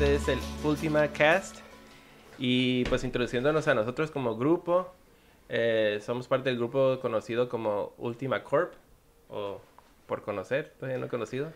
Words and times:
Este 0.00 0.14
es 0.14 0.28
el 0.28 0.38
Ultima 0.64 1.08
Cast. 1.08 1.58
Y 2.38 2.84
pues 2.86 3.04
introduciéndonos 3.04 3.68
a 3.68 3.74
nosotros 3.74 4.10
como 4.10 4.34
grupo, 4.34 4.90
eh, 5.50 5.98
somos 6.00 6.26
parte 6.26 6.48
del 6.48 6.56
grupo 6.56 6.98
conocido 7.00 7.50
como 7.50 7.92
Ultima 7.98 8.42
Corp, 8.42 8.72
o 9.28 9.60
por 10.06 10.22
conocer, 10.22 10.72
todavía 10.80 10.96
no 10.96 11.08
conocido. 11.08 11.52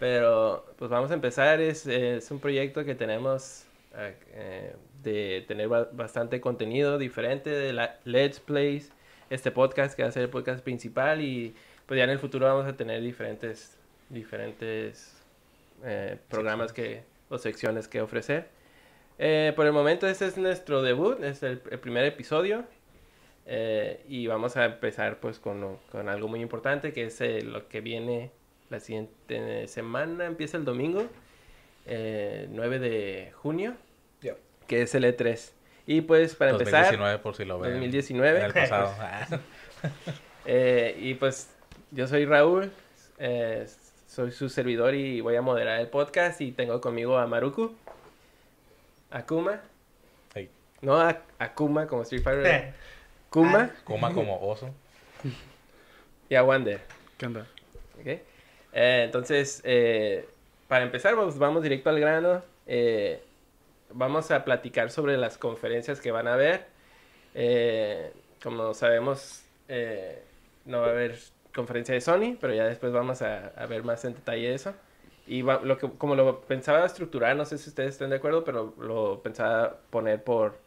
Pero 0.00 0.66
pues 0.76 0.90
vamos 0.90 1.12
a 1.12 1.14
empezar, 1.14 1.60
es, 1.60 1.86
es 1.86 2.28
un 2.32 2.40
proyecto 2.40 2.84
que 2.84 2.96
tenemos 2.96 3.66
eh, 3.94 4.74
de 5.04 5.44
tener 5.46 5.68
ba- 5.68 5.88
bastante 5.92 6.40
contenido 6.40 6.98
diferente 6.98 7.50
de 7.50 7.72
la 7.72 8.00
Let's 8.02 8.40
Plays, 8.40 8.90
este 9.30 9.52
podcast 9.52 9.94
que 9.94 10.02
va 10.02 10.08
a 10.08 10.12
ser 10.12 10.24
el 10.24 10.30
podcast 10.30 10.64
principal 10.64 11.20
y 11.20 11.54
pues 11.86 11.98
ya 11.98 12.02
en 12.02 12.10
el 12.10 12.18
futuro 12.18 12.46
vamos 12.46 12.66
a 12.66 12.76
tener 12.76 13.00
diferentes, 13.00 13.78
diferentes 14.08 15.22
eh, 15.84 16.18
programas 16.28 16.72
que, 16.72 17.04
o 17.28 17.38
secciones 17.38 17.88
que 17.88 18.00
ofrecer. 18.00 18.48
Eh, 19.18 19.52
por 19.56 19.66
el 19.66 19.72
momento 19.72 20.06
este 20.06 20.26
es 20.26 20.36
nuestro 20.36 20.82
debut, 20.82 21.22
es 21.22 21.42
el, 21.42 21.62
el 21.70 21.78
primer 21.78 22.04
episodio 22.04 22.64
eh, 23.46 24.04
y 24.08 24.26
vamos 24.26 24.56
a 24.56 24.64
empezar 24.66 25.20
pues 25.20 25.38
con, 25.38 25.60
lo- 25.60 25.80
con 25.90 26.08
algo 26.08 26.28
muy 26.28 26.40
importante 26.42 26.92
que 26.92 27.06
es 27.06 27.20
eh, 27.20 27.42
lo 27.42 27.68
que 27.68 27.80
viene 27.80 28.30
la 28.68 28.80
siguiente 28.80 29.68
semana, 29.68 30.26
empieza 30.26 30.56
el 30.56 30.64
domingo, 30.64 31.06
eh, 31.86 32.48
9 32.50 32.78
de 32.80 33.32
junio, 33.36 33.74
Ya. 34.20 34.34
que 34.66 34.82
es 34.82 34.94
el 34.94 35.04
E3. 35.04 35.52
Y 35.86 36.00
pues 36.00 36.34
para 36.34 36.50
empezar, 36.50 36.82
2019 36.86 37.18
por 37.20 37.36
si 37.36 37.44
lo 37.44 37.60
ven. 37.60 37.70
2019. 37.72 38.38
En 38.40 38.44
el 38.46 38.52
pasado. 38.52 38.92
Ah, 39.00 39.26
Eh, 40.46 40.96
y 41.00 41.14
pues 41.14 41.50
yo 41.90 42.06
soy 42.06 42.24
Raúl, 42.24 42.70
eh, 43.18 43.66
soy 44.16 44.32
su 44.32 44.48
servidor 44.48 44.94
y 44.94 45.20
voy 45.20 45.36
a 45.36 45.42
moderar 45.42 45.78
el 45.78 45.88
podcast 45.88 46.40
y 46.40 46.50
tengo 46.50 46.80
conmigo 46.80 47.18
a 47.18 47.26
Maruku, 47.26 47.74
Akuma, 49.10 49.60
Hey. 50.34 50.48
no 50.80 50.98
a 50.98 51.20
Akuma 51.38 51.86
como 51.86 52.00
Street 52.00 52.22
Fighter, 52.22 52.46
Eh, 52.46 52.74
Kuma 53.28 53.74
Coma 53.84 54.14
como 54.14 54.40
oso. 54.40 54.70
y 56.30 56.34
a 56.34 56.42
Wander. 56.42 56.80
¿Qué 57.18 57.26
onda? 57.26 57.46
¿ok? 58.00 58.06
Eh, 58.06 58.22
entonces, 59.04 59.60
eh, 59.64 60.26
para 60.66 60.84
empezar, 60.86 61.14
pues, 61.14 61.36
vamos 61.36 61.62
directo 61.62 61.90
al 61.90 62.00
grano. 62.00 62.42
Eh, 62.66 63.22
vamos 63.92 64.30
a 64.30 64.46
platicar 64.46 64.90
sobre 64.90 65.18
las 65.18 65.36
conferencias 65.36 66.00
que 66.00 66.10
van 66.10 66.26
a 66.26 66.32
haber. 66.32 66.64
Eh, 67.34 68.12
como 68.42 68.72
sabemos, 68.72 69.42
eh, 69.68 70.22
no 70.64 70.80
va 70.80 70.86
a 70.86 70.90
haber 70.92 71.18
conferencia 71.56 71.94
de 71.94 72.00
Sony, 72.02 72.36
pero 72.40 72.54
ya 72.54 72.66
después 72.66 72.92
vamos 72.92 73.22
a, 73.22 73.48
a 73.48 73.66
ver 73.66 73.82
más 73.84 74.04
en 74.04 74.14
detalle 74.14 74.54
eso. 74.54 74.74
Y 75.26 75.42
va- 75.42 75.60
lo 75.64 75.78
que, 75.78 75.90
como 75.98 76.14
lo 76.14 76.42
pensaba 76.42 76.86
estructurar, 76.86 77.36
no 77.36 77.44
sé 77.46 77.58
si 77.58 77.68
ustedes 77.70 77.94
estén 77.94 78.10
de 78.10 78.16
acuerdo, 78.16 78.44
pero 78.44 78.74
lo 78.80 79.22
pensaba 79.22 79.78
poner 79.90 80.22
por 80.22 80.58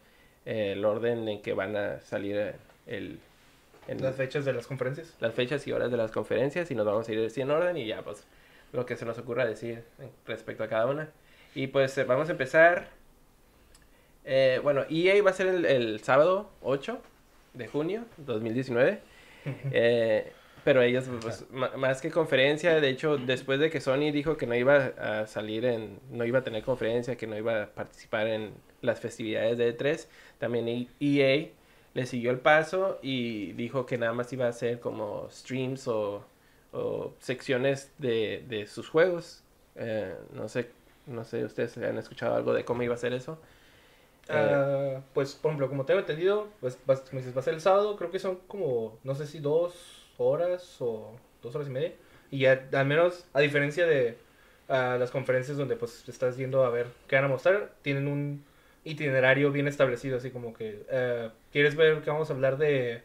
eh, 0.45 0.73
el 0.73 0.83
orden 0.85 1.27
en 1.29 1.41
que 1.41 1.53
van 1.53 1.77
a 1.77 2.01
salir 2.01 2.35
eh, 2.37 2.55
el, 2.87 3.19
en- 3.87 4.01
Las 4.03 4.15
fechas 4.17 4.45
de 4.45 4.53
las 4.53 4.67
conferencias. 4.67 5.15
las 5.21 5.33
fechas 5.33 5.65
y 5.67 5.71
horas 5.71 5.91
de 5.91 5.97
las 5.97 6.11
conferencias 6.11 6.69
y 6.71 6.75
nos 6.75 6.85
vamos 6.85 7.07
a 7.07 7.13
ir 7.13 7.25
así 7.25 7.41
en 7.41 7.51
orden 7.51 7.77
y 7.77 7.87
ya 7.87 8.01
pues 8.03 8.25
lo 8.73 8.85
que 8.85 8.95
se 8.97 9.05
nos 9.05 9.17
ocurra 9.17 9.45
decir 9.45 9.83
respecto 10.27 10.63
a 10.63 10.67
cada 10.67 10.87
una. 10.87 11.09
Y 11.55 11.67
pues 11.67 11.97
eh, 11.97 12.03
vamos 12.03 12.29
a 12.29 12.33
empezar. 12.33 12.89
Eh, 14.25 14.59
bueno, 14.63 14.85
EA 14.89 15.23
va 15.23 15.31
a 15.31 15.33
ser 15.33 15.47
el, 15.47 15.65
el 15.65 15.99
sábado 16.01 16.49
8 16.61 17.01
de 17.53 17.67
junio 17.67 18.05
2019. 18.17 18.99
Eh, 19.71 20.33
pero 20.69 20.83
ellos, 20.83 21.05
pues, 21.19 21.47
más 21.49 21.99
que 21.99 22.11
conferencia, 22.11 22.79
de 22.79 22.89
hecho, 22.89 23.17
después 23.17 23.59
de 23.59 23.71
que 23.71 23.81
Sony 23.81 24.11
dijo 24.13 24.37
que 24.37 24.45
no 24.45 24.53
iba 24.53 24.75
a 24.99 25.25
salir 25.25 25.65
en, 25.65 25.99
no 26.11 26.25
iba 26.25 26.37
a 26.37 26.43
tener 26.43 26.61
conferencia, 26.63 27.15
que 27.17 27.25
no 27.25 27.35
iba 27.35 27.63
a 27.63 27.65
participar 27.73 28.27
en 28.27 28.53
las 28.83 28.99
festividades 28.99 29.57
de 29.57 29.67
E3, 29.67 30.07
también 30.37 30.87
EA 30.99 31.49
le 31.95 32.05
siguió 32.05 32.29
el 32.29 32.39
paso 32.39 32.99
y 33.01 33.53
dijo 33.53 33.87
que 33.87 33.97
nada 33.97 34.13
más 34.13 34.31
iba 34.31 34.45
a 34.45 34.49
hacer 34.49 34.79
como 34.79 35.27
streams 35.31 35.87
o, 35.87 36.23
o 36.71 37.15
secciones 37.19 37.91
de, 37.97 38.45
de 38.47 38.67
sus 38.67 38.89
juegos. 38.89 39.41
Eh, 39.75 40.13
no 40.33 40.47
sé, 40.49 40.69
no 41.07 41.23
sé, 41.23 41.45
ustedes 41.45 41.75
han 41.79 41.97
escuchado 41.97 42.35
algo 42.35 42.53
de 42.53 42.63
cómo 42.63 42.83
iba 42.83 42.93
a 42.93 42.97
ser 42.99 43.13
eso. 43.13 43.39
Eh, 44.27 44.55
Ah, 44.55 45.01
pues, 45.13 45.33
por 45.35 45.49
ejemplo, 45.49 45.69
como 45.69 45.85
tengo 45.85 45.99
entendido, 45.99 46.47
pues 46.59 46.77
va, 46.89 46.95
va 46.95 47.39
a 47.39 47.43
ser 47.43 47.53
el 47.55 47.61
sábado, 47.61 47.95
creo 47.97 48.11
que 48.11 48.19
son 48.19 48.37
como, 48.47 48.99
no 49.03 49.15
sé 49.15 49.25
si 49.25 49.39
dos 49.39 49.98
horas 50.19 50.77
o 50.81 51.15
dos 51.41 51.55
horas 51.55 51.67
y 51.67 51.71
media. 51.71 51.93
Y 52.31 52.39
ya, 52.39 52.67
al 52.73 52.85
menos, 52.85 53.25
a 53.33 53.39
diferencia 53.39 53.85
de 53.85 54.17
ah, 54.67 54.97
las 54.99 55.11
conferencias 55.11 55.57
donde 55.57 55.75
pues 55.75 56.07
estás 56.07 56.37
yendo 56.37 56.63
a 56.63 56.69
ver 56.69 56.87
qué 57.07 57.15
van 57.15 57.25
a 57.25 57.29
mostrar, 57.29 57.71
tienen 57.81 58.07
un 58.07 58.43
itinerario 58.83 59.51
bien 59.51 59.67
establecido, 59.67 60.17
así 60.17 60.31
como 60.31 60.53
que, 60.53 60.83
eh, 60.89 61.29
¿quieres 61.51 61.75
ver 61.75 62.01
que 62.01 62.09
vamos 62.09 62.29
a 62.29 62.33
hablar 62.33 62.57
de, 62.57 63.01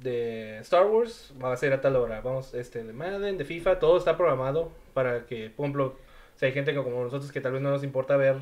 de 0.00 0.58
Star 0.58 0.86
Wars? 0.86 1.34
Va 1.42 1.52
a 1.52 1.56
ser 1.56 1.72
a 1.72 1.80
tal 1.80 1.96
hora, 1.96 2.20
vamos, 2.20 2.54
este, 2.54 2.82
de 2.82 2.92
Madden, 2.92 3.38
de 3.38 3.44
FIFA, 3.44 3.78
todo 3.78 3.98
está 3.98 4.16
programado 4.16 4.72
para 4.94 5.26
que, 5.26 5.50
por 5.50 5.64
ejemplo, 5.64 5.96
si 6.36 6.46
hay 6.46 6.52
gente 6.52 6.72
que 6.72 6.82
como 6.82 7.02
nosotros 7.02 7.30
que 7.32 7.40
tal 7.40 7.52
vez 7.52 7.62
no 7.62 7.70
nos 7.70 7.84
importa 7.84 8.16
ver 8.16 8.36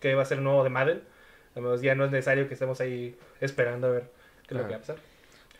qué 0.00 0.14
va 0.14 0.22
a 0.22 0.26
ser 0.26 0.40
nuevo 0.40 0.64
de 0.64 0.70
Madden, 0.70 1.02
al 1.54 1.62
menos 1.62 1.80
ya 1.80 1.94
no 1.94 2.04
es 2.04 2.10
necesario 2.10 2.48
que 2.48 2.54
estemos 2.54 2.80
ahí 2.80 3.16
esperando 3.40 3.86
a 3.86 3.90
ver 3.90 4.10
qué 4.46 4.54
es 4.54 4.60
lo 4.60 4.66
que 4.66 4.72
va 4.72 4.76
a 4.76 4.80
pasar. 4.80 4.96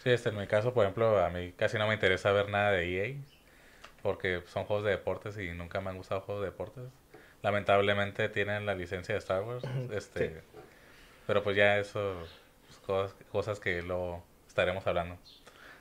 Sí, 0.07 0.13
este, 0.13 0.29
en 0.29 0.39
mi 0.39 0.47
caso, 0.47 0.73
por 0.73 0.85
ejemplo, 0.85 1.19
a 1.19 1.31
mí 1.31 1.53
casi 1.57 1.79
no 1.79 1.89
me 1.89 1.95
interesa 1.95 2.31
ver 2.31 2.49
nada 2.49 2.71
de 2.71 3.11
EA. 3.11 3.17
Porque 4.05 4.41
son 4.47 4.63
juegos 4.63 4.85
de 4.85 4.93
deportes 4.93 5.37
y 5.37 5.51
nunca 5.51 5.81
me 5.81 5.91
han 5.91 5.97
gustado 5.97 6.21
juegos 6.21 6.45
de 6.45 6.51
deportes. 6.53 6.85
Lamentablemente 7.43 8.29
tienen 8.29 8.67
la 8.67 8.77
licencia 8.77 9.17
de 9.17 9.19
Star 9.19 9.43
Wars. 9.43 9.65
Este, 9.91 10.29
Sí. 10.29 10.35
Pero 11.27 11.43
pues 11.43 11.57
ya 11.57 11.79
eso, 11.79 12.25
pues, 12.69 12.79
cosas, 12.87 13.17
cosas 13.33 13.59
que 13.59 13.83
lo 13.83 14.23
estaremos 14.47 14.87
hablando. 14.87 15.19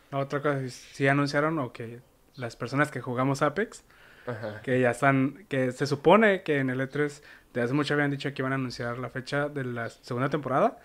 No, 0.09 0.22
otra 0.22 0.42
cosa, 0.42 0.59
sí 0.69 1.07
anunciaron 1.07 1.59
o 1.59 1.72
que 1.72 2.00
las 2.34 2.56
personas 2.56 2.90
que 2.90 3.02
jugamos 3.02 3.44
Apex, 3.44 3.84
ajá. 4.25 4.59
que 4.63 4.80
ya 4.80 4.90
están, 4.90 5.46
que 5.50 5.72
se 5.72 5.86
supone 5.86 6.42
que 6.42 6.57
en 6.57 6.72
el 6.72 6.81
E3 6.81 7.22
de 7.53 7.62
hace 7.62 7.74
mucho 7.75 7.94
habían 7.94 8.09
dicho 8.09 8.34
que 8.34 8.42
iban 8.42 8.53
a 8.53 8.56
anunciar 8.56 8.97
la 8.97 9.12
fecha 9.12 9.50
de 9.50 9.66
la 9.66 9.90
segunda 9.90 10.30
temporada. 10.30 10.80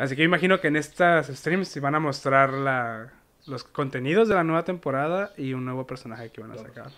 Así 0.00 0.16
que 0.16 0.22
imagino 0.22 0.60
que 0.60 0.68
en 0.68 0.76
estas 0.76 1.26
streams 1.28 1.68
se 1.68 1.78
van 1.80 1.94
a 1.94 2.00
mostrar 2.00 2.54
la, 2.54 3.12
los 3.46 3.64
contenidos 3.64 4.28
de 4.28 4.34
la 4.34 4.44
nueva 4.44 4.64
temporada 4.64 5.34
y 5.36 5.52
un 5.52 5.66
nuevo 5.66 5.86
personaje 5.86 6.30
que 6.30 6.40
van 6.40 6.52
a 6.52 6.56
sacar. 6.56 6.90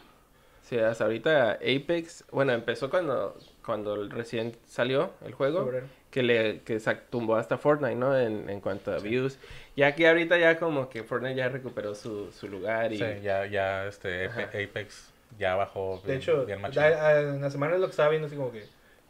Sí, 0.62 0.78
hasta 0.78 1.04
ahorita 1.04 1.54
Apex, 1.54 2.24
bueno, 2.30 2.52
empezó 2.52 2.90
cuando, 2.90 3.36
cuando 3.64 4.08
recién 4.08 4.56
salió 4.66 5.14
el 5.24 5.34
juego, 5.34 5.64
Febrero. 5.64 5.88
que 6.10 6.22
le 6.22 6.60
que 6.62 6.78
tumbó 7.10 7.34
hasta 7.36 7.58
Fortnite, 7.58 7.96
¿no? 7.96 8.16
En, 8.16 8.48
en 8.48 8.60
cuanto 8.60 8.92
a 8.92 9.00
views. 9.00 9.36
Ya 9.76 9.94
que 9.96 10.06
ahorita 10.08 10.38
ya 10.38 10.58
como 10.60 10.88
que 10.88 11.02
Fortnite 11.02 11.34
ya 11.34 11.48
recuperó 11.48 11.96
su, 11.96 12.30
su 12.30 12.46
lugar 12.48 12.92
y... 12.92 12.98
Sí, 12.98 13.04
ya, 13.22 13.46
ya 13.46 13.86
este, 13.86 14.26
Ajá. 14.26 14.42
Apex 14.44 15.12
ya 15.38 15.56
bajó 15.56 16.00
De 16.06 16.12
bien, 16.12 16.18
hecho, 16.18 16.46
bien 16.46 16.60
en 16.64 17.40
la 17.40 17.50
semana 17.50 17.76
lo 17.78 17.86
que 17.86 17.90
estaba 17.90 18.10
viendo, 18.10 18.26
así 18.28 18.36
como 18.36 18.52
que, 18.52 18.64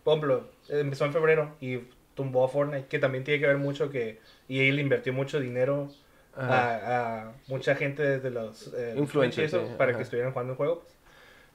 por 0.05 0.17
ejemplo, 0.17 0.49
empezó 0.69 1.05
en 1.05 1.13
febrero 1.13 1.57
y 1.61 1.81
tumbó 2.15 2.45
a 2.45 2.49
Fortnite, 2.49 2.87
que 2.87 2.99
también 2.99 3.25
tiene 3.25 3.41
que 3.41 3.47
ver 3.47 3.59
mucho 3.59 3.91
que 3.91 4.21
EA 4.49 4.73
le 4.73 4.83
invirtió 4.83 5.13
mucho 5.13 5.41
dinero 5.41 5.89
a, 6.37 7.27
a 7.27 7.33
mucha 7.49 7.75
gente 7.75 8.03
desde 8.03 8.31
los 8.31 8.73
eh, 8.75 8.95
Influencers, 8.97 9.51
sí, 9.51 9.59
para 9.77 9.91
ajá. 9.91 9.99
que 9.99 10.03
estuvieran 10.05 10.33
jugando 10.33 10.53
el 10.53 10.57
juego. 10.57 10.85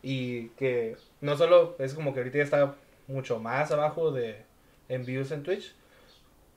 Y 0.03 0.49
que 0.49 0.95
no 1.21 1.35
solo 1.37 1.75
es 1.79 1.93
como 1.93 2.13
que 2.13 2.19
ahorita 2.19 2.37
ya 2.37 2.43
está 2.43 2.75
mucho 3.07 3.39
más 3.39 3.71
abajo 3.71 4.11
de 4.11 4.43
en 4.89 5.05
views 5.05 5.31
en 5.31 5.43
Twitch, 5.43 5.73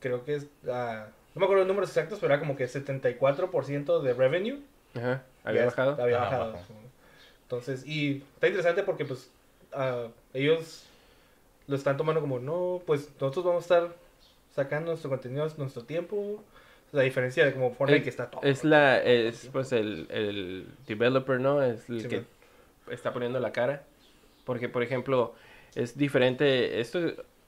creo 0.01 0.25
que 0.25 0.37
es, 0.37 0.47
ah, 0.69 1.07
no 1.35 1.41
me 1.41 1.45
acuerdo 1.45 1.63
los 1.65 1.69
números 1.69 1.91
exactos, 1.91 2.19
pero 2.21 2.33
era 2.33 2.41
como 2.41 2.57
que 2.57 2.67
74% 2.67 4.01
de 4.03 4.15
revenue 4.15 4.61
Ajá. 4.95 5.23
¿Había 5.45 5.67
bajado? 5.67 6.03
Había 6.03 6.23
Ajá, 6.23 6.39
bajado. 6.39 6.59
Entonces, 7.43 7.87
y 7.87 8.23
está 8.35 8.49
interesante 8.49 8.83
porque 8.83 9.05
pues 9.05 9.31
ah, 9.73 10.09
ellos 10.35 10.87
lo 11.71 11.77
están 11.77 11.97
tomando 11.97 12.21
como, 12.21 12.39
no, 12.39 12.83
pues 12.87 13.11
nosotros 13.21 13.45
vamos 13.45 13.71
a 13.71 13.77
estar 13.77 13.97
sacando 14.51 14.91
nuestro 14.91 15.11
contenido, 15.11 15.49
nuestro 15.59 15.85
tiempo. 15.85 16.43
La 16.93 17.03
diferencia 17.03 17.45
de 17.47 17.53
como 17.53 17.71
Fortnite 17.73 17.99
Es- 17.99 18.05
que 18.05 18.11
está 18.11 18.31
todo. 18.31 18.43
Es 18.43 18.65
la, 18.65 19.03
es 19.03 19.49
pues 19.53 19.73
el, 19.73 20.07
el 20.11 20.67
developer, 20.87 21.41
¿no? 21.41 21.63
Es 21.63 21.89
el 21.89 22.03
Sí, 22.03 22.09
que 22.09 22.17
man. 22.17 22.27
está 22.91 23.13
poniendo 23.13 23.39
la 23.41 23.53
cara. 23.53 23.85
Porque, 24.45 24.69
por 24.69 24.83
ejemplo, 24.83 25.35
es 25.75 25.97
diferente. 25.97 26.81
Esto, 26.81 26.99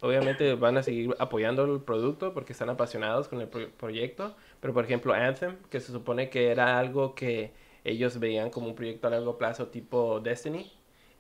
obviamente, 0.01 0.55
van 0.55 0.77
a 0.77 0.83
seguir 0.83 1.15
apoyando 1.19 1.65
el 1.65 1.81
producto 1.83 2.33
porque 2.35 2.53
están 2.53 2.71
apasionados 2.71 3.29
con 3.29 3.41
el 3.41 3.49
pro- 3.49 3.71
proyecto. 3.73 4.37
Pero, 4.61 4.73
por 4.75 4.85
ejemplo, 4.85 5.13
Anthem, 5.15 5.57
que 5.71 5.81
se 5.81 5.93
supone 5.93 6.31
que 6.31 6.51
era 6.51 6.79
algo 6.79 7.15
que 7.15 7.53
ellos 7.85 8.19
veían 8.21 8.51
como 8.51 8.69
un 8.69 8.75
proyecto 8.77 9.09
a 9.09 9.11
largo 9.11 9.39
plazo 9.39 9.69
tipo 9.69 10.21
Destiny. 10.21 10.71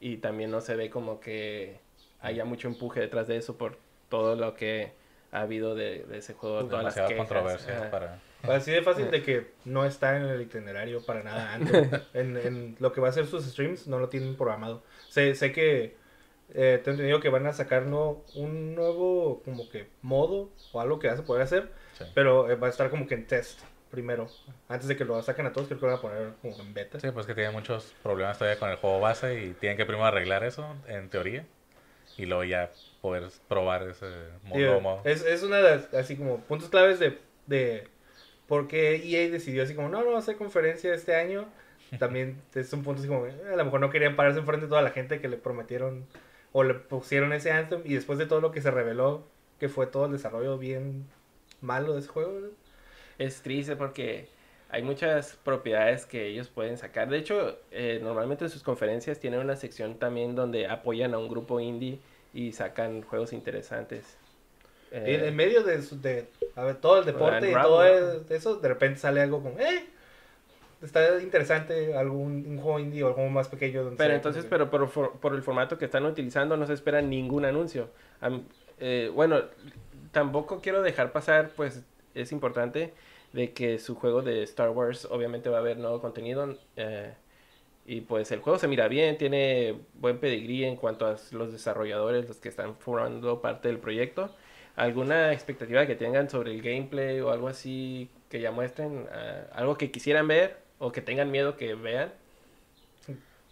Y 0.01 0.19
también 0.19 0.51
no 0.51 0.61
se 0.61 0.77
ve 0.77 0.91
como 0.91 1.21
que 1.21 1.81
haya 2.23 2.45
mucho 2.45 2.69
empuje 2.69 3.01
detrás 3.01 3.27
de 3.29 3.37
eso 3.37 3.57
por 3.59 3.79
todo 4.09 4.37
lo 4.37 4.55
que 4.55 4.93
ha 5.33 5.41
habido 5.43 5.75
de, 5.75 6.05
de 6.05 6.19
ese 6.19 6.35
juego. 6.35 6.65
todas 6.67 6.85
las 6.85 6.95
quejas. 6.95 7.13
controversias 7.15 7.81
Ajá. 7.83 7.91
para... 7.91 8.19
Así 8.43 8.71
de 8.73 8.83
fácil 8.83 9.11
de 9.11 9.23
que 9.23 9.53
no 9.65 9.85
está 9.85 10.17
en 10.17 10.25
el 10.25 10.43
itinerario 10.43 11.05
para 11.07 11.23
nada 11.23 11.55
antes. 11.55 11.89
en, 12.15 12.37
en 12.37 12.77
lo 12.81 12.93
que 12.93 13.01
va 13.01 13.09
a 13.09 13.13
ser 13.13 13.27
sus 13.27 13.45
streams 13.45 13.87
no 13.87 13.99
lo 13.99 14.09
tienen 14.09 14.37
programado. 14.37 14.83
Sé, 15.09 15.35
sé 15.35 15.53
que 15.53 15.97
eh, 16.55 16.81
tengo 16.85 16.97
entendido 16.97 17.21
que 17.21 17.29
van 17.31 17.47
a 17.47 17.53
sacar 17.53 17.87
no, 17.87 18.23
un 18.35 18.75
nuevo 18.75 19.43
como 19.45 19.69
que 19.71 19.89
modo 20.03 20.51
o 20.73 20.81
algo 20.81 20.99
que 20.99 21.09
vas 21.09 21.21
a 21.21 21.25
poder 21.25 21.43
hacer, 21.43 21.71
Sí. 21.97 22.05
pero 22.15 22.51
eh, 22.51 22.57
va 22.57 22.67
a 22.67 22.71
estar 22.71 22.91
como 22.91 23.07
que 23.07 23.15
en 23.15 23.27
test 23.27 23.61
primero. 23.91 24.27
Antes 24.69 24.89
de 24.89 24.97
que 24.97 25.05
lo 25.05 25.23
saquen 25.23 25.47
a 25.47 25.53
todos, 25.53 25.69
creo 25.69 25.79
que 25.81 25.87
lo 25.87 25.93
van 25.93 25.99
a 25.99 26.03
poner 26.03 26.33
como 26.43 26.59
en 26.61 26.75
beta. 26.75 26.99
Sí, 27.01 27.11
pues 27.11 27.27
que 27.27 27.35
tiene 27.35 27.51
muchos 27.51 27.95
problemas 28.03 28.39
todavía 28.39 28.59
con 28.59 28.71
el 28.71 28.77
juego 28.77 28.99
base 29.01 29.41
y 29.45 29.53
tienen 29.53 29.77
que 29.79 29.85
primero 29.87 30.07
arreglar 30.07 30.43
eso, 30.45 30.75
en 30.89 31.09
teoría, 31.11 31.47
y 32.19 32.27
luego 32.27 32.45
ya 32.45 32.71
poder 33.01 33.25
probar 33.49 33.89
ese 33.89 34.07
modo. 34.45 35.01
es, 35.05 35.25
es 35.25 35.43
una 35.43 35.57
de 35.57 35.63
las, 35.63 35.95
así 35.95 36.17
como 36.17 36.39
puntos 36.41 36.69
claves 36.69 36.99
de, 36.99 37.19
de 37.47 37.89
por 38.47 38.69
qué 38.69 38.97
EA 38.97 39.31
decidió 39.31 39.63
así 39.63 39.75
como, 39.75 39.89
no, 39.89 40.03
no 40.03 40.11
va 40.11 40.17
a 40.17 40.19
hacer 40.21 40.37
conferencia 40.37 40.95
este 40.95 41.15
año. 41.15 41.47
También 41.99 42.41
es 42.55 42.73
un 42.73 42.83
punto 42.83 43.01
así 43.01 43.09
como, 43.09 43.25
a 43.25 43.57
lo 43.57 43.65
mejor 43.65 43.81
no 43.81 43.91
querían 43.91 44.17
pararse 44.17 44.39
enfrente 44.39 44.67
de 44.67 44.71
toda 44.71 44.83
la 44.83 44.91
gente 44.91 45.21
que 45.21 45.29
le 45.29 45.37
prometieron 45.37 46.07
o 46.53 46.63
le 46.65 46.75
pusieron 46.75 47.33
ese 47.33 47.51
anthem 47.51 47.83
y 47.85 47.95
después 47.95 48.19
de 48.19 48.27
todo 48.27 48.41
lo 48.41 48.51
que 48.51 48.63
se 48.63 48.71
reveló, 48.71 49.27
que 49.59 49.69
fue 49.69 49.87
todo 49.87 50.07
el 50.07 50.13
desarrollo 50.13 50.59
bien 50.59 51.07
malo 51.61 51.93
de 51.95 52.01
ese 52.01 52.09
juego. 52.09 52.35
¿verdad? 52.35 52.51
Es 53.19 53.43
triste 53.43 53.77
porque 53.77 54.29
hay 54.73 54.83
muchas 54.83 55.39
propiedades 55.45 56.07
que 56.07 56.27
ellos 56.27 56.49
pueden 56.49 56.79
sacar. 56.79 57.11
De 57.11 57.19
hecho, 57.19 57.59
eh, 57.71 58.01
normalmente 58.03 58.45
en 58.47 58.51
sus 58.51 58.63
conferencias 58.63 59.21
tienen 59.21 59.41
una 59.41 59.55
sección 59.55 59.97
también 59.99 60.35
donde 60.35 60.67
apoyan 60.67 61.13
a 61.13 61.19
un 61.19 61.29
grupo 61.29 61.61
indie 61.61 61.99
y 62.33 62.53
sacan 62.53 63.03
juegos 63.03 63.35
interesantes. 63.35 64.17
Eh, 64.91 65.17
en, 65.21 65.25
en 65.27 65.37
medio 65.37 65.63
de, 65.63 65.83
su- 65.83 66.01
de 66.01 66.27
a 66.57 66.65
ver, 66.65 66.77
todo 66.77 67.01
el 67.01 67.05
deporte 67.05 67.51
y 67.51 67.55
todo 67.55 67.85
eso, 68.31 68.57
de 68.57 68.69
repente 68.69 68.99
sale 68.99 69.21
algo 69.21 69.43
como, 69.43 69.59
eh, 69.59 69.85
está 70.83 71.21
interesante 71.21 71.95
algún 71.95 72.45
un 72.47 72.59
juego 72.59 72.79
indie 72.79 73.03
o 73.03 73.09
algo 73.09 73.29
más 73.29 73.49
pequeño. 73.49 73.85
Donde 73.85 73.99
Pero 73.99 74.15
entonces, 74.15 74.47
pero 74.49 74.71
por, 74.71 74.89
por 74.91 75.35
el 75.35 75.43
formato 75.43 75.77
que 75.77 75.85
están 75.85 76.07
utilizando 76.07 76.57
no 76.57 76.67
se 76.67 76.73
espera 76.73 77.03
ningún 77.03 77.45
anuncio. 77.45 77.91
Eh, 78.81 79.11
bueno, 79.15 79.39
tampoco 80.13 80.61
quiero 80.63 80.81
dejar 80.83 81.13
pasar, 81.13 81.51
pues 81.55 81.83
es 82.15 82.33
importante 82.33 82.95
de 83.33 83.53
que 83.55 83.79
su 83.79 83.95
juego 83.97 84.23
de 84.23 84.43
Star 84.45 84.71
Wars 84.71 85.07
obviamente 85.11 85.49
va 85.51 85.59
a 85.59 85.61
haber 85.61 85.79
nuevo 85.79 86.01
contenido. 86.01 86.59
eh, 86.77 87.15
y 87.85 88.03
pues 88.03 88.31
el 88.33 88.41
juego 88.41 88.59
se 88.59 88.69
mira 88.69 88.89
bien, 88.89 89.19
tiene 89.19 89.81
buen 89.95 90.19
pedigrí 90.21 90.65
en 90.65 90.77
cuanto 90.77 91.07
a 91.07 91.17
los 91.33 91.53
desarrolladores, 91.53 92.29
los 92.29 92.39
que 92.39 92.49
están 92.49 92.77
formando 92.77 93.41
parte 93.43 93.69
del 93.69 93.79
proyecto. 93.79 94.35
¿Alguna 94.77 95.33
expectativa 95.33 95.87
que 95.87 95.97
tengan 95.97 96.31
sobre 96.31 96.53
el 96.53 96.63
gameplay 96.63 97.21
o 97.21 97.31
algo 97.31 97.49
así 97.49 98.11
que 98.31 98.41
ya 98.41 98.53
muestren? 98.53 99.07
ah, 99.13 99.47
¿Algo 99.53 99.77
que 99.79 99.91
quisieran 99.91 100.29
ver 100.29 100.59
o 100.79 100.93
que 100.93 101.03
tengan 101.03 101.31
miedo 101.31 101.57
que 101.57 101.75
vean? 101.75 102.13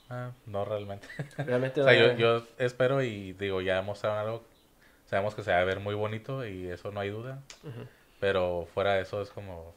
Ah, 0.08 0.32
no 0.46 0.64
realmente. 0.64 1.06
Realmente 1.46 1.80
O 1.80 1.82
sea, 1.82 1.94
no- 1.94 1.94
yo, 1.94 2.12
yo 2.16 2.46
espero 2.58 3.02
y 3.02 3.32
digo, 3.34 3.60
ya 3.60 3.80
mostraron 3.82 4.18
algo, 4.18 4.44
sabemos 5.06 5.34
que 5.34 5.42
se 5.42 5.52
va 5.52 5.60
a 5.60 5.64
ver 5.64 5.80
muy 5.80 5.94
bonito 5.94 6.46
y 6.46 6.68
eso 6.68 6.90
no 6.92 7.00
hay 7.00 7.10
duda, 7.10 7.42
Ujú. 7.64 7.86
Pero 8.20 8.66
fuera 8.74 8.94
de 8.94 9.02
eso 9.02 9.20
es 9.22 9.30
como, 9.30 9.74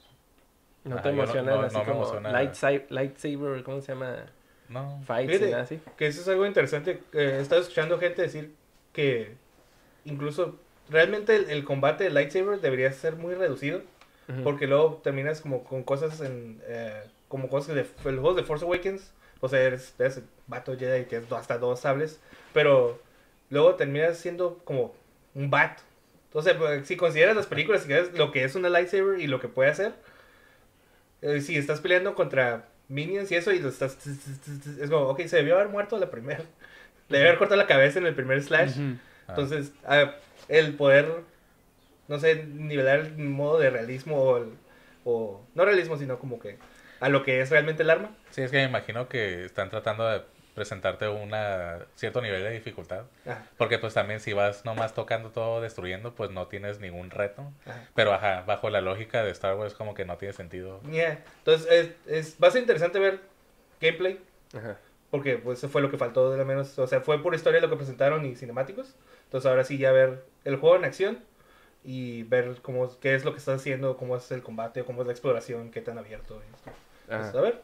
¿No 0.83 1.01
te 1.01 1.09
yo 1.09 1.15
no- 1.15 1.25
no- 1.25 1.61
así 1.61 1.73
no 1.75 1.79
me 1.83 1.85
como 1.85 2.01
emociona. 2.03 2.31
lightsaber, 2.31 2.85
lightsaber, 2.89 3.63
¿cómo 3.63 3.81
se 3.81 3.93
llama? 3.93 4.25
no, 4.69 5.01
Fights 5.05 5.31
Fíjate, 5.31 5.47
y 5.47 5.51
nada 5.51 5.63
así. 5.63 5.79
Que 5.97 6.07
eso 6.07 6.21
es 6.21 6.27
algo 6.27 6.45
interesante. 6.45 7.01
eh, 7.13 7.35
he 7.37 7.39
estado 7.39 7.61
escuchando 7.61 7.97
gente 7.99 8.21
decir 8.21 8.53
que 8.91 9.35
incluso 10.05 10.57
realmente 10.89 11.35
el, 11.35 11.49
el 11.49 11.63
combate 11.63 12.03
de 12.05 12.09
lightsaber 12.09 12.59
debería 12.59 12.91
ser 12.91 13.15
muy 13.15 13.33
reducido. 13.35 13.81
Porque 14.45 14.67
luego 14.67 15.01
terminas 15.03 15.41
como 15.41 15.65
con 15.65 15.83
cosas 15.83 16.21
en... 16.21 16.61
eh, 16.65 17.03
como 17.27 17.49
cosas 17.49 17.75
de... 17.75 17.81
El 17.81 18.19
juego 18.19 18.33
de 18.33 18.43
Force 18.43 18.63
Awakens. 18.65 19.11
O 19.41 19.49
sea, 19.49 19.59
eres, 19.61 19.93
eres 19.99 20.17
el 20.17 20.23
vato 20.47 20.77
Jedi 20.77 21.05
que 21.05 21.17
es 21.17 21.31
hasta 21.33 21.57
dos 21.57 21.81
sables. 21.81 22.21
Pero 22.53 22.99
luego 23.49 23.75
terminas 23.75 24.17
siendo 24.17 24.59
como 24.63 24.95
un 25.35 25.49
bat. 25.49 25.77
Entonces, 26.33 26.53
pues, 26.55 26.87
si 26.87 26.97
consideras 26.97 27.35
las 27.35 27.45
películas, 27.45 27.83
si 27.83 27.87
consideras 27.89 28.17
lo 28.17 28.31
que 28.31 28.43
es 28.43 28.55
una 28.55 28.67
lightsaber 28.69 29.19
y 29.19 29.27
lo 29.27 29.39
que 29.39 29.47
puede 29.49 29.69
hacer. 29.69 29.93
eh, 31.21 31.41
si 31.41 31.55
estás 31.57 31.79
peleando 31.79 32.15
contra 32.15 32.65
minions 32.89 33.31
y 33.31 33.35
eso 33.35 33.51
y 33.51 33.59
lo 33.59 33.69
estás... 33.69 33.97
Es 34.81 34.89
como, 34.89 35.05
ok, 35.09 35.21
se 35.27 35.37
debió 35.37 35.55
haber 35.55 35.69
muerto 35.69 35.97
la 35.97 36.09
primera. 36.09 36.41
Le 37.09 37.17
debió 37.19 37.29
haber 37.29 37.39
cortado 37.39 37.59
la 37.61 37.67
cabeza 37.67 37.99
en 37.99 38.07
el 38.07 38.15
primer 38.15 38.41
slash. 38.41 38.73
Ah, 38.77 38.95
Entonces, 39.29 39.71
ah, 39.85 40.15
el 40.47 40.73
poder, 40.73 41.07
no 42.07 42.19
sé, 42.19 42.43
nivelar 42.45 42.99
el 43.01 43.17
modo 43.19 43.59
de 43.59 43.69
realismo 43.69 44.17
o, 44.17 44.37
el- 44.37 44.53
o- 45.05 45.45
no 45.53 45.65
realismo, 45.65 45.97
sino 45.97 46.17
como 46.19 46.39
que 46.39 46.57
a 46.99 47.09
lo 47.09 47.23
que 47.23 47.41
es 47.41 47.49
realmente 47.51 47.83
el 47.83 47.89
arma. 47.89 48.15
sí, 48.31 48.41
es 48.41 48.49
que 48.51 48.57
me 48.57 48.63
imagino 48.63 49.07
que 49.07 49.45
están 49.45 49.69
tratando 49.69 50.07
de 50.09 50.21
presentarte 50.53 51.07
una 51.07 51.79
cierto 51.95 52.21
nivel 52.21 52.43
de 52.43 52.51
dificultad, 52.51 53.05
Ajá, 53.25 53.47
porque 53.57 53.79
pues 53.79 53.93
también 53.93 54.19
si 54.19 54.33
vas 54.33 54.65
nomás 54.65 54.93
tocando 54.93 55.31
todo, 55.31 55.61
destruyendo, 55.61 56.13
pues 56.13 56.31
no 56.31 56.47
tienes 56.47 56.79
ningún 56.79 57.09
reto, 57.09 57.51
ajá. 57.65 57.87
pero 57.95 58.13
ajá, 58.13 58.43
bajo 58.45 58.69
la 58.69 58.81
lógica 58.81 59.23
de 59.23 59.31
Star 59.31 59.55
Wars 59.55 59.73
como 59.73 59.93
que 59.93 60.05
no 60.05 60.17
tiene 60.17 60.33
sentido. 60.33 60.81
Yeah. 60.83 61.23
Entonces, 61.39 61.67
es, 61.71 62.11
es, 62.11 62.37
va 62.41 62.49
a 62.49 62.51
ser 62.51 62.61
interesante 62.61 62.99
ver 62.99 63.19
gameplay, 63.81 64.19
Ajá. 64.55 64.77
porque 65.11 65.37
pues 65.37 65.59
eso 65.59 65.69
fue 65.69 65.81
lo 65.81 65.89
que 65.89 65.97
faltó 65.97 66.31
de 66.31 66.37
lo 66.37 66.45
menos, 66.45 66.77
o 66.77 66.87
sea, 66.87 67.01
fue 67.01 67.21
por 67.21 67.33
historia 67.35 67.59
lo 67.59 67.69
que 67.69 67.75
presentaron 67.75 68.25
y 68.25 68.35
cinemáticos. 68.35 68.95
Entonces, 69.25 69.49
ahora 69.49 69.63
sí 69.63 69.77
ya 69.77 69.91
ver 69.91 70.23
el 70.45 70.57
juego 70.57 70.75
en 70.75 70.85
acción 70.85 71.19
y 71.83 72.23
ver 72.23 72.57
cómo, 72.61 72.89
qué 72.99 73.15
es 73.15 73.25
lo 73.25 73.33
que 73.33 73.39
está 73.39 73.53
haciendo, 73.53 73.97
cómo 73.97 74.15
es 74.15 74.31
el 74.31 74.43
combate, 74.43 74.83
cómo 74.83 75.01
es 75.01 75.07
la 75.07 75.13
exploración, 75.13 75.71
qué 75.71 75.81
tan 75.81 75.97
abierto 75.97 76.39
es. 76.41 76.71
Pues, 77.07 77.35
a 77.35 77.41
ver. 77.41 77.61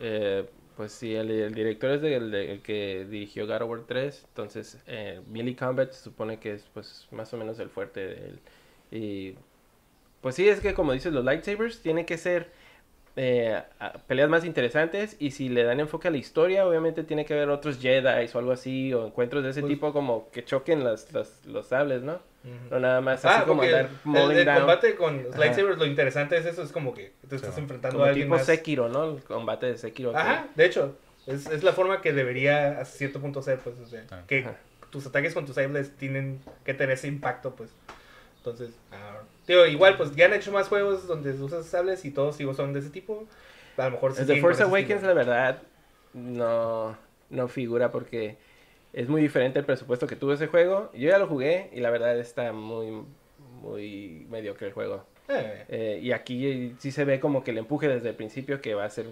Eh, 0.00 0.48
pues 0.76 0.92
sí, 0.92 1.14
el, 1.14 1.54
director 1.54 1.90
es 1.92 2.02
el 2.02 2.60
que 2.62 3.06
dirigió 3.08 3.46
God 3.46 3.62
of 3.62 3.70
War 3.70 3.80
3, 3.86 4.24
entonces 4.28 4.78
eh, 4.86 5.20
Billy 5.26 5.54
Combat 5.54 5.90
se 5.92 6.02
supone 6.02 6.38
que 6.38 6.54
es 6.54 6.64
pues 6.74 7.06
más 7.10 7.32
o 7.32 7.36
menos 7.36 7.58
el 7.58 7.70
fuerte 7.70 8.00
de 8.00 8.14
él. 8.14 8.40
Y 8.90 9.34
pues 10.20 10.34
sí, 10.34 10.48
es 10.48 10.60
que 10.60 10.74
como 10.74 10.92
dices, 10.92 11.12
los 11.12 11.24
lightsabers 11.24 11.80
tienen 11.80 12.06
que 12.06 12.18
ser 12.18 12.50
eh, 13.16 13.62
peleas 14.08 14.28
más 14.28 14.44
interesantes 14.44 15.16
y 15.20 15.30
si 15.30 15.48
le 15.48 15.62
dan 15.64 15.78
enfoque 15.80 16.08
a 16.08 16.10
la 16.10 16.16
historia, 16.16 16.66
obviamente 16.66 17.04
tiene 17.04 17.24
que 17.24 17.34
haber 17.34 17.48
otros 17.50 17.78
Jedi 17.80 18.28
o 18.32 18.38
algo 18.38 18.52
así, 18.52 18.92
o 18.92 19.06
encuentros 19.06 19.44
de 19.44 19.50
ese 19.50 19.60
Pues- 19.60 19.72
tipo 19.72 19.92
como 19.92 20.30
que 20.30 20.44
choquen 20.44 20.82
las, 20.84 21.12
las- 21.12 21.44
los 21.46 21.66
sables, 21.68 22.02
¿no? 22.02 22.18
No 22.70 22.78
nada 22.78 23.00
más 23.00 23.24
así 23.24 23.34
Ah, 23.40 23.44
como 23.46 23.62
andar 23.62 23.88
el, 24.04 24.36
el 24.38 24.44
down. 24.44 24.58
combate 24.58 24.96
con 24.96 25.22
los 25.22 25.36
lightsabers, 25.38 25.78
lo 25.78 25.86
interesante 25.86 26.36
es 26.36 26.44
eso, 26.44 26.62
es 26.62 26.72
como 26.72 26.92
que 26.92 27.12
te 27.28 27.36
estás 27.36 27.54
Sí, 27.54 27.60
enfrentando 27.62 27.96
Como 27.96 28.04
a 28.04 28.08
alguien 28.08 28.26
tipo 28.26 28.36
más. 28.36 28.44
Sekiro, 28.44 28.88
¿no? 28.90 29.12
El 29.16 29.22
combate 29.22 29.64
de 29.66 29.78
Sekiro. 29.78 30.10
que- 30.12 30.18
Ajá, 30.18 30.48
de 30.54 30.66
hecho, 30.66 30.94
es, 31.26 31.46
es 31.46 31.62
la 31.62 31.72
forma 31.72 32.02
que 32.02 32.12
debería 32.12 32.80
a 32.80 32.84
cierto 32.84 33.18
punto 33.20 33.40
ser, 33.40 33.60
pues, 33.60 33.76
o 33.78 33.86
sea, 33.86 34.04
Ah. 34.10 34.24
que 34.26 34.40
Ajá. 34.40 34.56
tus 34.90 35.06
ataques 35.06 35.32
con 35.32 35.46
tus 35.46 35.54
sables 35.54 35.96
tienen 35.96 36.40
que 36.66 36.74
tener 36.74 36.94
ese 36.94 37.08
impacto, 37.08 37.54
pues. 37.54 37.70
Entonces, 38.38 38.74
ah, 38.92 39.20
digo, 39.46 39.66
igual, 39.66 39.96
pues, 39.96 40.14
ya 40.14 40.26
han 40.26 40.34
hecho 40.34 40.52
más 40.52 40.68
juegos 40.68 41.06
donde 41.06 41.32
usas 41.32 41.66
sables 41.66 42.04
y 42.04 42.10
todos 42.10 42.38
digo, 42.38 42.54
son 42.54 42.72
de 42.72 42.80
ese 42.80 42.90
tipo. 42.90 43.26
A 43.76 43.84
lo 43.86 43.90
mejor 43.92 44.14
sí 44.14 44.26
con 44.26 44.40
Force 44.40 44.62
Awakens, 44.62 45.02
estilo. 45.02 45.08
la 45.08 45.14
verdad, 45.14 45.62
no, 46.12 46.96
no 47.30 47.48
figura 47.48 47.90
porque 47.90 48.36
es 48.92 49.08
muy 49.08 49.20
diferente 49.20 49.58
el 49.58 49.64
presupuesto 49.64 50.06
que 50.06 50.16
tuvo 50.16 50.32
ese 50.32 50.46
juego. 50.46 50.90
Yo 50.94 51.10
ya 51.10 51.18
lo 51.18 51.26
jugué 51.26 51.70
y 51.72 51.80
la 51.80 51.90
verdad 51.90 52.18
está 52.18 52.52
muy, 52.52 53.04
muy 53.60 54.26
mediocre 54.30 54.68
el 54.68 54.72
juego. 54.72 55.04
Eh, 55.28 55.64
Eh, 55.68 56.00
y 56.02 56.12
aquí 56.12 56.74
sí 56.78 56.92
se 56.92 57.04
ve 57.04 57.18
como 57.18 57.42
que 57.42 57.50
el 57.50 57.58
empuje 57.58 57.88
desde 57.88 58.10
el 58.10 58.14
principio 58.14 58.60
que 58.60 58.74
va 58.74 58.84
a 58.84 58.90
ser... 58.90 59.06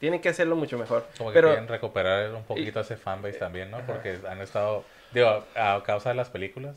Tienen 0.00 0.20
que 0.20 0.28
hacerlo 0.28 0.56
mucho 0.56 0.76
mejor. 0.76 1.06
Como 1.16 1.30
que 1.30 1.34
Pero 1.34 1.48
quieren 1.48 1.68
recuperar 1.68 2.34
un 2.34 2.42
poquito 2.42 2.80
ese 2.80 2.96
fanbase 2.96 3.38
también, 3.38 3.70
¿no? 3.70 3.78
Porque 3.86 4.18
han 4.28 4.40
estado, 4.40 4.84
digo, 5.12 5.44
a 5.54 5.82
causa 5.84 6.10
de 6.10 6.16
las 6.16 6.28
películas, 6.28 6.76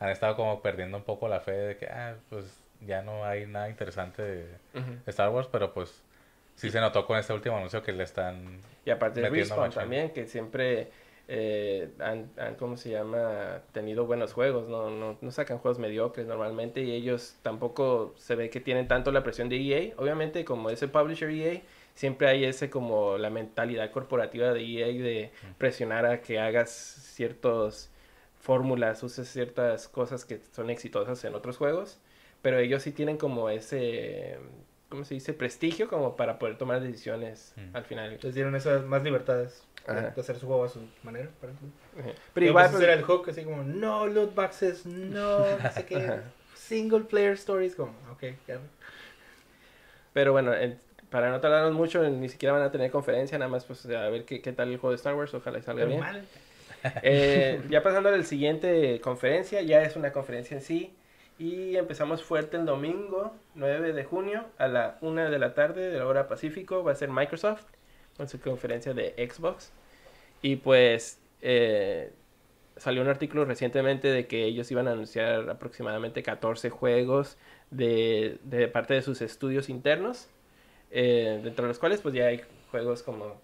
han 0.00 0.10
estado 0.10 0.36
como 0.36 0.62
perdiendo 0.62 0.96
un 0.96 1.04
poco 1.04 1.28
la 1.28 1.40
fe 1.40 1.52
de 1.52 1.76
que, 1.76 1.86
ah, 1.86 2.14
pues 2.30 2.44
ya 2.86 3.02
no 3.02 3.24
hay 3.24 3.46
nada 3.46 3.68
interesante 3.68 4.22
de. 4.22 4.46
Star 5.06 5.30
Wars, 5.30 5.48
pero 5.50 5.72
pues 5.72 6.02
sí 6.54 6.70
se 6.70 6.80
notó 6.80 7.06
con 7.06 7.18
este 7.18 7.32
último 7.32 7.56
anuncio 7.56 7.82
que 7.82 7.92
le 7.92 8.04
están... 8.04 8.60
Y 8.84 8.90
aparte 8.90 9.20
de 9.20 9.30
Respawn 9.30 9.70
también, 9.70 10.10
que 10.10 10.26
siempre 10.26 10.88
eh, 11.28 11.90
han, 12.00 12.30
han, 12.38 12.54
¿cómo 12.54 12.76
se 12.76 12.90
llama? 12.90 13.60
Tenido 13.72 14.06
buenos 14.06 14.32
juegos, 14.32 14.68
¿no? 14.68 14.90
No, 14.90 15.18
no 15.20 15.30
sacan 15.30 15.58
juegos 15.58 15.78
mediocres 15.78 16.26
normalmente 16.26 16.82
y 16.82 16.92
ellos 16.92 17.36
tampoco 17.42 18.14
se 18.16 18.34
ve 18.34 18.50
que 18.50 18.60
tienen 18.60 18.88
tanto 18.88 19.12
la 19.12 19.22
presión 19.22 19.48
de 19.48 19.56
EA. 19.56 19.94
Obviamente, 19.98 20.44
como 20.44 20.70
ese 20.70 20.88
publisher 20.88 21.30
EA, 21.30 21.60
siempre 21.94 22.28
hay 22.28 22.44
ese 22.44 22.70
como 22.70 23.18
la 23.18 23.28
mentalidad 23.28 23.90
corporativa 23.90 24.52
de 24.52 24.62
EA 24.62 24.86
de 24.86 25.30
presionar 25.58 26.06
a 26.06 26.22
que 26.22 26.40
hagas 26.40 26.70
ciertos 26.70 27.90
fórmulas, 28.52 29.02
uses 29.02 29.28
ciertas 29.28 29.88
cosas 29.88 30.24
que 30.24 30.40
son 30.52 30.70
exitosas 30.70 31.22
en 31.24 31.34
otros 31.34 31.58
juegos, 31.58 31.98
pero 32.40 32.58
ellos 32.58 32.82
sí 32.82 32.92
tienen 32.92 33.18
como 33.18 33.50
ese, 33.50 34.38
¿cómo 34.88 35.04
se 35.04 35.12
dice? 35.12 35.34
Prestigio 35.34 35.86
como 35.86 36.16
para 36.16 36.38
poder 36.38 36.56
tomar 36.56 36.80
decisiones 36.80 37.52
Mm. 37.56 37.76
al 37.76 37.84
final. 37.84 38.18
les 38.22 38.34
dieron 38.34 38.56
esas 38.56 38.84
más 38.86 39.02
libertades 39.02 39.64
de, 39.86 39.92
Ajá. 39.92 40.10
de 40.14 40.20
hacer 40.22 40.38
su 40.38 40.46
juego 40.46 40.64
a 40.64 40.70
su 40.70 40.80
manera. 41.02 41.28
por 41.38 41.50
ejemplo. 41.50 41.68
Pero 41.94 42.14
Pero 42.32 42.46
igual, 42.46 42.70
pues, 42.70 42.82
era 42.82 42.94
el 42.94 43.02
hook, 43.02 43.28
así 43.28 43.44
como, 43.44 43.62
no 43.64 44.06
loot 44.06 44.34
boxes, 44.34 44.86
no, 44.86 45.38
no 45.58 45.70
sé 45.70 45.84
qué. 45.84 45.96
Ajá. 45.96 46.22
single 46.54 47.00
player 47.00 47.32
stories, 47.34 47.74
como, 47.74 47.92
ok, 48.12 48.22
ya. 48.46 48.60
Pero 50.14 50.32
bueno, 50.32 50.54
en- 50.54 50.80
para 51.10 51.30
no 51.30 51.38
tardarnos 51.40 51.74
mucho, 51.74 52.02
ni 52.08 52.30
siquiera 52.30 52.54
van 52.54 52.62
a 52.62 52.70
tener 52.72 52.90
conferencia, 52.90 53.36
nada 53.36 53.50
más 53.50 53.66
pues 53.66 53.84
a 53.84 54.08
ver 54.08 54.24
qué, 54.24 54.40
qué 54.40 54.52
tal 54.54 54.70
el 54.70 54.78
juego 54.78 54.92
de 54.92 54.96
Star 54.96 55.14
Wars, 55.14 55.34
ojalá 55.34 55.58
y 55.58 55.62
salga 55.62 55.84
bien. 55.84 56.00
Eh, 57.02 57.64
ya 57.68 57.82
pasando 57.82 58.08
a 58.08 58.12
la 58.16 58.22
siguiente 58.24 59.00
conferencia, 59.00 59.62
ya 59.62 59.82
es 59.82 59.96
una 59.96 60.12
conferencia 60.12 60.56
en 60.56 60.62
sí. 60.62 60.96
Y 61.38 61.76
empezamos 61.76 62.22
fuerte 62.24 62.56
el 62.56 62.66
domingo 62.66 63.36
9 63.54 63.92
de 63.92 64.04
junio 64.04 64.46
a 64.58 64.68
la 64.68 64.98
1 65.00 65.30
de 65.30 65.38
la 65.38 65.54
tarde 65.54 65.90
de 65.90 65.98
la 65.98 66.06
hora 66.06 66.28
Pacífico. 66.28 66.82
Va 66.84 66.92
a 66.92 66.94
ser 66.96 67.10
Microsoft 67.10 67.64
con 68.16 68.28
su 68.28 68.40
conferencia 68.40 68.94
de 68.94 69.14
Xbox. 69.30 69.72
Y 70.42 70.56
pues 70.56 71.22
eh, 71.42 72.14
salió 72.76 73.02
un 73.02 73.08
artículo 73.08 73.44
recientemente 73.44 74.08
de 74.08 74.26
que 74.26 74.44
ellos 74.44 74.70
iban 74.70 74.88
a 74.88 74.92
anunciar 74.92 75.50
aproximadamente 75.50 76.22
14 76.22 76.70
juegos 76.70 77.38
de, 77.70 78.38
de 78.44 78.68
parte 78.68 78.94
de 78.94 79.02
sus 79.02 79.20
estudios 79.22 79.68
internos. 79.68 80.30
eh, 80.90 81.40
dentro 81.42 81.64
de 81.64 81.68
los 81.68 81.78
cuales 81.78 82.00
pues 82.02 82.14
ya 82.14 82.26
hay 82.26 82.42
juegos 82.70 83.02
como 83.02 83.40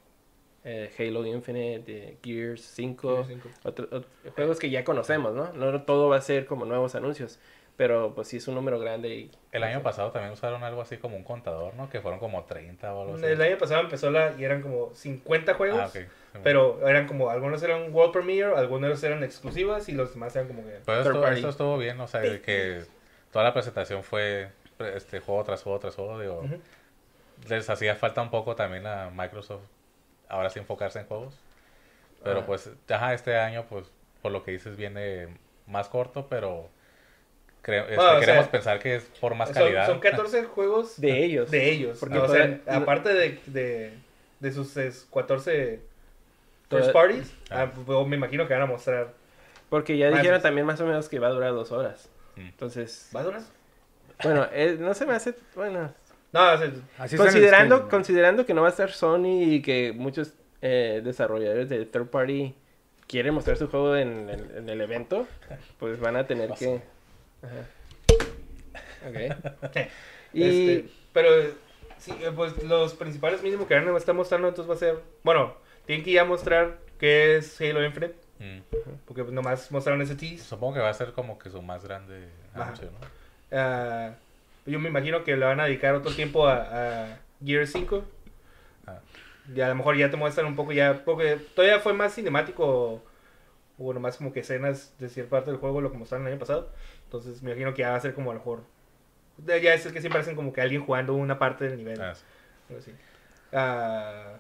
eh, 0.65 0.91
Halo 0.99 1.25
Infinite, 1.27 1.85
eh, 1.87 2.17
Gears 2.23 2.63
5, 2.63 3.25
Cinco. 3.29 3.49
otro- 3.65 3.89
ot- 3.91 4.07
juegos 4.35 4.59
que 4.59 4.71
ya 4.71 4.83
conocemos, 4.85 5.35
¿no? 5.35 5.53
No 5.53 5.83
todo 5.83 6.09
va 6.09 6.17
a 6.17 6.21
ser 6.21 6.47
como 6.47 6.65
nuevos 6.65 6.95
anuncios, 6.95 7.39
pero 7.77 8.15
pues 8.15 8.29
sí 8.29 8.39
es 8.39 8.49
un 8.49 8.55
número 8.55 8.79
grande 8.79 9.09
y... 9.15 9.31
El 9.53 9.63
año 9.65 9.83
pasado 9.83 10.11
también 10.11 10.33
usaron 10.33 10.63
algo 10.65 10.81
así 10.81 10.97
como 10.97 11.17
un 11.17 11.25
contador, 11.25 11.75
¿no? 11.75 11.91
Que 11.91 12.01
fueron 12.01 12.19
como 12.21 12.45
30 12.45 12.95
o 12.95 13.03
algo 13.03 13.15
así. 13.17 13.25
El 13.27 13.43
año 13.43 13.59
pasado 13.59 13.81
empezó 13.83 14.11
la 14.11 14.35
y 14.39 14.45
eran 14.45 14.63
como 14.63 14.95
50 14.95 15.55
juegos. 15.55 15.81
Ah, 15.81 15.87
ok. 16.01 16.07
Pero 16.43 16.89
eran 16.89 17.07
como, 17.07 17.31
algunos 17.31 17.63
eran 17.63 17.93
World 17.95 18.13
Premiere, 18.13 18.55
algunos 18.57 19.03
eran 19.05 19.23
exclusivas 19.23 19.89
y 19.89 19.93
los 19.93 20.15
demás 20.15 20.35
eran 20.35 20.49
como 20.49 20.63
que... 20.65 20.81
Pero 20.85 21.01
esto, 21.01 21.29
esto 21.29 21.49
estuvo 21.51 21.79
bien, 21.79 22.01
o 22.01 22.07
sea, 22.09 22.23
que 22.41 22.83
toda 23.31 23.45
la 23.45 23.53
presentación 23.53 24.03
fue 24.03 24.49
este 24.95 25.21
juego 25.21 25.45
tras 25.45 25.63
juego 25.63 25.79
tras 25.79 25.95
juego, 25.95 26.19
digo, 26.21 26.41
Ujú. 26.41 26.59
les 27.49 27.69
hacía 27.71 27.95
falta 27.95 28.23
un 28.23 28.31
poco 28.31 28.57
también 28.57 28.87
a 28.87 29.11
Microsoft 29.11 29.63
ahora 30.29 30.51
sí 30.51 30.59
enfocarse 30.59 31.01
en 31.01 31.07
juegos. 31.07 31.35
Pero 32.23 32.41
Ah. 32.41 32.47
pues, 32.47 32.71
ajá, 32.89 33.15
este 33.15 33.37
año, 33.37 33.67
pues, 33.69 33.87
por 34.23 34.33
lo 34.33 34.43
que 34.43 34.51
dices, 34.53 34.77
viene 34.77 35.29
más 35.67 35.89
corto, 35.89 36.27
pero 36.29 36.69
creo, 37.63 37.83
este, 37.85 37.97
Bueno, 37.97 38.11
sea, 38.13 38.21
queremos 38.21 38.49
pensar 38.49 38.79
que 38.79 38.97
es 38.97 39.05
por 39.21 39.35
más 39.35 39.49
Son, 39.51 39.55
calidad. 39.63 39.87
son 39.87 40.01
14 40.01 40.45
juegos 40.55 41.01
De 41.01 41.25
ellos. 41.25 41.51
de 41.51 41.71
ellos. 41.71 41.99
Porque 41.99 42.15
¿no? 42.17 42.25
o 42.25 42.29
sea, 42.29 42.61
aparte 42.69 43.13
de, 43.13 43.41
de, 43.47 43.93
de 44.41 44.53
sus 44.53 44.77
es, 44.77 45.07
14 45.13 45.81
first 46.71 46.93
parties, 46.93 47.33
Ah. 47.51 47.63
ah, 47.63 47.73
pues, 47.87 48.07
me 48.07 48.17
imagino 48.17 48.47
que 48.49 48.55
van 48.55 48.63
a 48.63 48.67
mostrar... 48.67 49.13
Porque 49.71 49.97
ya 49.99 50.11
Más- 50.11 50.21
dijeron 50.21 50.41
también 50.41 50.67
más 50.67 50.81
o 50.81 50.87
menos 50.87 51.09
que 51.09 51.19
va 51.19 51.29
a 51.29 51.31
durar 51.31 51.53
dos 51.53 51.73
horas. 51.73 52.09
Mm. 52.37 52.41
Entonces, 52.41 53.11
¿Va 53.15 53.21
a 53.21 53.25
durar? 53.25 53.43
bueno, 54.23 54.47
eh, 54.53 54.77
no 54.79 54.95
se 54.95 55.05
me 55.07 55.15
hace... 55.15 55.35
Bueno, 55.55 55.93
No, 56.35 56.53
o 56.53 56.59
sea, 56.59 56.71
Así 56.99 57.17
considerando, 57.17 57.89
considerando 57.89 58.45
que 58.45 58.53
no 58.55 58.61
va 58.63 58.67
a 58.69 58.71
estar 58.71 58.91
Sony 58.91 59.43
y 59.55 59.63
que 59.63 59.93
muchos 59.95 60.35
eh, 60.63 61.01
desarrolladores 61.05 61.69
de 61.69 61.87
third 61.87 62.09
party 62.09 62.55
quieren 63.07 63.35
mostrar 63.35 63.57
su 63.57 63.69
juego 63.69 63.97
en, 63.97 64.29
en- 64.29 64.57
en 64.57 64.69
el 64.69 64.81
evento, 64.81 65.27
pues 65.79 66.01
van 66.01 66.17
a 66.17 66.27
tener 66.27 66.51
que... 66.55 66.83
Ajá. 67.43 69.09
Ok. 69.09 69.87
Y... 70.33 70.43
Este, 70.43 70.91
pero 71.13 71.29
sí, 71.99 72.11
eh, 72.21 72.33
pues 72.35 72.61
los 72.65 72.95
principales 72.95 73.41
mínimo 73.41 73.69
que 73.69 73.75
van 73.77 73.87
a 73.87 73.97
estar 73.97 74.17
mostrando 74.17 74.49
entonces 74.49 74.69
va 74.69 74.75
a 74.75 74.79
ser, 74.79 74.99
bueno, 75.23 75.55
tienen 75.87 76.05
que 76.05 76.11
ya 76.11 76.25
mostrar 76.25 76.79
qué 76.99 77.37
es 77.37 77.61
Halo 77.61 77.85
Infinite, 77.85 78.17
Mm. 78.41 78.59
porque 79.07 79.23
pues, 79.23 79.33
nomás 79.33 79.71
mostraron 79.71 80.03
ese 80.03 80.17
tease. 80.17 80.39
Supongo 80.43 80.75
que 80.75 80.81
va 80.81 80.89
a 80.89 80.95
ser 80.95 81.13
como 81.13 81.39
que 81.39 81.51
su 81.51 81.63
más 81.63 81.85
grande 81.85 82.29
anuncio, 82.53 82.91
¿no? 82.91 82.99
Ah, 83.57 84.11
yo 84.67 84.79
me 84.79 84.89
imagino 84.89 85.25
que 85.25 85.37
le 85.37 85.45
van 85.45 85.61
a 85.61 85.65
dedicar 85.65 85.95
otro 85.95 86.15
tiempo 86.15 86.47
a, 86.47 86.63
a 87.05 87.19
Gear 87.45 87.67
5. 87.67 88.05
Ah. 88.87 89.01
Y 89.55 89.61
a 89.61 89.69
lo 89.69 89.75
mejor 89.75 89.97
ya 89.97 90.11
te 90.11 90.17
muestran 90.17 90.47
un 90.47 90.57
poco 90.57 90.73
ya, 90.73 91.05
porque 91.05 91.37
todavía 91.55 91.81
fue 91.81 91.93
más 91.93 92.15
cinemático, 92.15 93.03
bueno, 93.77 94.01
más 94.01 94.17
como 94.17 94.33
que 94.33 94.41
escenas 94.41 94.95
de 94.99 95.09
cierta 95.09 95.31
parte 95.31 95.51
del 95.51 95.61
juego, 95.61 95.81
lo 95.81 95.93
que 95.93 95.99
mostraron 95.99 96.27
el 96.27 96.33
año 96.33 96.41
pasado. 96.41 96.71
Entonces 97.05 97.43
me 97.43 97.51
imagino 97.51 97.75
que 97.75 97.83
ya 97.83 97.91
va 97.91 97.97
a 97.97 98.01
ser 98.01 98.15
como 98.15 98.31
a 98.31 98.35
lo 98.35 98.41
mejor, 98.41 98.63
ya 99.47 99.75
es 99.75 99.85
el 99.85 99.93
que 99.93 100.01
siempre 100.01 100.21
hacen 100.21 100.37
como 100.37 100.53
que 100.53 100.61
alguien 100.61 100.85
jugando 100.85 101.15
una 101.15 101.39
parte 101.39 101.69
del 101.69 101.77
nivel. 101.77 102.01
Ah, 102.01 102.15
sí. 102.15 102.75
así. 102.79 102.93
Ah, 103.53 104.39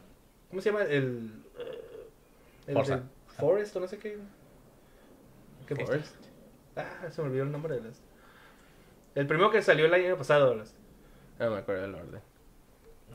¿Cómo 0.48 0.62
se 0.62 0.70
llama? 0.70 0.84
El... 0.84 1.30
eh, 1.58 2.08
el 2.68 3.02
Forest 3.38 3.76
o 3.76 3.80
no 3.80 3.88
sé 3.88 3.98
qué. 3.98 4.18
¿Qué 5.66 5.76
Forest. 5.76 6.14
Ah, 6.76 7.08
se 7.10 7.20
me 7.22 7.28
olvidó 7.28 7.44
el 7.44 7.52
nombre 7.52 7.74
de 7.74 7.82
las. 7.82 8.02
El 9.14 9.26
primero 9.26 9.50
que 9.50 9.62
salió 9.62 9.86
el 9.86 9.94
año 9.94 10.16
pasado. 10.16 10.54
No 11.38 11.50
me 11.50 11.58
acuerdo 11.58 11.82
del 11.82 11.94
orden. 11.94 12.20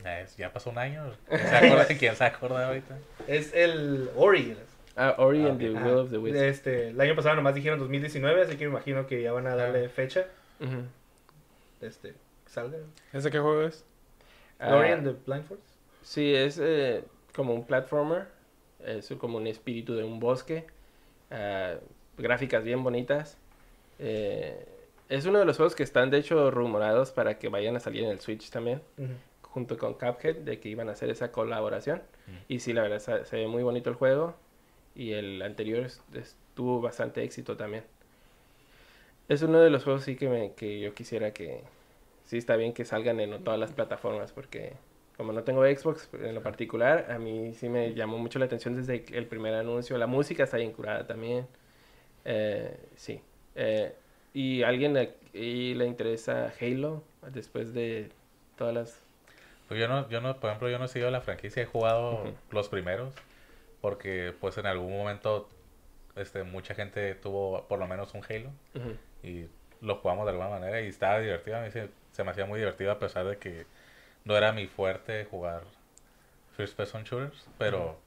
Eh, 0.06 0.25
ya 0.38 0.51
pasó 0.53 0.70
un 0.70 0.77
año. 0.77 1.12
¿Quién 1.27 1.39
se 1.41 1.56
acuerda, 1.58 1.86
¿quién 1.88 2.15
se 2.15 2.24
acuerda 2.24 2.68
ahorita? 2.68 2.98
Es 3.27 3.53
el 3.53 4.10
Ori. 4.15 4.56
Ah, 4.96 5.15
Ori 5.18 5.44
Ah, 5.46 5.50
and 5.50 5.60
the 5.60 5.70
ok. 5.72 5.75
Ajá. 5.77 5.86
Will 5.86 5.98
of 5.98 6.10
the 6.12 6.18
Wisp. 6.18 6.36
Este, 6.38 6.89
el 6.89 7.01
año 7.01 7.15
pasado 7.15 7.36
nomás 7.36 7.56
dijeron 7.56 7.79
2019, 7.79 8.41
así 8.44 8.56
que 8.58 8.65
me 8.65 8.72
imagino 8.72 9.08
que 9.08 9.22
ya 9.22 9.32
van 9.34 9.48
a 9.48 9.56
darle 9.56 9.86
Ah. 9.86 9.89
fecha. 9.89 10.27
Ujú. 10.60 10.84
Este, 11.82 12.10
que 12.46 12.50
salga. 12.50 12.77
¿Ese 13.13 13.29
qué 13.32 13.39
juego 13.39 13.63
es? 13.63 13.86
Ah, 14.60 14.75
Ori 14.75 14.89
and 14.91 15.03
the 15.06 15.15
Blind 15.25 15.46
Force. 15.46 15.63
Sí, 16.01 16.34
es 16.34 16.60
eh, 16.62 17.03
como 17.36 17.53
un 17.53 17.65
platformer. 17.65 18.27
Es 18.86 19.10
como 19.20 19.38
un 19.38 19.48
espíritu 19.48 19.96
de 19.96 20.03
un 20.03 20.20
bosque. 20.20 20.65
ah, 21.32 21.75
gráficas 22.18 22.63
bien 22.63 22.84
bonitas. 22.84 23.38
Eh, 24.00 24.65
es 25.10 25.25
uno 25.25 25.39
de 25.39 25.46
los 25.46 25.58
juegos 25.58 25.75
que 25.75 25.84
están 25.84 26.10
de 26.10 26.18
hecho 26.20 26.50
rumorados 26.51 27.12
para 27.12 27.38
que 27.39 27.50
vayan 27.50 27.75
a 27.75 27.80
salir 27.80 28.04
en 28.04 28.12
el 28.12 28.20
Switch 28.20 28.50
también. 28.50 28.82
Junto 29.42 29.78
con 29.78 29.94
Cuphead, 29.96 30.38
de 30.38 30.60
que 30.60 30.70
iban 30.70 30.89
a 30.89 30.92
hacer 30.92 31.10
esa 31.10 31.32
colaboración. 31.32 32.01
Y 32.48 32.60
sí, 32.60 32.72
la 32.74 32.84
verdad 32.84 33.00
se, 33.00 33.25
se 33.25 33.36
ve 33.38 33.48
muy 33.48 33.63
bonito 33.63 33.89
el 33.89 33.96
juego. 33.96 34.36
Y 34.96 35.13
el 35.13 35.42
anterior 35.42 35.86
es- 35.86 36.01
es- 36.13 36.38
tuvo 36.54 36.80
bastante 36.82 37.24
éxito 37.24 37.58
también. 37.58 37.84
Es 39.28 39.42
uno 39.42 39.60
de 39.60 39.70
los 39.70 39.84
juegos 39.84 40.04
sí 40.04 40.16
que, 40.16 40.28
me, 40.30 40.54
que 40.54 40.80
yo 40.80 40.94
quisiera 40.94 41.32
que... 41.32 41.63
Sí 42.25 42.38
está 42.38 42.56
bien 42.56 42.74
que 42.74 42.86
salgan 42.86 43.20
en 43.20 43.44
todas 43.44 43.60
las 43.60 43.72
plataformas 43.72 44.32
porque 44.32 44.74
como 45.18 45.34
no 45.34 45.44
tengo 45.44 45.66
Xbox 45.66 46.10
en 46.13 46.36
lo 46.36 46.44
particular, 46.44 47.12
a 47.12 47.18
mí 47.18 47.54
sí 47.56 47.68
me 47.70 47.94
llamó 47.96 48.18
mucho 48.20 48.38
la 48.39 48.46
atención 48.46 48.75
desde 48.75 49.04
el 49.18 49.25
primer 49.25 49.54
anuncio. 49.56 49.98
La 49.98 50.06
música 50.08 50.44
está 50.44 50.58
bien 50.58 50.72
curada 50.72 51.06
también. 51.08 51.48
Eh, 52.25 52.78
sí. 52.96 53.20
Eh, 53.56 53.94
¿Y 54.34 54.64
alguien 54.64 54.94
le, 54.94 55.16
y 55.34 55.74
le 55.74 55.86
interesa 55.86 56.54
Halo 56.60 57.04
después 57.32 57.74
de 57.74 58.10
todas 58.58 58.74
las... 58.74 59.00
Pues 59.68 59.80
yo 59.80 59.88
no, 59.88 60.10
yo 60.10 60.22
no, 60.22 60.40
por 60.40 60.50
ejemplo, 60.50 60.70
yo 60.70 60.80
no 60.80 60.86
he 60.86 60.88
seguido 60.88 61.12
la 61.12 61.22
franquicia, 61.22 61.64
he 61.64 61.66
jugado 61.66 62.24
los 62.52 62.70
primeros, 62.70 63.14
porque 63.82 64.34
pues 64.40 64.58
en 64.58 64.66
algún 64.66 64.98
momento 64.98 65.48
este 66.16 66.44
mucha 66.44 66.74
gente 66.74 67.14
tuvo 67.16 67.66
por 67.68 67.80
lo 67.80 67.88
menos 67.88 68.14
un 68.14 68.22
Halo 68.28 68.50
y 69.24 69.46
lo 69.82 69.96
jugamos 69.98 70.26
de 70.26 70.32
alguna 70.32 70.50
manera 70.50 70.82
y 70.82 70.88
estaba 70.88 71.20
divertido, 71.20 71.58
a 71.58 71.62
mí 71.62 71.72
se, 71.72 71.90
se 72.12 72.24
me 72.24 72.32
hacía 72.32 72.46
muy 72.46 72.60
divertido 72.60 72.92
a 72.92 73.00
pesar 73.00 73.26
de 73.26 73.38
que 73.38 73.66
no 74.26 74.36
era 74.36 74.52
mi 74.52 74.68
fuerte 74.68 75.26
jugar 75.26 75.64
first 76.58 76.76
person 76.76 77.04
shooters, 77.04 77.48
pero 77.58 77.98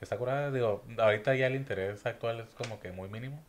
está 0.00 0.16
curada, 0.16 0.50
digo, 0.50 0.82
ahorita 0.96 1.34
ya 1.34 1.48
el 1.48 1.56
interés 1.56 2.06
actual 2.06 2.40
es 2.40 2.54
como 2.54 2.80
que 2.80 2.92
muy 2.92 3.08
mínimo, 3.08 3.42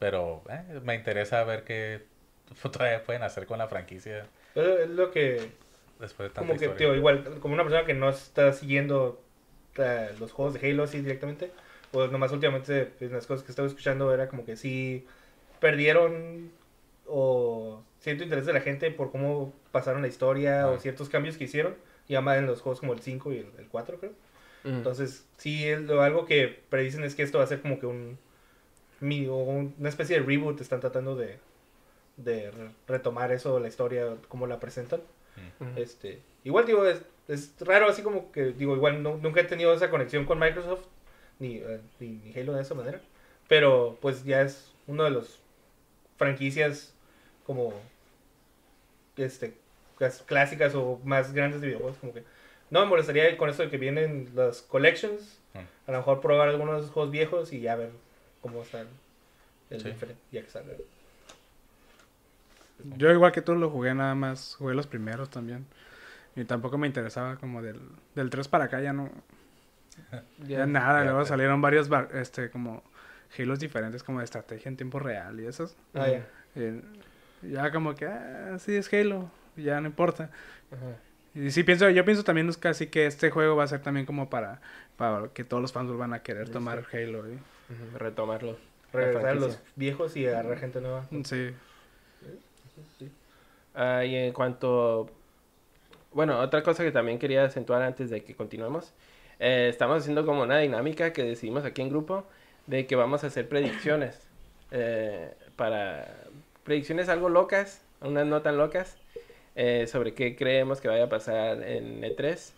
pero 0.00 0.42
eh, 0.50 0.80
me 0.84 0.96
interesa 0.96 1.44
ver 1.44 1.64
qué 1.64 2.02
todavía 2.72 3.04
pueden 3.04 3.22
hacer 3.22 3.46
con 3.46 3.58
la 3.58 3.68
franquicia 3.68 4.26
Pero 4.54 4.78
es 4.78 4.90
lo 4.90 5.12
que 5.12 5.52
después 6.00 6.30
de 6.30 6.34
tanta 6.34 6.40
como 6.40 6.58
que, 6.58 6.66
historia. 6.66 6.76
tío, 6.78 6.96
igual, 6.96 7.38
como 7.40 7.54
una 7.54 7.62
persona 7.64 7.86
que 7.86 7.94
no 7.94 8.08
está 8.10 8.52
siguiendo 8.52 9.22
eh, 9.76 10.10
los 10.18 10.32
juegos 10.32 10.54
de 10.54 10.68
Halo 10.70 10.84
así 10.84 11.00
directamente, 11.00 11.52
pues 11.92 12.10
nomás 12.10 12.32
últimamente 12.32 12.86
pues, 12.86 13.12
las 13.12 13.26
cosas 13.26 13.44
que 13.44 13.52
estaba 13.52 13.68
escuchando 13.68 14.12
era 14.14 14.28
como 14.28 14.44
que 14.44 14.56
sí 14.56 15.06
perdieron 15.60 16.50
o 17.06 17.82
cierto 18.00 18.24
interés 18.24 18.46
de 18.46 18.52
la 18.54 18.60
gente 18.60 18.90
por 18.90 19.10
cómo 19.12 19.52
pasaron 19.72 20.02
la 20.02 20.08
historia 20.08 20.64
Ah. 20.64 20.70
o 20.70 20.78
ciertos 20.78 21.08
cambios 21.08 21.36
que 21.36 21.44
hicieron, 21.44 21.76
ya 22.08 22.20
más 22.20 22.38
en 22.38 22.46
los 22.46 22.62
juegos 22.62 22.80
como 22.80 22.92
el 22.94 23.00
5 23.00 23.32
y 23.32 23.38
el, 23.38 23.46
el 23.58 23.68
4 23.68 23.98
creo. 23.98 24.12
Entonces, 24.64 25.26
sí, 25.38 25.66
es 25.68 25.80
lo- 25.82 26.02
algo 26.02 26.26
que 26.26 26.48
predicen 26.70 27.04
es 27.04 27.14
que 27.14 27.22
esto 27.22 27.38
va 27.38 27.44
a 27.44 27.46
ser 27.46 27.60
como 27.62 27.78
que 27.80 27.86
un, 27.86 28.18
mi- 29.00 29.26
una 29.26 29.88
especie 29.88 30.18
de 30.20 30.26
reboot, 30.26 30.60
están 30.60 30.80
tratando 30.80 31.16
de, 31.16 31.38
de 32.16 32.50
re- 32.50 32.70
retomar 32.86 33.32
eso, 33.32 33.58
la 33.60 33.68
historia, 33.68 34.16
cómo 34.28 34.46
la 34.46 34.60
presentan. 34.60 35.00
Este, 35.76 36.20
igual 36.44 36.66
digo, 36.66 36.84
es, 36.86 37.00
es 37.28 37.54
raro 37.60 37.88
así 37.88 38.02
como 38.02 38.30
que, 38.32 38.52
digo, 38.52 38.74
igual 38.76 39.02
no- 39.02 39.16
nunca 39.16 39.40
he 39.40 39.44
tenido 39.44 39.72
esa 39.72 39.90
conexión 39.90 40.24
con 40.26 40.38
Microsoft, 40.38 40.84
ni, 41.38 41.56
eh, 41.56 41.80
ni, 41.98 42.08
ni 42.08 42.32
Halo 42.38 42.52
de 42.54 42.62
esa 42.62 42.74
manera, 42.74 43.00
pero 43.48 43.96
pues 44.02 44.24
ya 44.24 44.42
es 44.42 44.72
uno 44.86 45.04
de 45.04 45.10
los 45.10 45.38
franquicias 46.18 46.92
como, 47.46 47.72
este, 49.16 49.54
clas- 49.98 50.22
clásicas 50.26 50.74
o 50.74 51.00
más 51.04 51.32
grandes 51.32 51.60
de 51.60 51.68
videojuegos, 51.68 51.98
como 51.98 52.12
que 52.12 52.24
no 52.70 52.80
me 52.80 52.86
molestaría 52.86 53.36
con 53.36 53.48
esto 53.50 53.62
de 53.62 53.70
que 53.70 53.78
vienen 53.78 54.30
las 54.34 54.62
collections, 54.62 55.38
Mm. 55.54 55.58
a 55.88 55.92
lo 55.92 55.98
mejor 55.98 56.20
probar 56.20 56.48
algunos 56.48 56.74
de 56.76 56.80
esos 56.82 56.92
juegos 56.92 57.10
viejos 57.10 57.52
y 57.52 57.60
ya 57.60 57.74
ver 57.74 57.90
cómo 58.40 58.62
están 58.62 58.86
el 59.70 59.80
Sí. 59.80 59.88
diferente, 59.90 60.20
ya 60.32 60.42
que 60.42 60.50
salga. 60.50 60.74
Yo 62.96 63.10
igual 63.10 63.32
que 63.32 63.42
tú 63.42 63.54
lo 63.54 63.70
jugué 63.70 63.94
nada 63.94 64.14
más, 64.14 64.56
jugué 64.58 64.74
los 64.74 64.86
primeros 64.86 65.28
también. 65.30 65.66
Y 66.36 66.44
tampoco 66.44 66.78
me 66.78 66.86
interesaba 66.86 67.36
como 67.36 67.60
del, 67.62 67.80
del 68.14 68.30
3 68.30 68.48
para 68.48 68.64
acá 68.64 68.80
ya 68.80 68.92
no... 68.92 69.10
Ya 70.48 70.64
nada, 70.66 71.00
ya, 71.00 71.10
luego 71.10 71.26
salieron 71.26 71.60
varios 71.60 71.88
bar- 71.90 72.08
este 72.14 72.50
como 72.50 72.82
Halos 73.38 73.60
diferentes 73.60 74.02
como 74.02 74.18
de 74.20 74.24
estrategia 74.24 74.68
en 74.70 74.76
tiempo 74.76 74.98
real 74.98 75.38
y 75.38 75.46
esos. 75.46 75.76
Ah, 75.94 76.08
ya. 76.08 76.26
Eh, 76.56 76.80
ya 77.42 77.70
como 77.70 77.94
que, 77.94 78.06
ah, 78.06 78.56
sí 78.58 78.74
es 78.74 78.92
Halo, 78.92 79.30
ya 79.56 79.80
no 79.80 79.86
importa. 79.88 80.30
Ajá. 80.72 80.96
Y 81.34 81.50
sí 81.52 81.62
pienso, 81.62 81.88
yo 81.90 82.04
pienso 82.04 82.24
también 82.24 82.48
es 82.48 82.56
casi 82.56 82.86
que 82.88 83.06
este 83.06 83.30
juego 83.30 83.54
va 83.54 83.64
a 83.64 83.68
ser 83.68 83.82
también 83.82 84.06
como 84.06 84.30
para, 84.30 84.60
para 84.96 85.28
que 85.28 85.44
todos 85.44 85.60
los 85.60 85.72
fans 85.72 85.92
van 85.96 86.12
a 86.14 86.22
querer 86.22 86.46
Sí, 86.46 86.52
tomar 86.52 86.84
Halo. 86.92 87.26
¿eh? 87.26 87.38
Ujú, 87.70 87.98
Retomarlo. 87.98 88.56
Regresar 88.92 89.26
a 89.26 89.34
los 89.34 89.58
viejos 89.76 90.16
y 90.16 90.26
agarrar 90.26 90.58
gente 90.58 90.80
nueva. 90.80 91.06
Sí. 91.24 91.50
Ah, 93.74 94.04
y 94.04 94.16
en 94.16 94.32
cuanto... 94.32 95.08
Bueno, 96.12 96.40
otra 96.40 96.62
cosa 96.64 96.82
que 96.82 96.90
también 96.90 97.18
quería 97.20 97.44
acentuar 97.44 97.82
antes 97.82 98.10
de 98.10 98.24
que 98.24 98.34
continuemos. 98.34 98.92
eh, 99.38 99.68
estamos 99.70 99.98
haciendo 99.98 100.26
como 100.26 100.42
una 100.42 100.58
dinámica 100.58 101.12
que 101.12 101.22
decidimos 101.22 101.64
aquí 101.64 101.82
en 101.82 101.88
grupo 101.88 102.26
de 102.66 102.86
que 102.86 102.96
vamos 102.96 103.22
a 103.24 103.28
hacer 103.28 103.48
predicciones. 103.48 104.20
eh, 104.72 105.32
para... 105.56 106.24
Predicciones 106.64 107.08
algo 107.08 107.28
locas, 107.28 107.82
unas 108.00 108.26
no 108.26 108.42
tan 108.42 108.56
locas, 108.58 108.96
eh, 109.56 109.86
sobre 109.86 110.14
qué 110.14 110.36
creemos 110.36 110.80
que 110.80 110.88
vaya 110.88 111.04
a 111.04 111.08
pasar 111.08 111.62
en 111.62 112.02
E3. 112.02 112.52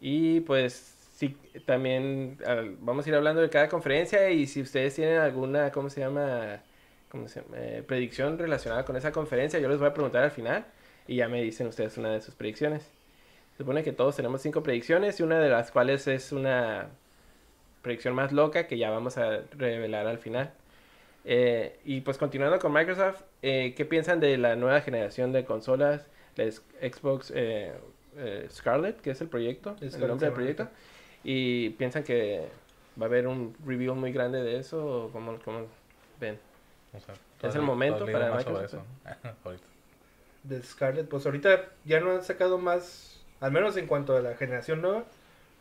Y 0.00 0.40
pues 0.40 0.95
sí, 1.16 1.36
también 1.64 2.38
al- 2.46 2.76
vamos 2.80 3.04
a 3.04 3.08
ir 3.08 3.14
hablando 3.16 3.40
de 3.42 3.50
cada 3.50 3.68
conferencia 3.68 4.30
y 4.30 4.46
si 4.46 4.60
ustedes 4.62 4.94
tienen 4.94 5.18
alguna, 5.18 5.72
¿cómo 5.72 5.90
se 5.90 6.00
llama? 6.00 6.60
¿Cómo 7.10 7.26
se 7.28 7.40
llama? 7.42 7.56
Eh, 7.58 7.82
predicción 7.86 8.38
relacionada 8.38 8.84
con 8.84 8.96
esa 8.96 9.10
conferencia, 9.10 9.58
yo 9.58 9.68
les 9.68 9.78
voy 9.78 9.88
a 9.88 9.94
preguntar 9.94 10.22
al 10.22 10.30
final 10.30 10.64
y 11.08 11.16
ya 11.16 11.28
me 11.28 11.42
dicen 11.42 11.66
ustedes 11.66 11.96
una 11.98 12.10
de 12.12 12.20
sus 12.20 12.34
predicciones. 12.34 12.82
Se 13.52 13.58
supone 13.64 13.82
que 13.82 13.92
todos 13.92 14.14
tenemos 14.14 14.42
cinco 14.42 14.62
predicciones 14.62 15.18
y 15.18 15.22
una 15.22 15.40
de 15.40 15.48
las 15.48 15.70
cuales 15.72 16.06
es 16.06 16.30
una 16.32 16.88
predicción 17.82 18.14
más 18.14 18.32
loca 18.32 18.66
que 18.66 18.76
ya 18.76 18.90
vamos 18.90 19.16
a 19.16 19.40
revelar 19.56 20.06
al 20.06 20.18
final. 20.18 20.52
Eh, 21.24 21.78
y 21.84 22.02
pues 22.02 22.18
continuando 22.18 22.58
con 22.58 22.72
Microsoft, 22.72 23.22
eh, 23.42 23.74
¿qué 23.76 23.84
piensan 23.84 24.20
de 24.20 24.36
la 24.38 24.54
nueva 24.56 24.80
generación 24.82 25.32
de 25.32 25.44
consolas? 25.44 26.06
La 26.36 26.44
es- 26.44 26.62
Xbox 26.80 27.32
eh, 27.34 27.72
eh, 28.18 28.46
Scarlett, 28.50 29.00
que 29.00 29.10
es 29.10 29.20
el 29.20 29.28
proyecto, 29.28 29.76
el 29.80 29.90
Scarlett 29.90 30.08
nombre 30.10 30.26
del 30.26 30.34
proyecto. 30.34 30.68
¿Y 31.24 31.70
piensan 31.70 32.02
que 32.04 32.46
va 33.00 33.06
a 33.06 33.08
haber 33.08 33.26
un 33.26 33.54
review 33.66 33.94
muy 33.94 34.12
grande 34.12 34.42
de 34.42 34.58
eso? 34.58 35.06
¿O 35.06 35.10
cómo, 35.10 35.38
cómo 35.44 35.66
ven? 36.20 36.38
O 36.94 37.00
sea, 37.00 37.14
el 37.14 37.20
¿tú 37.40 37.46
has- 37.46 37.56
momento 37.56 38.06
para 38.06 38.30
más 38.30 38.44
sobre 38.44 38.62
Microsoft? 38.62 38.84
eso? 39.04 39.36
Ahorita. 39.44 39.64
de 40.44 40.62
Scarlett, 40.62 41.08
pues 41.08 41.26
ahorita 41.26 41.64
ya 41.84 42.00
no 42.00 42.12
han 42.12 42.22
sacado 42.22 42.56
más, 42.58 43.20
al 43.40 43.50
menos 43.52 43.76
en 43.76 43.86
cuanto 43.86 44.16
a 44.16 44.20
la 44.20 44.34
generación 44.36 44.80
nueva, 44.80 45.04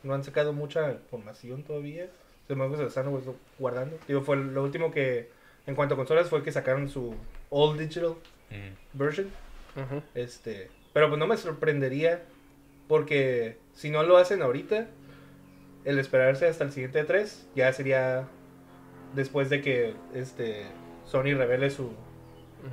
no 0.03 0.13
han 0.13 0.24
sacado 0.24 0.53
mucha 0.53 0.91
información 0.91 1.63
todavía. 1.63 2.07
Se 2.47 2.53
están 2.85 3.12
gu- 3.12 3.33
guardando. 3.57 3.97
Digo, 4.07 4.21
fue 4.21 4.35
lo 4.38 4.63
último 4.63 4.91
que, 4.91 5.29
en 5.65 5.74
cuanto 5.74 5.95
a 5.95 5.97
consolas, 5.97 6.29
fue 6.29 6.43
que 6.43 6.51
sacaron 6.51 6.88
su 6.89 7.15
All 7.50 7.77
Digital 7.77 8.13
Mm. 8.51 8.97
version. 8.97 9.29
Este, 10.13 10.69
pero 10.93 11.09
pues 11.09 11.17
no 11.19 11.25
me 11.25 11.35
sorprendería 11.35 12.21
porque 12.88 13.57
si 13.74 13.89
no 13.89 14.03
lo 14.03 14.17
hacen 14.17 14.43
ahorita, 14.43 14.88
el 15.85 16.00
esperarse 16.00 16.48
hasta 16.48 16.63
el 16.63 16.71
siguiente 16.71 17.03
3 17.03 17.50
ya 17.55 17.71
sería 17.71 18.27
después 19.13 19.50
de 19.50 19.61
que 19.61 19.93
este 20.13 20.65
Sony 21.05 21.35
revele 21.35 21.69
su, 21.69 21.93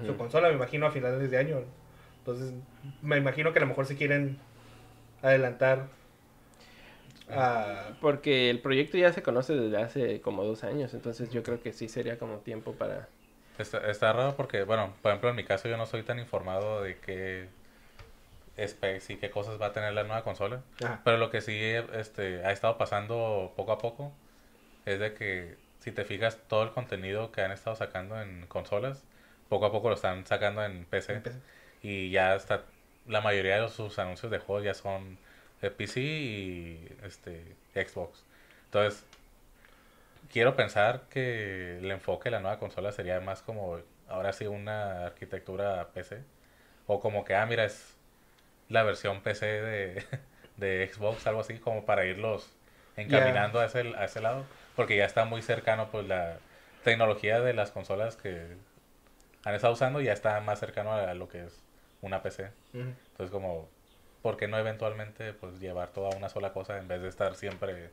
su 0.07 0.17
consola, 0.17 0.49
me 0.49 0.55
imagino 0.55 0.87
a 0.87 0.91
finales 0.91 1.31
de 1.31 1.37
año. 1.37 1.61
Entonces, 2.19 2.55
me 3.03 3.19
imagino 3.19 3.53
que 3.53 3.59
a 3.59 3.63
lo 3.63 3.69
mejor 3.69 3.87
se 3.87 3.97
quieren 3.97 4.39
adelantar 5.23 5.89
a... 7.31 7.91
Porque 8.01 8.49
el 8.49 8.61
proyecto 8.61 8.97
ya 8.97 9.13
se 9.13 9.23
conoce 9.23 9.55
desde 9.55 9.77
hace 9.77 10.21
como 10.21 10.45
dos 10.45 10.65
años, 10.65 10.95
entonces 10.95 11.31
yo 11.31 11.43
creo 11.43 11.61
que 11.63 11.73
sí 11.73 11.89
sería 11.89 12.19
como 12.19 12.39
tiempo 12.39 12.73
para... 12.73 13.09
Está, 13.59 13.91
está 13.91 14.13
raro 14.13 14.35
porque, 14.37 14.63
bueno, 14.65 14.95
por 15.03 15.11
ejemplo, 15.11 15.31
en 15.31 15.37
mi 15.37 15.45
caso 15.45 15.69
yo 15.69 15.77
no 15.77 15.85
soy 15.85 16.03
tan 16.03 16.19
informado 16.19 16.83
de 16.83 16.97
qué 16.99 17.49
specs 18.59 19.11
y 19.11 19.17
qué 19.17 19.31
cosas 19.31 19.61
va 19.61 19.67
a 19.67 19.73
tener 19.73 19.93
la 19.93 20.03
nueva 20.03 20.23
consola. 20.25 20.63
Ajá. 20.83 21.01
Pero 21.05 21.17
lo 21.19 21.31
que 21.31 21.41
sí 21.41 21.59
este, 21.95 22.45
ha 22.45 22.53
estado 22.53 22.79
pasando 22.79 23.53
poco 23.57 23.73
a 23.73 23.79
poco 23.79 24.13
es 24.85 24.99
de 24.99 25.15
que 25.15 25.57
si 25.79 25.93
te 25.93 26.05
fijas 26.05 26.39
todo 26.49 26.63
el 26.63 26.71
contenido 26.71 27.33
que 27.33 27.43
han 27.43 27.53
estado 27.53 27.77
sacando 27.77 28.21
en 28.21 28.47
consolas, 28.47 29.05
poco 29.49 29.67
a 29.67 29.73
poco 29.73 29.89
lo 29.89 29.95
están 29.95 30.27
sacando 30.27 30.65
en 30.65 30.85
PC. 30.85 31.23
Y 31.83 32.11
ya 32.11 32.35
está, 32.37 32.63
la 33.07 33.21
mayoría 33.21 33.61
de 33.61 33.69
sus 33.69 33.99
anuncios 33.99 34.31
de 34.31 34.39
juegos 34.39 34.65
ya 34.65 34.75
son 34.75 35.19
de 35.61 35.71
PC 35.71 36.01
y 36.01 36.97
este, 37.05 37.57
Xbox. 37.75 38.25
Entonces, 38.67 39.05
quiero 40.31 40.57
pensar 40.57 41.03
que 41.11 41.79
el 41.79 41.91
enfoque 41.91 42.25
de 42.25 42.33
la 42.33 42.41
nueva 42.41 42.59
consola 42.59 42.93
sería 42.93 43.21
más 43.21 43.43
como, 43.43 43.79
ahora 44.09 44.33
sí, 44.33 44.47
una 44.47 45.07
arquitectura 45.07 45.89
PC. 45.95 46.23
O 46.87 47.01
como 47.01 47.25
que, 47.25 47.35
ah, 47.35 47.47
mira, 47.47 47.65
es 47.65 47.97
la 48.73 48.83
versión 48.83 49.21
PC 49.23 49.47
de, 49.47 50.05
de 50.57 50.91
Xbox, 50.93 51.27
algo 51.27 51.41
así, 51.41 51.59
como 51.59 51.85
para 51.85 52.05
irlos 52.07 52.51
encaminando 52.97 53.61
a, 53.61 53.67
ese, 53.67 53.95
a 53.97 54.05
ese 54.05 54.21
lado. 54.21 54.45
Porque 54.77 54.97
ya 54.97 55.05
está 55.05 55.25
muy 55.25 55.43
cercano, 55.43 55.89
pues, 55.91 56.07
la 56.09 56.39
tecnología 56.85 57.41
de 57.41 57.53
las 57.55 57.71
consolas 57.71 58.17
que 58.17 58.57
han 59.45 59.55
estado 59.55 59.73
usando 59.75 60.01
ya 60.01 60.13
está 60.13 60.41
más 60.41 60.59
cercano 60.61 60.93
a 60.93 61.15
lo 61.15 61.29
que 61.29 61.45
es 61.45 61.63
una 62.01 62.23
PC. 62.23 62.51
Entonces, 62.73 63.31
como, 63.31 63.69
¿por 64.23 64.37
qué 64.37 64.49
no 64.49 64.59
eventualmente 64.59 65.33
pues 65.35 65.61
llevar 65.61 65.91
toda 65.91 66.17
una 66.17 66.29
sola 66.29 66.53
cosa 66.53 66.79
en 66.79 66.89
vez 66.89 67.03
de 67.03 67.09
estar 67.09 67.35
siempre 67.37 67.91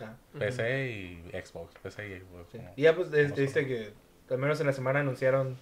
Ah, 0.00 0.14
PC 0.38 0.90
y 0.90 1.30
Xbox? 1.42 1.74
PC 1.82 2.08
y 2.08 2.20
Xbox. 2.20 2.50
sí. 2.52 2.58
como- 2.58 2.72
Y 2.76 2.82
ya 2.82 2.94
pues 2.94 3.10
viste 3.34 3.66
que 3.66 3.92
al 4.30 4.38
menos 4.38 4.60
en 4.60 4.66
la 4.68 4.72
semana 4.72 5.00
anunciaron 5.00 5.56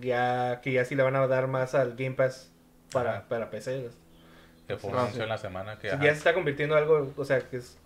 ya 0.00 0.60
que 0.62 0.72
ya 0.72 0.84
sí 0.84 0.94
le 0.94 1.02
van 1.02 1.16
a 1.16 1.26
dar 1.26 1.46
más 1.48 1.74
al 1.74 1.96
Game 1.96 2.12
Pass 2.12 2.52
para, 2.92 3.28
para 3.28 3.50
PC. 3.50 3.88
Que 4.66 4.76
fue 4.76 4.90
un 4.90 4.96
Ah, 4.96 5.08
en 5.12 5.28
la 5.28 5.38
semana 5.38 5.78
que... 5.78 5.88
Sí, 5.88 5.94
ajá, 5.94 6.04
ya 6.04 6.12
se 6.12 6.18
está 6.18 6.34
convirtiendo 6.34 6.76
en 6.76 6.82
algo, 6.82 7.12
o 7.16 7.24
sea, 7.24 7.40
que 7.40 7.56
es 7.56 7.76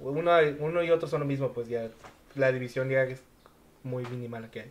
uno, 0.00 0.32
uno 0.60 0.82
y 0.82 0.90
otro 0.90 1.08
son 1.08 1.20
lo 1.20 1.26
mismo, 1.26 1.52
pues 1.52 1.68
ya 1.68 1.88
la 2.34 2.52
división 2.52 2.88
ya 2.88 3.02
es 3.02 3.22
muy 3.82 4.04
minimal 4.06 4.42
la 4.42 4.50
que 4.50 4.60
hay. 4.60 4.70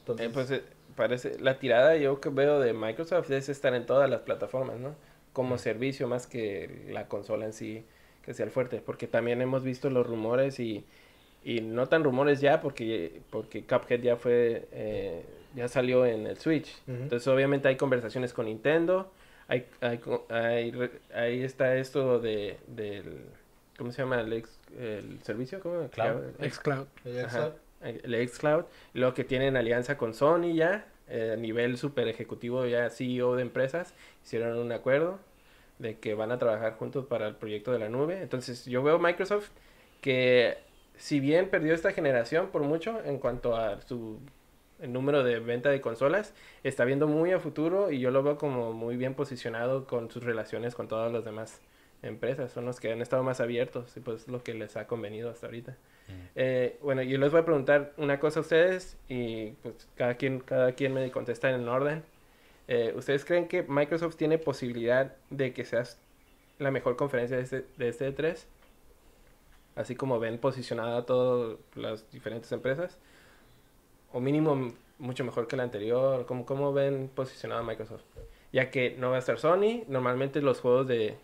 Entonces, 0.00 0.26
Eh, 0.26 0.30
pues 0.32 0.50
eh, 0.50 0.62
parece, 0.96 1.38
la 1.40 1.58
tirada 1.58 1.96
yo 1.96 2.20
que 2.20 2.28
veo 2.28 2.58
de 2.60 2.72
Microsoft 2.72 3.30
es 3.30 3.48
estar 3.48 3.74
en 3.74 3.86
todas 3.86 4.08
las 4.10 4.20
plataformas, 4.20 4.78
¿no? 4.78 4.94
Como 5.32 5.58
servicio 5.58 6.08
más 6.08 6.26
que 6.26 6.86
la 6.90 7.06
consola 7.08 7.44
en 7.44 7.52
sí, 7.52 7.84
que 8.24 8.34
sea 8.34 8.44
el 8.46 8.50
fuerte, 8.50 8.80
porque 8.84 9.06
también 9.06 9.40
hemos 9.42 9.62
visto 9.62 9.90
los 9.90 10.06
rumores 10.06 10.58
y, 10.58 10.84
y 11.44 11.60
no 11.60 11.88
tan 11.88 12.02
rumores 12.02 12.40
ya, 12.40 12.60
porque, 12.60 13.20
porque 13.30 13.64
Cuphead 13.64 14.00
ya 14.00 14.16
fue, 14.16 14.66
eh, 14.72 15.24
ya 15.56 15.66
salió 15.68 16.06
en 16.06 16.26
el 16.28 16.36
Switch. 16.38 16.72
Entonces 16.86 17.26
obviamente 17.26 17.66
hay 17.66 17.76
conversaciones 17.76 18.32
con 18.32 18.46
Nintendo, 18.46 19.10
hay, 19.48 19.66
hay, 19.80 19.98
co- 19.98 20.26
hay 20.28 20.72
ahí 21.14 21.42
está 21.42 21.74
esto 21.76 22.20
de, 22.20 22.58
del, 22.68 23.22
¿cómo 23.76 23.90
se 23.90 24.02
llama? 24.02 24.20
El, 24.20 24.32
ex- 24.34 24.60
el 24.78 25.18
servicio, 25.22 25.58
¿cómo? 25.60 25.88
Cloud. 25.88 26.22
Xcloud. 26.50 26.86
el. 27.04 27.30
Xbox, 27.30 27.54
el 27.82 28.28
xCloud, 28.28 28.64
lo 28.94 29.14
que 29.14 29.24
tienen 29.24 29.56
alianza 29.56 29.96
con 29.98 30.14
Sony 30.14 30.54
ya, 30.54 30.86
eh, 31.08 31.32
a 31.34 31.36
nivel 31.36 31.76
super 31.78 32.08
ejecutivo 32.08 32.66
ya 32.66 32.90
CEO 32.90 33.36
de 33.36 33.42
empresas, 33.42 33.94
hicieron 34.24 34.58
un 34.58 34.72
acuerdo 34.72 35.18
de 35.78 35.98
que 35.98 36.14
van 36.14 36.32
a 36.32 36.38
trabajar 36.38 36.74
juntos 36.74 37.04
para 37.06 37.28
el 37.28 37.34
proyecto 37.36 37.70
de 37.72 37.78
la 37.78 37.88
nube. 37.88 38.20
Entonces 38.22 38.64
yo 38.64 38.82
veo 38.82 38.98
Microsoft 38.98 39.50
que 40.00 40.56
si 40.96 41.20
bien 41.20 41.48
perdió 41.50 41.74
esta 41.74 41.92
generación 41.92 42.48
por 42.48 42.62
mucho 42.62 42.98
en 43.04 43.18
cuanto 43.18 43.54
a 43.56 43.80
su 43.82 44.18
el 44.80 44.92
número 44.92 45.24
de 45.24 45.38
venta 45.40 45.70
de 45.70 45.80
consolas, 45.80 46.34
está 46.64 46.84
viendo 46.84 47.06
muy 47.06 47.32
a 47.32 47.40
futuro 47.40 47.90
y 47.90 47.98
yo 47.98 48.10
lo 48.10 48.22
veo 48.22 48.36
como 48.36 48.72
muy 48.72 48.96
bien 48.96 49.14
posicionado 49.14 49.86
con 49.86 50.10
sus 50.10 50.22
relaciones 50.22 50.74
con 50.74 50.88
todas 50.88 51.12
las 51.12 51.24
demás 51.24 51.60
empresas. 52.02 52.52
Son 52.52 52.64
los 52.64 52.80
que 52.80 52.92
han 52.92 53.00
estado 53.00 53.22
más 53.22 53.40
abiertos 53.40 53.96
y 53.96 54.00
pues 54.00 54.28
lo 54.28 54.42
que 54.42 54.54
les 54.54 54.76
ha 54.76 54.86
convenido 54.86 55.30
hasta 55.30 55.46
ahorita. 55.46 55.72
mm, 56.08 56.12
Eh, 56.34 56.78
bueno, 56.82 57.02
yo 57.02 57.18
les 57.18 57.30
voy 57.30 57.40
a 57.40 57.44
preguntar 57.44 57.92
una 57.96 58.20
cosa 58.20 58.40
a 58.40 58.42
ustedes 58.42 58.96
y 59.08 59.50
pues 59.62 59.88
cada 59.96 60.14
quien, 60.14 60.40
cada 60.40 60.72
quien 60.72 60.94
me 60.94 61.10
contesta 61.10 61.50
en 61.50 61.66
orden. 61.68 62.04
Eh, 62.68 62.92
¿Ustedes 62.96 63.24
creen 63.24 63.48
que 63.48 63.62
Microsoft 63.62 64.16
tiene 64.16 64.38
posibilidad 64.38 65.14
de 65.30 65.52
que 65.52 65.64
seas 65.64 65.98
la 66.58 66.70
mejor 66.70 66.96
conferencia 66.96 67.36
de 67.36 67.42
este, 67.42 67.64
de 67.76 67.88
este 67.88 68.14
E3? 68.14 68.44
Así 69.76 69.94
como 69.94 70.18
ven 70.18 70.38
posicionada 70.38 71.04
todas 71.04 71.58
las 71.74 72.10
diferentes 72.10 72.50
empresas. 72.52 72.98
O 74.16 74.20
mínimo 74.20 74.72
mucho 74.98 75.24
mejor 75.24 75.46
que 75.46 75.56
la 75.56 75.64
anterior. 75.64 76.24
¿Cómo, 76.26 76.46
cómo 76.46 76.72
ven 76.72 77.10
posicionada 77.14 77.62
Microsoft? 77.62 78.00
Ya 78.52 78.70
que 78.70 78.96
no 78.98 79.10
va 79.10 79.16
a 79.16 79.18
estar 79.18 79.38
Sony. 79.38 79.82
Normalmente 79.88 80.40
los 80.40 80.60
juegos 80.60 80.86
de, 80.86 81.16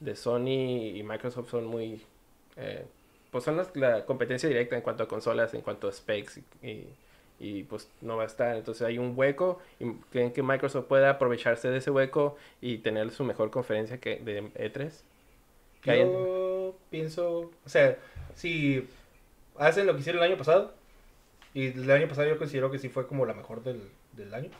de 0.00 0.16
Sony 0.16 0.96
y 0.96 1.02
Microsoft 1.02 1.50
son 1.50 1.66
muy... 1.66 2.00
eh, 2.56 2.86
pues 3.30 3.44
son 3.44 3.58
las- 3.58 3.76
la 3.76 4.06
competencia 4.06 4.48
directa 4.48 4.74
en 4.76 4.82
cuanto 4.82 5.02
a 5.02 5.08
consolas, 5.08 5.52
en 5.52 5.60
cuanto 5.60 5.86
a 5.88 5.92
specs 5.92 6.40
y, 6.62 6.86
y- 7.38 7.62
pues 7.64 7.88
no 8.00 8.16
va 8.16 8.22
a 8.22 8.26
estar. 8.26 8.56
Entonces 8.56 8.86
hay 8.86 8.96
un 8.98 9.12
hueco 9.16 9.58
y 9.78 9.92
creen 10.10 10.32
que 10.32 10.42
Microsoft 10.42 10.86
puede 10.86 11.06
aprovecharse 11.06 11.68
de 11.68 11.76
ese 11.78 11.90
hueco 11.90 12.36
y 12.62 12.78
tener 12.78 13.10
su 13.10 13.22
mejor 13.24 13.50
conferencia 13.50 13.98
que 13.98 14.16
de 14.16 14.44
E3. 14.54 14.90
Que 15.82 15.90
hay 15.90 16.00
en- 16.00 16.12
Yo 16.12 16.74
pienso, 16.90 17.50
o 17.66 17.68
sea, 17.68 17.98
si 18.34 18.88
hacen 19.58 19.86
lo 19.86 19.92
que 19.94 20.00
hicieron 20.00 20.22
el 20.22 20.30
año 20.30 20.38
pasado, 20.38 20.72
y 21.54 21.66
el 21.68 21.90
año 21.90 22.08
pasado 22.08 22.28
yo 22.28 22.38
considero 22.38 22.70
que 22.70 22.78
sí 22.78 22.88
fue 22.88 23.06
como 23.06 23.26
la 23.26 23.34
mejor 23.34 23.62
del, 23.62 23.80
del 24.12 24.32
año, 24.34 24.50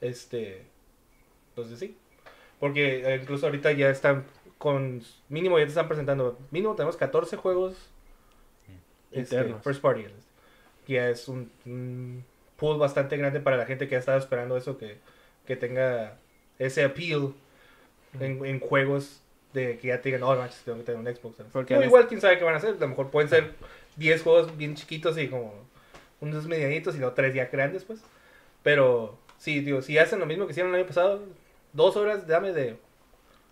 este, 0.00 0.62
entonces 1.50 1.78
sí, 1.78 1.96
porque 2.60 3.04
eh, 3.14 3.20
incluso 3.22 3.46
ahorita 3.46 3.72
ya 3.72 3.90
están 3.90 4.24
con, 4.58 5.02
mínimo 5.28 5.58
ya 5.58 5.64
te 5.64 5.70
están 5.70 5.88
presentando, 5.88 6.38
mínimo 6.50 6.74
tenemos 6.74 6.96
14 6.96 7.36
juegos 7.36 7.74
este, 9.12 9.36
Internos. 9.36 9.62
first 9.62 9.80
party, 9.80 10.06
ya 10.88 11.08
es 11.08 11.28
un, 11.28 11.50
un 11.66 12.24
pool 12.56 12.78
bastante 12.78 13.16
grande 13.16 13.40
para 13.40 13.56
la 13.56 13.66
gente 13.66 13.86
que 13.88 13.96
ha 13.96 13.98
estado 14.00 14.18
esperando 14.18 14.56
eso, 14.56 14.76
que, 14.78 14.98
que 15.46 15.56
tenga 15.56 16.16
ese 16.58 16.84
appeal 16.84 17.32
en, 18.20 18.44
en 18.44 18.60
juegos 18.60 19.20
de 19.52 19.78
que 19.78 19.88
ya 19.88 20.00
te 20.00 20.08
digan, 20.08 20.20
no, 20.22 20.34
manches, 20.34 20.62
tengo 20.64 20.78
que 20.78 20.84
tener 20.84 21.00
un 21.00 21.06
Xbox. 21.06 21.36
¿sabes? 21.36 21.52
Porque 21.52 21.74
O 21.74 21.76
a 21.76 21.80
veces- 21.80 21.88
igual, 21.90 22.08
quién 22.08 22.20
sabe 22.20 22.38
qué 22.38 22.44
van 22.44 22.54
a 22.54 22.56
hacer. 22.58 22.70
A 22.70 22.78
lo 22.78 22.88
mejor 22.88 23.10
pueden 23.10 23.28
ser 23.30 23.54
10 23.96 24.22
juegos 24.22 24.56
bien 24.56 24.74
chiquitos 24.74 25.16
y 25.18 25.28
como 25.28 25.54
unos 26.28 26.46
medianitos 26.46 26.96
y 26.96 26.98
no 26.98 27.12
tres 27.12 27.34
ya 27.34 27.46
grandes, 27.46 27.84
pues. 27.84 28.02
Pero, 28.62 29.18
sí, 29.38 29.60
digo, 29.60 29.82
si 29.82 29.98
hacen 29.98 30.18
lo 30.18 30.26
mismo 30.26 30.46
que 30.46 30.52
hicieron 30.52 30.72
el 30.74 30.80
año 30.80 30.88
pasado, 30.88 31.22
dos 31.72 31.96
horas, 31.96 32.26
dame 32.26 32.52
de 32.52 32.78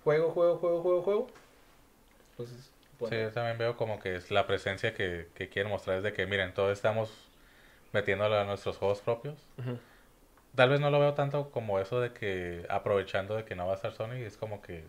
juego, 0.04 0.30
juego, 0.30 0.56
juego, 0.56 0.82
juego, 0.82 1.02
juego. 1.02 1.26
Entonces, 2.30 2.70
bueno. 2.98 3.16
Sí, 3.16 3.22
yo 3.22 3.30
también 3.32 3.58
veo 3.58 3.76
como 3.76 4.00
que 4.00 4.16
es 4.16 4.30
la 4.30 4.46
presencia 4.46 4.94
que, 4.94 5.28
que 5.34 5.48
quieren 5.48 5.70
mostrar 5.70 5.98
es 5.98 6.02
de 6.02 6.12
que, 6.12 6.26
miren, 6.26 6.54
todos 6.54 6.72
estamos 6.72 7.28
metiéndolo 7.92 8.38
a 8.38 8.44
nuestros 8.44 8.78
juegos 8.78 9.00
propios. 9.00 9.36
Ujú. 9.58 9.78
Tal 10.54 10.68
vez 10.68 10.80
no 10.80 10.90
lo 10.90 11.00
veo 11.00 11.14
tanto 11.14 11.50
como 11.50 11.78
eso 11.78 12.00
de 12.00 12.12
que 12.12 12.66
aprovechando 12.68 13.36
de 13.36 13.44
que 13.44 13.54
no 13.54 13.66
va 13.66 13.72
a 13.72 13.76
estar 13.76 13.92
Sony, 13.92 14.16
es 14.24 14.36
como 14.36 14.60
que 14.60 14.84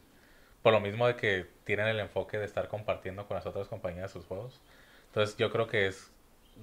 por 0.62 0.74
lo 0.74 0.80
mismo 0.80 1.08
de 1.08 1.15
que 1.15 1.46
tienen 1.65 1.88
el 1.88 2.00
enfoque 2.00 2.38
de 2.38 2.46
estar 2.46 2.67
compartiendo 2.69 3.28
con 3.28 3.36
las 3.36 3.46
otras 3.46 3.67
compañías 3.67 4.12
sus 4.12 4.26
juegos. 4.26 4.62
Entonces 5.08 5.38
yo 5.38 5.52
creo 5.52 5.67
que 5.67 5.88
es 5.88 6.12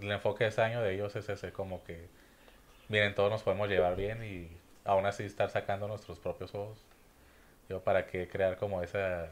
el 0.01 0.11
enfoque 0.11 0.45
de 0.45 0.51
este 0.51 0.63
año 0.63 0.83
de 0.83 0.95
ellos 0.95 1.15
es 1.17 1.29
ese, 1.29 1.53
como 1.53 1.83
que 1.85 2.09
miren, 2.89 3.15
todos 3.15 3.31
nos 3.31 3.43
podemos 3.43 3.69
llevar 3.69 3.97
bien 3.97 4.25
y 4.25 4.49
aún 4.85 5.07
así 5.07 5.25
estar 5.25 5.51
sacando 5.51 5.89
nuestros 5.89 6.19
propios 6.19 6.51
juegos. 6.51 6.79
Yo 7.69 7.81
para 7.81 8.07
qué 8.07 8.29
crear 8.29 8.57
como 8.57 8.83
esa 8.83 9.29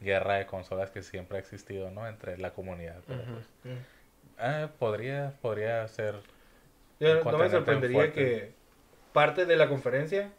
guerra 0.00 0.34
de 0.36 0.46
consolas 0.46 0.90
que 0.90 1.02
siempre 1.02 1.36
ha 1.38 1.40
existido, 1.40 1.90
¿no? 1.90 2.08
Entre 2.08 2.38
la 2.38 2.52
comunidad. 2.52 3.00
Pero, 3.06 3.22
pues, 3.24 3.76
ah, 4.38 4.68
podría, 4.78 5.34
podría 5.42 5.86
ser 5.88 6.16
Yo 7.00 7.08
no 7.16 7.38
me 7.38 7.44
sorprendería 7.50 7.98
que 8.12 8.52
parte 9.12 9.44
de 9.46 9.56
la 9.56 9.68
conferencia 9.68 10.30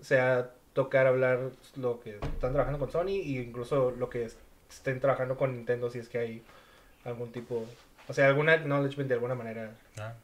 sea 0.00 0.50
tocar 0.72 1.06
hablar 1.06 1.50
lo 1.76 2.00
que 2.00 2.16
están 2.16 2.52
trabajando 2.52 2.78
con 2.78 2.90
Sony 2.90 3.08
e 3.08 3.42
incluso 3.42 3.90
lo 3.92 4.08
que 4.10 4.24
es- 4.24 4.38
estén 4.68 5.00
trabajando 5.00 5.36
con 5.36 5.54
Nintendo 5.56 5.90
si 5.90 5.98
es 5.98 6.08
que 6.08 6.18
hay 6.18 6.42
algún 7.04 7.32
tipo, 7.32 7.64
o 8.10 8.12
sea, 8.12 8.26
alguna 8.28 8.52
acknowledgement 8.52 9.08
de 9.08 9.14
alguna 9.14 9.34
manera. 9.34 9.72
ah, 9.98 10.14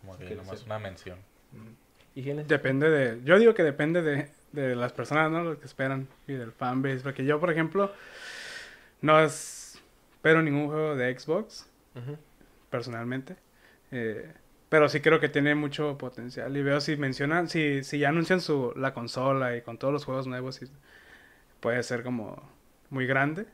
como 0.00 0.16
que 0.18 0.34
nomás 0.34 0.62
una 0.64 0.78
mención. 0.78 1.18
Mm. 1.52 1.68
¿Y 2.14 2.22
quién 2.22 2.38
es? 2.40 2.48
Depende 2.48 2.90
de... 2.90 3.20
Yo 3.24 3.38
digo 3.38 3.54
que 3.54 3.62
depende 3.62 4.02
de, 4.02 4.28
de 4.52 4.76
las 4.76 4.92
personas, 4.92 5.30
¿no? 5.30 5.44
Lo 5.44 5.58
que 5.58 5.66
esperan 5.66 6.08
y 6.26 6.34
del 6.34 6.52
fanbase. 6.52 7.00
Porque 7.00 7.24
yo, 7.24 7.40
por 7.40 7.50
ejemplo, 7.50 7.92
no 9.00 9.20
es- 9.20 9.80
espero 10.12 10.42
ningún 10.42 10.68
juego 10.68 10.94
de 10.96 11.18
Xbox, 11.18 11.66
personalmente. 12.70 13.36
Eh, 13.90 14.30
pero 14.68 14.88
sí 14.88 15.00
creo 15.00 15.20
que 15.20 15.28
tiene 15.28 15.54
mucho 15.54 15.98
potencial. 15.98 16.56
Y 16.56 16.62
veo 16.62 16.80
si 16.80 16.96
mencionan, 16.96 17.48
si, 17.48 17.82
si 17.84 17.98
ya 17.98 18.08
anuncian 18.08 18.40
su, 18.40 18.72
la 18.76 18.94
consola 18.94 19.56
y 19.56 19.62
con 19.62 19.78
todos 19.78 19.92
los 19.92 20.04
juegos 20.04 20.26
nuevos, 20.26 20.56
sí, 20.56 20.66
puede 21.60 21.82
ser 21.82 22.02
como 22.02 22.42
muy 22.90 23.06
grande. 23.06 23.46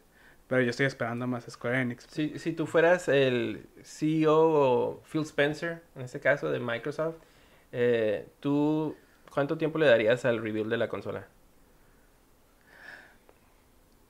Pero 0.49 0.63
yo 0.63 0.71
estoy 0.71 0.87
esperando 0.87 1.27
más 1.27 1.45
Square 1.49 1.83
Enix. 1.83 2.07
Si, 2.11 2.39
si 2.39 2.53
tú 2.53 2.67
fueras 2.67 3.09
el 3.09 3.67
CEO 3.83 4.35
o 4.39 5.03
Phil 5.13 5.23
Spencer, 5.23 5.83
en 5.95 6.03
este 6.03 6.21
caso 6.21 6.51
de 6.51 6.59
Microsoft, 6.59 7.17
eh, 7.73 8.27
¿tú 8.41 8.97
cuánto 9.31 9.59
tiempo 9.59 9.79
le 9.79 9.87
darías 9.87 10.25
al 10.25 10.43
reveal 10.43 10.71
de 10.71 10.79
la 10.79 10.89
consola? 10.89 11.27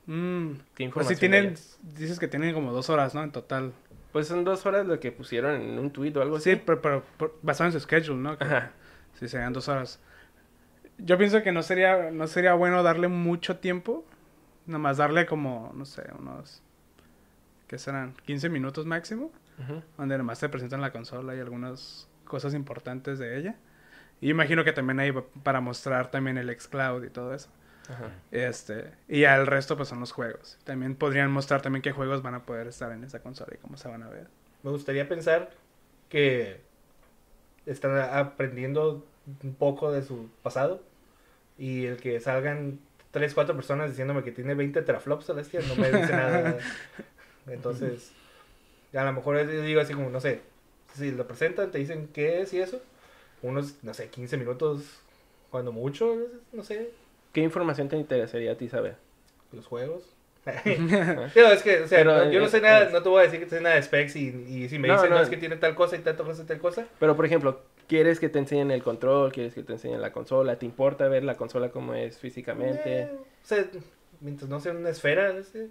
Mm, 0.05 0.53
¿Qué 0.75 0.89
pues 0.91 1.07
sí 1.07 1.13
información 1.15 1.19
tienen, 1.19 1.43
darías? 1.45 1.79
dices 1.81 2.19
que 2.19 2.27
tienen 2.27 2.53
como 2.53 2.71
dos 2.71 2.89
horas, 2.89 3.13
¿no? 3.13 3.23
En 3.23 3.31
total. 3.31 3.73
Pues 4.11 4.27
son 4.27 4.43
dos 4.43 4.65
horas 4.65 4.87
lo 4.87 4.99
que 4.99 5.11
pusieron 5.11 5.61
en 5.61 5.77
un 5.77 5.91
tweet 5.91 6.15
o 6.17 6.21
algo 6.21 6.37
así. 6.37 6.51
Sí, 6.55 6.61
pero, 6.65 6.81
pero- 6.81 7.03
pero 7.17 7.35
basado 7.41 7.67
en 7.67 7.73
su 7.73 7.79
schedule, 7.79 8.19
¿no? 8.19 8.37
Que 8.37 8.43
Ajá. 8.45 8.71
Sí, 9.19 9.27
serían 9.27 9.53
dos 9.53 9.67
horas. 9.67 9.99
Yo 10.97 11.17
pienso 11.17 11.43
que 11.43 11.51
no 11.51 11.61
sería, 11.63 12.09
no 12.11 12.27
sería 12.27 12.53
bueno 12.53 12.81
darle 12.83 13.07
mucho 13.07 13.57
tiempo. 13.57 14.05
Nomás 14.69 14.97
darle 14.97 15.25
como, 15.25 15.71
no 15.73 15.83
sé, 15.83 16.03
unos... 16.17 16.61
¿Qué 17.67 17.79
serán? 17.79 18.13
15 18.25 18.49
minutos 18.49 18.85
máximo. 18.85 19.31
Ujú. 19.57 19.81
Donde 19.97 20.17
nomás 20.17 20.39
te 20.39 20.47
presentan 20.47 20.79
la 20.79 20.91
consola 20.91 21.35
y 21.35 21.39
algunas 21.39 22.07
cosas 22.23 22.53
importantes 22.53 23.17
de 23.17 23.37
ella. 23.37 23.55
Y 24.21 24.29
imagino 24.29 24.63
que 24.63 24.71
también 24.71 24.99
hay 24.99 25.11
para 25.43 25.59
mostrar 25.59 26.11
también 26.11 26.37
el 26.37 26.49
xCloud 26.55 27.03
y 27.03 27.09
todo 27.09 27.33
eso. 27.33 27.49
Ajá. 27.89 28.11
Este, 28.29 28.91
y 29.07 29.21
ya 29.21 29.35
el 29.37 29.47
resto 29.47 29.75
pues 29.75 29.89
son 29.89 29.99
los 29.99 30.11
juegos. 30.11 30.59
También 30.65 30.95
podrían 30.95 31.31
mostrar 31.31 31.63
también 31.63 31.81
qué 31.81 31.91
juegos 31.91 32.21
van 32.21 32.35
a 32.35 32.45
poder 32.45 32.67
estar 32.67 32.91
en 32.91 33.03
esa 33.03 33.21
consola 33.21 33.53
y 33.55 33.57
cómo 33.57 33.75
se 33.77 33.87
van 33.87 34.03
a 34.03 34.09
ver. 34.09 34.27
Me 34.61 34.69
gustaría 34.69 35.09
pensar 35.09 35.49
que 36.09 36.61
están 37.65 37.97
aprendiendo 37.97 39.03
un 39.43 39.55
poco 39.55 39.91
de 39.91 40.03
su 40.03 40.29
pasado 40.43 40.83
y 41.57 41.85
el 41.85 41.97
que 41.97 42.19
salgan 42.19 42.79
tres, 43.11 43.33
cuatro 43.33 43.55
personas 43.55 43.89
diciéndome 43.89 44.23
que 44.23 44.31
tiene 44.31 44.55
20 44.55 44.81
teraflops 44.81 45.25
celestial 45.25 45.67
no 45.67 45.75
me 45.75 45.91
dice 45.91 46.13
nada. 46.13 46.57
Entonces, 47.47 48.11
a 48.93 49.03
lo 49.03 49.13
mejor 49.13 49.37
yo 49.49 49.61
digo 49.63 49.81
así 49.81 49.93
como, 49.93 50.09
no 50.09 50.19
sé, 50.21 50.41
si 50.95 51.11
lo 51.11 51.27
presentan, 51.27 51.71
te 51.71 51.77
dicen 51.79 52.09
qué 52.13 52.41
es 52.41 52.53
y 52.53 52.59
eso, 52.61 52.81
unos, 53.43 53.75
no 53.83 53.93
sé, 53.93 54.09
15 54.09 54.37
minutos, 54.37 54.83
cuando 55.51 55.71
mucho, 55.71 56.15
no 56.53 56.63
sé, 56.63 56.91
¿Qué 57.33 57.41
información 57.41 57.89
te 57.89 57.97
interesaría 57.97 58.51
a 58.53 58.55
ti 58.57 58.67
saber? 58.69 58.95
los 59.51 59.65
juegos. 59.65 60.03
Digo, 61.35 61.47
es 61.49 61.61
que, 61.63 61.81
o 61.83 61.87
sea, 61.87 61.99
Pero, 61.99 62.25
no- 62.25 62.31
yo 62.31 62.39
no 62.39 62.45
eh, 62.45 62.49
sé 62.49 62.61
nada, 62.61 62.85
es- 62.85 62.93
no 62.93 63.03
te 63.03 63.09
voy 63.09 63.19
a 63.21 63.23
decir 63.25 63.39
que 63.39 63.49
sé 63.49 63.61
nada 63.61 63.75
de 63.75 63.83
specs 63.83 64.15
y, 64.15 64.27
y 64.47 64.69
si 64.69 64.79
me 64.79 64.87
No, 64.87 64.93
dicen, 64.95 65.09
no, 65.11 65.15
no. 65.17 65.21
es 65.23 65.29
que 65.29 65.37
tiene 65.37 65.57
tal 65.57 65.75
cosa 65.75 65.95
y 65.95 65.99
tal 65.99 66.15
cosa 66.17 66.41
y 66.43 66.45
tal 66.45 66.59
cosa, 66.59 66.85
Pero, 66.99 67.15
por 67.15 67.25
ejemplo, 67.25 67.61
¿quieres 67.89 68.21
que 68.21 68.29
te 68.29 68.39
enseñen 68.39 68.71
el 68.71 68.81
control? 68.83 69.33
¿Quieres 69.33 69.53
que 69.53 69.63
te 69.63 69.73
enseñen 69.73 69.99
la 70.01 70.13
consola? 70.13 70.57
¿Te 70.57 70.65
importa 70.65 71.09
ver 71.09 71.25
la 71.25 71.35
consola 71.35 71.69
como 71.69 71.93
es 71.95 72.17
físicamente? 72.17 73.01
Eh, 73.01 73.09
o 73.11 73.45
sea, 73.45 73.65
mientras 74.21 74.49
no 74.49 74.61
sea 74.61 74.71
una 74.71 74.89
esfera, 74.89 75.33
se 75.43 75.67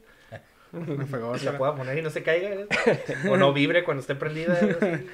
juegosa. 1.10 1.52
la 1.52 1.58
pueda 1.58 1.74
poner 1.76 1.96
y 1.96 2.02
no 2.02 2.10
se 2.10 2.22
caiga, 2.22 2.66
o 3.30 3.36
no 3.38 3.54
vibre 3.54 3.84
cuando 3.84 4.02
esté 4.02 4.14
prendida. 4.14 4.52
así. 4.52 5.06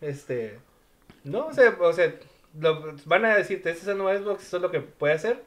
Este, 0.00 0.58
no, 1.24 1.46
o 1.48 1.52
sea, 1.52 1.76
o 1.80 1.92
sea 1.92 2.14
lo- 2.58 2.94
van 3.04 3.24
a 3.24 3.34
decirte, 3.36 3.70
este 3.70 3.82
es 3.82 3.88
el 3.88 3.98
nuevo 3.98 4.16
Xbox, 4.16 4.44
eso 4.46 4.56
es 4.58 4.62
lo 4.62 4.70
que 4.70 4.80
puede 4.80 5.14
hacer, 5.14 5.42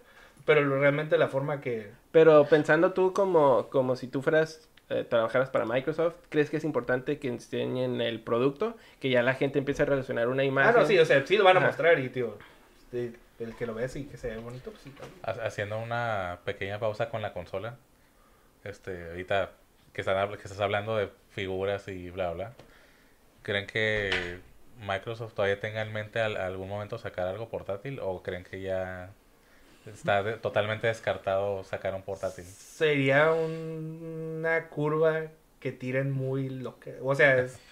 pero 0.46 0.62
lo- 0.62 0.80
realmente 0.80 1.18
la 1.18 1.30
forma 1.30 1.62
que... 1.62 1.90
Pero 2.12 2.46
pensando 2.48 2.92
tú 2.92 3.14
como, 3.14 3.70
como 3.70 3.96
si 3.96 4.08
tú 4.08 4.22
fueras, 4.22 4.68
eh, 4.92 5.04
trabajaras 5.04 5.50
para 5.50 5.66
Microsoft, 5.66 6.16
¿crees 6.30 6.50
que 6.50 6.58
es 6.58 6.64
importante 6.64 7.20
que 7.20 7.28
enseñen 7.28 8.02
el 8.02 8.20
producto? 8.22 8.76
Que 9.00 9.10
ya 9.10 9.24
la 9.24 9.34
gente 9.34 9.60
empiece 9.60 9.84
a 9.84 9.86
relacionar 9.86 10.28
una 10.28 10.44
imagen. 10.44 10.76
Ah, 10.76 10.82
no, 10.82 10.86
sí, 10.86 10.98
o 11.00 11.06
sea, 11.06 11.26
sí 11.26 11.38
lo 11.38 11.44
van 11.44 11.58
a 11.58 11.60
Ajá. 11.60 11.68
mostrar 11.70 12.00
y, 12.00 12.10
tío, 12.10 12.38
el 12.92 13.56
que 13.58 13.66
lo 13.66 13.74
ves 13.74 13.96
y 13.96 14.06
que 14.06 14.18
se 14.18 14.30
ve 14.30 14.38
bonito, 14.38 14.72
pues 14.72 14.84
sí. 14.84 14.92
también. 14.92 15.22
Haciendo 15.46 15.80
una 15.80 16.40
pequeña 16.46 16.80
pausa 16.80 17.10
con 17.10 17.22
la 17.22 17.34
consola. 17.34 17.78
Este, 18.64 19.10
ahorita 19.10 19.52
que, 19.94 20.02
están, 20.02 20.30
que 20.30 20.44
estás 20.44 20.60
hablando 20.60 20.96
de 20.98 21.10
figuras 21.32 21.88
y 21.88 22.10
bla, 22.10 22.32
bla. 22.32 22.54
¿Creen 23.44 23.68
que 23.68 24.40
Microsoft 24.80 25.34
todavía 25.34 25.60
tenga 25.60 25.82
en 25.82 25.94
mente 25.94 26.20
al- 26.20 26.38
algún 26.38 26.70
momento 26.70 26.98
sacar 26.98 27.28
algo 27.28 27.50
portátil? 27.50 28.00
¿O 28.02 28.22
creen 28.24 28.44
que 28.44 28.62
ya 28.62 29.10
está 29.86 30.24
de- 30.24 30.34
totalmente 30.34 30.88
descartado 30.88 31.64
sacar 31.64 31.94
un 31.96 32.02
portátil? 32.04 32.46
Sería 32.46 33.32
un- 33.32 34.38
una 34.40 34.68
curva 34.68 35.24
que 35.60 35.72
tiren 35.72 36.12
muy 36.12 36.50
loca. 36.50 36.92
O 37.02 37.16
sea, 37.16 37.38
es... 37.40 37.60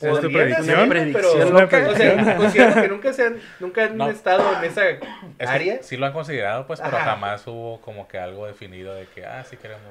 ¿Es 0.00 0.20
tu 0.20 0.32
predicción? 0.32 0.88
pero- 1.12 1.50
loca. 1.50 1.86
O 1.88 1.94
sea, 1.94 2.36
considero 2.36 2.74
que 2.82 2.88
nunca, 2.88 3.12
se 3.12 3.26
han, 3.26 3.36
nunca 3.60 3.84
han 3.84 3.96
No. 3.96 4.10
estado 4.10 4.58
en 4.58 4.64
esa 4.64 4.88
Es 4.90 4.98
que 5.38 5.44
área. 5.46 5.82
sí 5.82 5.96
lo 5.96 6.06
han 6.06 6.12
considerado, 6.12 6.66
pues, 6.66 6.80
pero 6.80 6.96
Ajá. 6.96 7.10
jamás 7.12 7.46
hubo 7.46 7.80
como 7.80 8.08
que 8.08 8.18
algo 8.18 8.46
definido 8.46 8.92
de 8.94 9.06
que, 9.06 9.24
ah, 9.24 9.44
sí 9.44 9.56
queremos. 9.56 9.82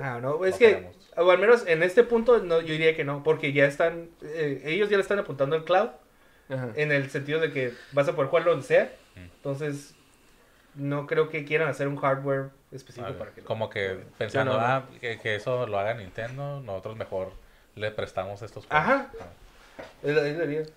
Ah, 0.00 0.20
no, 0.22 0.44
es 0.44 0.52
No 0.52 0.58
que, 0.58 0.66
queremos. 0.74 1.10
o 1.16 1.28
al 1.30 1.38
menos 1.38 1.66
en 1.66 1.82
este 1.82 2.04
punto, 2.04 2.38
no, 2.38 2.60
yo 2.60 2.68
diría 2.72 2.94
que 2.94 3.02
no, 3.02 3.24
porque 3.24 3.52
ya 3.52 3.64
están, 3.66 4.10
eh, 4.22 4.62
ellos 4.64 4.90
ya 4.90 4.96
le 4.96 5.02
están 5.02 5.18
apuntando 5.18 5.56
al 5.56 5.64
cloud, 5.64 5.88
Ajá. 6.50 6.68
en 6.76 6.92
el 6.92 7.10
sentido 7.10 7.40
de 7.40 7.50
que 7.52 7.72
vas 7.90 8.06
a 8.08 8.12
poder 8.14 8.28
jugarlo 8.30 8.52
donde 8.52 8.66
sea, 8.66 8.92
Mm. 9.16 9.20
entonces 9.22 9.96
no 10.78 11.06
creo 11.06 11.28
que 11.28 11.44
quieran 11.44 11.68
hacer 11.68 11.88
un 11.88 11.96
hardware 11.96 12.50
específico 12.72 13.12
para 13.14 13.30
que... 13.32 13.40
lo- 13.42 13.46
como 13.46 13.68
que 13.68 13.98
pensando, 14.16 14.52
no, 14.54 14.60
no. 14.60 14.64
ah, 14.66 14.84
que, 15.00 15.18
que 15.18 15.34
eso 15.34 15.66
lo 15.66 15.78
haga 15.78 15.94
Nintendo, 15.94 16.60
nosotros 16.60 16.96
mejor 16.96 17.32
le 17.74 17.90
prestamos 17.90 18.40
estos 18.42 18.66
juegos. 18.66 18.84
Ajá. 18.86 19.10
Ah. 19.20 19.26
Es 20.02 20.68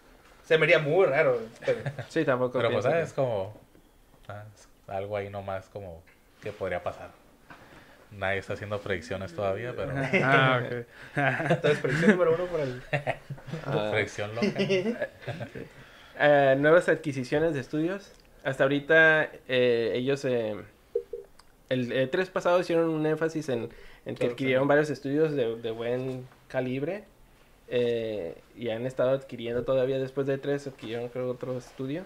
Se 0.46 0.58
me 0.58 0.66
haría 0.66 0.80
muy 0.80 1.06
raro. 1.06 1.40
Pero, 1.66 1.80
Sí, 2.10 2.26
tampoco. 2.26 2.58
Pero 2.60 2.72
pues 2.72 2.86
ah, 2.86 2.92
que- 2.94 3.02
es 3.02 3.14
como 3.14 3.60
ah, 4.28 4.44
es 4.56 4.68
algo 4.88 5.16
ahí 5.18 5.30
nomás 5.30 5.66
como 5.70 6.04
que 6.42 6.52
podría 6.52 6.84
pasar. 6.84 7.10
Nadie 8.12 8.40
está 8.40 8.54
haciendo 8.54 8.80
predicciones 8.82 9.34
todavía, 9.34 9.74
pero 9.76 9.94
Ah, 10.24 10.62
ok. 10.66 10.86
entonces, 11.50 11.80
predicción 11.80 12.12
número 12.12 12.36
uno 12.36 12.46
para 12.46 12.64
el. 12.64 12.82
Ah, 13.66 13.90
predicción 13.92 14.36
loca. 14.36 14.48
eh, 16.20 16.56
nuevas 16.60 16.90
adquisiciones 16.90 17.54
de 17.54 17.60
estudios. 17.62 18.12
Hasta 18.44 18.64
ahorita 18.64 19.30
eh, 19.48 19.92
ellos, 19.96 20.26
eh, 20.26 20.56
el 21.70 21.92
E3 21.92 22.28
pasado 22.30 22.60
hicieron 22.60 22.90
un 22.90 23.06
énfasis 23.06 23.50
en, 23.50 23.70
en 24.06 24.16
que 24.16 24.28
adquirieron 24.28 24.68
varios 24.68 24.90
estudios 24.90 25.32
de, 25.34 25.56
de 25.58 25.72
buen 25.72 26.28
calibre. 26.48 27.04
eh, 27.74 28.36
y 28.58 28.70
han 28.70 28.86
estado 28.86 29.12
adquiriendo 29.12 29.64
todavía 29.64 29.98
después 29.98 30.28
de 30.28 30.42
E3, 30.42 30.68
adquirieron 30.68 31.08
creo 31.10 31.30
otro 31.30 31.58
estudio. 31.58 32.04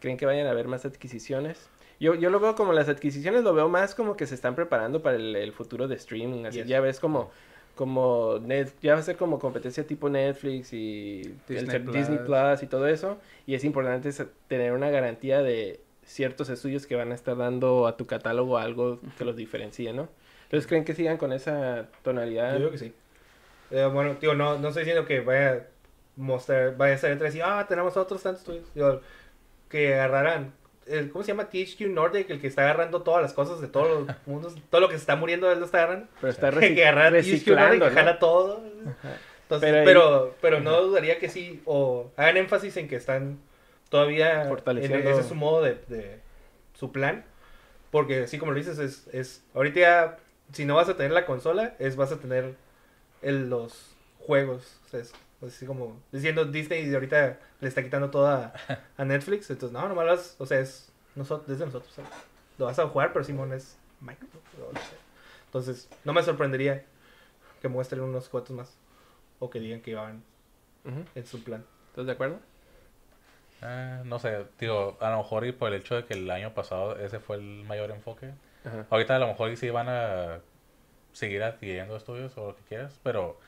¿Creen 0.00 0.16
que 0.16 0.26
vayan 0.26 0.46
a 0.46 0.50
haber 0.50 0.68
más 0.68 0.84
adquisiciones? 0.84 1.68
Yo, 1.98 2.14
yo 2.14 2.30
lo 2.30 2.38
veo 2.40 2.54
como 2.54 2.72
las 2.72 2.88
adquisiciones, 2.88 3.42
lo 3.44 3.54
veo 3.54 3.68
más 3.68 3.94
como 3.94 4.16
que 4.16 4.26
se 4.26 4.34
están 4.34 4.54
preparando 4.54 5.02
para 5.02 5.16
el, 5.16 5.34
el 5.36 5.52
futuro 5.52 5.88
de 5.88 5.94
streaming. 5.96 6.44
Así 6.46 6.58
Yes. 6.58 6.68
ya 6.68 6.80
ves 6.80 7.00
como, 7.00 7.30
como 7.74 8.38
Net- 8.38 8.74
ya 8.80 8.94
va 8.94 9.00
a 9.00 9.02
ser 9.02 9.16
como 9.16 9.38
competencia 9.38 9.86
tipo 9.86 10.08
Netflix 10.08 10.72
y 10.72 11.34
Disney 11.48 11.80
Plus. 11.80 11.96
Disney 11.96 12.18
Plus 12.18 12.62
y 12.62 12.66
todo 12.66 12.86
eso. 12.86 13.18
Y 13.46 13.54
es 13.54 13.64
importante 13.64 14.10
tener 14.48 14.72
una 14.72 14.90
garantía 14.90 15.42
de 15.42 15.80
ciertos 16.04 16.48
estudios 16.50 16.86
que 16.86 16.96
van 16.96 17.12
a 17.12 17.14
estar 17.14 17.36
dando 17.36 17.86
a 17.86 17.96
tu 17.96 18.06
catálogo 18.06 18.58
algo 18.58 19.00
que 19.16 19.24
los 19.24 19.36
diferencie, 19.36 19.92
¿no? 19.92 20.08
Entonces, 20.44 20.66
¿creen 20.66 20.84
que 20.84 20.94
sigan 20.94 21.16
con 21.16 21.32
esa 21.32 21.88
tonalidad? 22.02 22.52
Yo 22.52 22.58
digo 22.58 22.70
que 22.72 22.78
sí. 22.78 22.92
Eh, 23.70 23.86
bueno, 23.86 24.16
digo, 24.20 24.34
no, 24.34 24.58
no 24.58 24.68
estoy 24.68 24.82
diciendo 24.84 25.06
que 25.06 25.20
vaya 25.20 25.52
a 25.52 25.60
mostrar, 26.16 26.76
vaya 26.76 26.94
a 26.94 26.98
ser 26.98 27.12
entre 27.12 27.34
y 27.34 27.40
ah, 27.40 27.64
tenemos 27.66 27.96
otros 27.96 28.22
tantos 28.22 28.40
estudios. 28.42 29.00
Que 29.70 29.94
agarraran, 29.94 30.52
el, 30.86 31.10
¿cómo 31.10 31.24
se 31.24 31.28
llama? 31.32 31.48
THQ 31.48 31.80
Nordic, 31.88 32.28
el 32.30 32.40
que 32.40 32.46
está 32.48 32.62
agarrando 32.62 33.02
todas 33.02 33.22
las 33.22 33.32
cosas 33.32 33.60
de 33.60 33.68
todos 33.68 34.06
los 34.06 34.16
mundos, 34.26 34.54
todo 34.70 34.80
lo 34.80 34.88
que 34.88 34.94
se 34.94 35.00
está 35.00 35.16
muriendo, 35.16 35.50
él 35.50 35.58
lo 35.60 35.66
está 35.66 35.78
agarrando. 35.78 36.08
Pero 36.20 36.30
está 36.32 36.50
que 36.50 36.56
reci- 36.56 36.80
agarra 36.82 37.08
THQ 37.10 37.14
reciclando, 37.14 37.62
Nordic, 37.64 37.82
¿no? 37.84 37.90
jala 37.94 38.18
todo. 38.18 38.62
Entonces, 39.42 39.70
Pero 39.84 40.34
pero, 40.40 40.60
no 40.60 40.80
dudaría 40.82 41.18
que 41.18 41.28
sí, 41.28 41.62
o 41.66 42.10
hagan 42.16 42.36
énfasis 42.38 42.76
en 42.78 42.88
que 42.88 42.96
están 42.96 43.38
todavía 43.90 44.46
Fortaleciendo. 44.48 44.98
en 44.98 45.06
ese 45.08 45.20
es 45.20 45.26
su 45.26 45.34
modo 45.34 45.62
de, 45.62 45.74
de 45.88 46.20
su 46.74 46.90
plan. 46.92 47.24
Porque 47.90 48.22
así 48.22 48.38
como 48.38 48.52
lo 48.52 48.58
dices, 48.58 48.78
es, 48.78 49.06
es 49.12 49.44
ahorita 49.54 49.80
ya, 49.80 50.16
si 50.52 50.64
no 50.64 50.76
vas 50.76 50.88
a 50.88 50.96
tener 50.96 51.12
la 51.12 51.26
consola, 51.26 51.74
es 51.78 51.96
vas 51.96 52.10
a 52.12 52.18
tener 52.18 52.54
el, 53.20 53.50
los 53.50 53.94
juegos. 54.20 54.80
O 54.86 54.88
sea, 54.88 55.00
es 55.00 55.12
así 55.46 55.66
como 55.66 56.00
diciendo 56.12 56.44
Disney 56.44 56.88
y 56.88 56.94
ahorita 56.94 57.38
le 57.60 57.68
está 57.68 57.82
quitando 57.82 58.10
todo 58.10 58.26
a, 58.28 58.52
a 58.96 59.04
Netflix. 59.04 59.50
Entonces, 59.50 59.72
no, 59.72 59.88
nomás 59.88 60.06
las- 60.06 60.36
o 60.38 60.46
sea, 60.46 60.60
es 60.60 60.90
nosotros, 61.14 61.48
desde 61.48 61.66
nosotros. 61.66 61.92
¿sabes? 61.94 62.10
Lo 62.58 62.66
vas 62.66 62.78
a 62.78 62.88
jugar, 62.88 63.12
pero 63.12 63.24
Simón 63.24 63.52
es 63.52 63.76
no 64.00 64.12
sé. 64.12 64.96
Entonces, 65.46 65.88
no 66.04 66.12
me 66.12 66.22
sorprendería 66.22 66.84
que 67.60 67.68
muestren 67.68 68.00
unos 68.02 68.28
cuantos 68.28 68.56
más. 68.56 68.74
O 69.38 69.50
que 69.50 69.60
digan 69.60 69.80
que 69.80 69.94
Ujú. 69.96 71.04
en 71.14 71.26
su 71.26 71.42
plan. 71.42 71.64
¿Estás 71.90 72.06
de 72.06 72.12
acuerdo? 72.12 72.38
Ah, 73.60 74.02
no 74.04 74.18
sé, 74.18 74.44
digo, 74.58 74.96
a 75.00 75.10
lo 75.10 75.18
mejor 75.18 75.46
y 75.46 75.52
por 75.52 75.72
el 75.72 75.80
hecho 75.80 75.94
de 75.94 76.04
que 76.04 76.14
el 76.14 76.30
año 76.30 76.52
pasado 76.52 76.96
ese 76.98 77.20
fue 77.20 77.36
el 77.36 77.64
mayor 77.64 77.90
enfoque. 77.90 78.32
Ajá. 78.64 78.86
Ahorita 78.90 79.16
a 79.16 79.18
lo 79.18 79.28
mejor 79.28 79.50
y 79.50 79.56
sí 79.56 79.70
van 79.70 79.88
a 79.88 80.40
seguir 81.12 81.42
adquiriendo 81.42 81.96
estudios 81.96 82.36
o 82.38 82.48
lo 82.48 82.56
que 82.56 82.62
quieras, 82.62 82.98
pero 83.02 83.38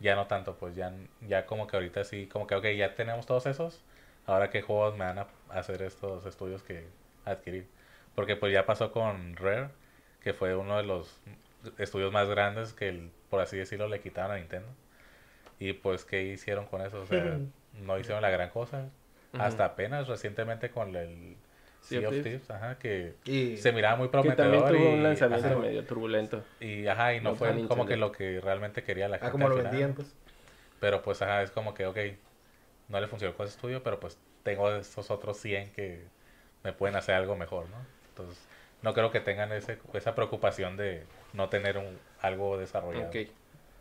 ya 0.00 0.16
no 0.16 0.26
tanto, 0.26 0.56
pues 0.56 0.74
ya, 0.76 0.92
ya 1.22 1.46
como 1.46 1.66
que 1.66 1.76
ahorita 1.76 2.04
sí, 2.04 2.26
como 2.26 2.46
que 2.46 2.54
ok, 2.56 2.66
ya 2.76 2.94
tenemos 2.94 3.26
todos 3.26 3.46
esos, 3.46 3.82
ahora 4.26 4.50
qué 4.50 4.62
juegos 4.62 4.94
me 4.96 5.04
van 5.04 5.18
a 5.20 5.26
hacer 5.50 5.82
estos 5.82 6.26
estudios 6.26 6.62
que 6.62 6.86
adquirir. 7.24 7.68
Porque 8.14 8.36
pues 8.36 8.52
ya 8.52 8.66
pasó 8.66 8.92
con 8.92 9.36
Rare, 9.36 9.68
que 10.22 10.34
fue 10.34 10.56
uno 10.56 10.76
de 10.78 10.84
los 10.84 11.20
estudios 11.78 12.12
más 12.12 12.28
grandes 12.28 12.72
que, 12.74 12.88
el- 12.88 13.10
por 13.30 13.40
así 13.40 13.56
decirlo, 13.56 13.88
le 13.88 14.00
quitaron 14.00 14.32
a 14.32 14.36
Nintendo. 14.38 14.68
Y 15.58 15.72
pues, 15.74 16.04
¿qué 16.04 16.22
hicieron 16.24 16.66
con 16.66 16.80
eso? 16.82 17.00
O 17.02 17.06
sea, 17.06 17.40
no 17.74 17.98
hicieron 17.98 18.22
la 18.22 18.30
gran 18.30 18.50
cosa. 18.50 18.88
Hasta 19.38 19.64
apenas 19.64 20.08
recientemente 20.08 20.70
con 20.70 20.94
el 20.96 21.36
Sea 21.80 22.08
of 22.08 22.20
Thieves. 22.20 22.22
Thieves, 22.22 22.50
ajá, 22.50 22.78
que 22.78 23.14
Y 23.24 23.56
se 23.56 23.72
miraba 23.72 23.96
muy 23.96 24.08
Que 24.20 24.32
también 24.32 24.64
prometedor 24.64 24.68
tuvo 24.68 24.90
y, 24.90 24.94
un 24.94 25.02
lanzamiento 25.02 25.46
ajá, 25.48 25.56
medio 25.56 25.84
turbulento. 25.84 26.44
y 26.60 26.86
ajá, 26.86 27.14
y 27.14 27.20
no 27.20 27.30
No 27.30 27.36
fue 27.36 27.64
como 27.66 27.86
que 27.86 27.96
lo 27.96 28.12
que 28.12 28.40
realmente 28.40 28.82
quería 28.84 29.08
la 29.08 29.18
gente. 29.18 29.28
ah, 29.28 29.30
como 29.30 29.48
lo 29.48 29.56
final. 29.56 29.72
vendían, 29.72 29.94
pues. 29.94 30.14
Pero 30.80 31.02
pues 31.02 31.20
ajá, 31.22 31.42
es 31.42 31.50
como 31.50 31.74
que, 31.74 31.86
ok, 31.86 31.98
no 32.88 33.00
le 33.00 33.06
funcionó 33.08 33.34
con 33.36 33.46
ese 33.46 33.56
estudio, 33.56 33.82
pero 33.82 34.00
pues 34.00 34.18
tengo 34.42 34.70
estos 34.74 35.10
otros 35.10 35.36
100 35.38 35.72
que 35.72 36.08
me 36.64 36.72
pueden 36.72 36.96
hacer 36.96 37.14
algo 37.14 37.36
mejor, 37.36 37.68
¿no? 37.70 37.76
Entonces, 38.10 38.38
no 38.82 38.94
creo 38.94 39.10
que 39.10 39.20
tengan 39.20 39.52
ese, 39.52 39.78
esa 39.94 40.14
preocupación 40.14 40.76
de 40.76 41.04
no 41.32 41.48
tener 41.48 41.78
un, 41.78 41.98
algo 42.20 42.58
desarrollado. 42.58 43.08
Ok. 43.08 43.16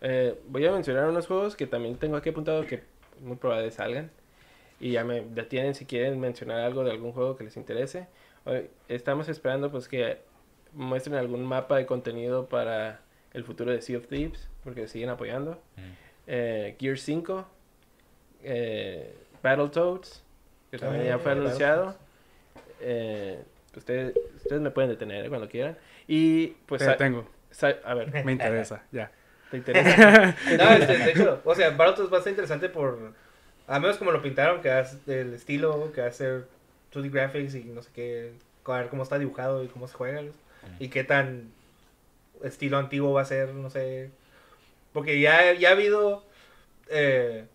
Eh, 0.01 0.39
voy 0.47 0.65
a 0.65 0.71
mencionar 0.71 1.07
unos 1.07 1.27
juegos 1.27 1.55
que 1.55 1.67
también 1.67 1.97
tengo 1.97 2.17
aquí 2.17 2.29
apuntado 2.29 2.65
que 2.65 2.83
muy 3.21 3.35
probable 3.37 3.71
salgan. 3.71 4.11
Y 4.79 4.91
ya 4.91 5.03
me 5.03 5.21
detienen 5.21 5.75
si 5.75 5.85
quieren 5.85 6.19
mencionar 6.19 6.59
algo 6.61 6.83
de 6.83 6.91
algún 6.91 7.11
juego 7.11 7.35
que 7.35 7.43
les 7.43 7.57
interese. 7.57 8.07
Hoy 8.45 8.69
estamos 8.87 9.27
esperando 9.27 9.71
pues 9.71 9.87
que 9.87 10.19
muestren 10.73 11.15
algún 11.15 11.43
mapa 11.45 11.77
de 11.77 11.85
contenido 11.85 12.47
para 12.47 13.01
el 13.33 13.43
futuro 13.43 13.71
de 13.71 13.81
Sea 13.81 13.97
of 13.97 14.07
Thieves, 14.07 14.47
porque 14.63 14.87
siguen 14.87 15.09
apoyando. 15.09 15.61
Mm. 15.75 15.81
Eh, 16.27 16.75
Gear 16.79 16.97
5, 16.97 17.47
eh, 18.43 19.15
Battletoads, 19.43 20.23
que 20.71 20.77
también 20.77 21.05
ya 21.05 21.15
Ah, 21.15 21.19
fue 21.19 21.31
anunciado. 21.31 21.95
Eh, 22.81 23.43
ustedes, 23.75 24.13
ustedes 24.37 24.61
me 24.61 24.71
pueden 24.71 24.89
detener 24.89 25.27
cuando 25.29 25.49
quieran. 25.49 25.77
Y 26.07 26.47
pues... 26.65 26.85
Te 26.85 26.93
tengo. 26.93 27.27
a 27.83 27.93
ver, 27.93 28.25
Me 28.25 28.31
interesa, 28.31 28.83
ya. 28.91 29.11
¿te 29.51 29.57
interesa? 29.57 30.35
No, 30.57 30.69
este, 30.71 30.97
de 30.97 31.11
hecho, 31.11 31.41
o 31.43 31.55
sea, 31.55 31.71
Battletoads 31.71 32.13
va 32.13 32.19
a 32.19 32.21
ser 32.21 32.31
interesante 32.31 32.69
por. 32.69 33.13
A 33.69 33.79
menos 33.79 33.97
como 33.97 34.11
lo 34.11 34.21
pintaron, 34.21 34.61
que 34.61 34.71
hace 34.71 35.21
el 35.21 35.33
estilo, 35.33 35.91
que 35.93 36.01
hacer 36.01 36.47
2D 36.93 37.09
graphics 37.11 37.55
y 37.55 37.63
no 37.65 37.81
sé 37.83 37.89
qué. 37.93 38.33
A 38.65 38.77
ver 38.77 38.89
cómo 38.89 39.03
está 39.03 39.17
dibujado 39.17 39.63
y 39.63 39.67
cómo 39.67 39.87
se 39.87 39.95
juega. 39.95 40.21
Y 40.79 40.89
qué 40.89 41.03
tan 41.03 41.51
estilo 42.43 42.77
antiguo 42.77 43.13
va 43.13 43.21
a 43.21 43.25
ser, 43.25 43.53
no 43.53 43.69
sé. 43.69 44.09
Porque 44.93 45.19
ya, 45.21 45.53
ya 45.53 45.69
ha 45.69 45.71
habido 45.73 46.23
eh, 46.89 47.45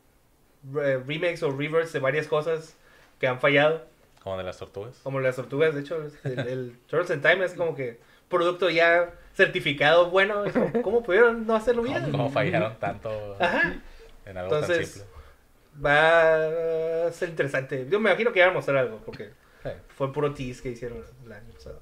re- 0.72 0.98
remakes 0.98 1.42
o 1.42 1.50
reverts 1.50 1.92
de 1.92 2.00
varias 2.00 2.26
cosas 2.28 2.74
que 3.20 3.26
han 3.26 3.40
fallado. 3.40 3.84
Como 4.22 4.38
de 4.38 4.44
las 4.44 4.58
tortugas. 4.58 4.98
Como 5.02 5.20
las 5.20 5.36
tortugas, 5.36 5.74
de 5.74 5.80
hecho, 5.82 6.02
el, 6.24 6.38
el 6.38 6.76
Turtles 6.88 7.10
in 7.16 7.22
Time 7.22 7.44
es 7.44 7.54
como 7.54 7.74
que 7.76 7.98
producto 8.28 8.70
ya 8.70 9.12
certificado 9.34 10.10
bueno. 10.10 10.44
como, 10.52 10.82
¿Cómo 10.82 11.02
pudieron 11.02 11.46
no 11.46 11.54
hacerlo 11.56 11.82
bien? 11.82 12.10
¿Cómo, 12.10 12.30
fallaron 12.30 12.76
tanto 12.78 13.36
Aja. 13.38 13.74
en 14.26 14.36
algo 14.36 14.50
tan 14.50 14.62
Entonces, 14.62 14.90
simple? 14.92 15.13
Va 15.84 17.06
a 17.06 17.12
ser 17.12 17.30
interesante. 17.30 17.86
Yo 17.90 18.00
me 18.00 18.10
imagino 18.10 18.32
que 18.32 18.40
van 18.40 18.50
a 18.50 18.52
mostrar 18.54 18.76
algo, 18.78 18.98
porque 19.04 19.30
Sí. 19.62 19.70
fue 19.96 20.12
puro 20.12 20.34
tease 20.34 20.62
que 20.62 20.70
hicieron 20.70 21.02
el 21.24 21.32
año 21.32 21.52
pasado. 21.54 21.80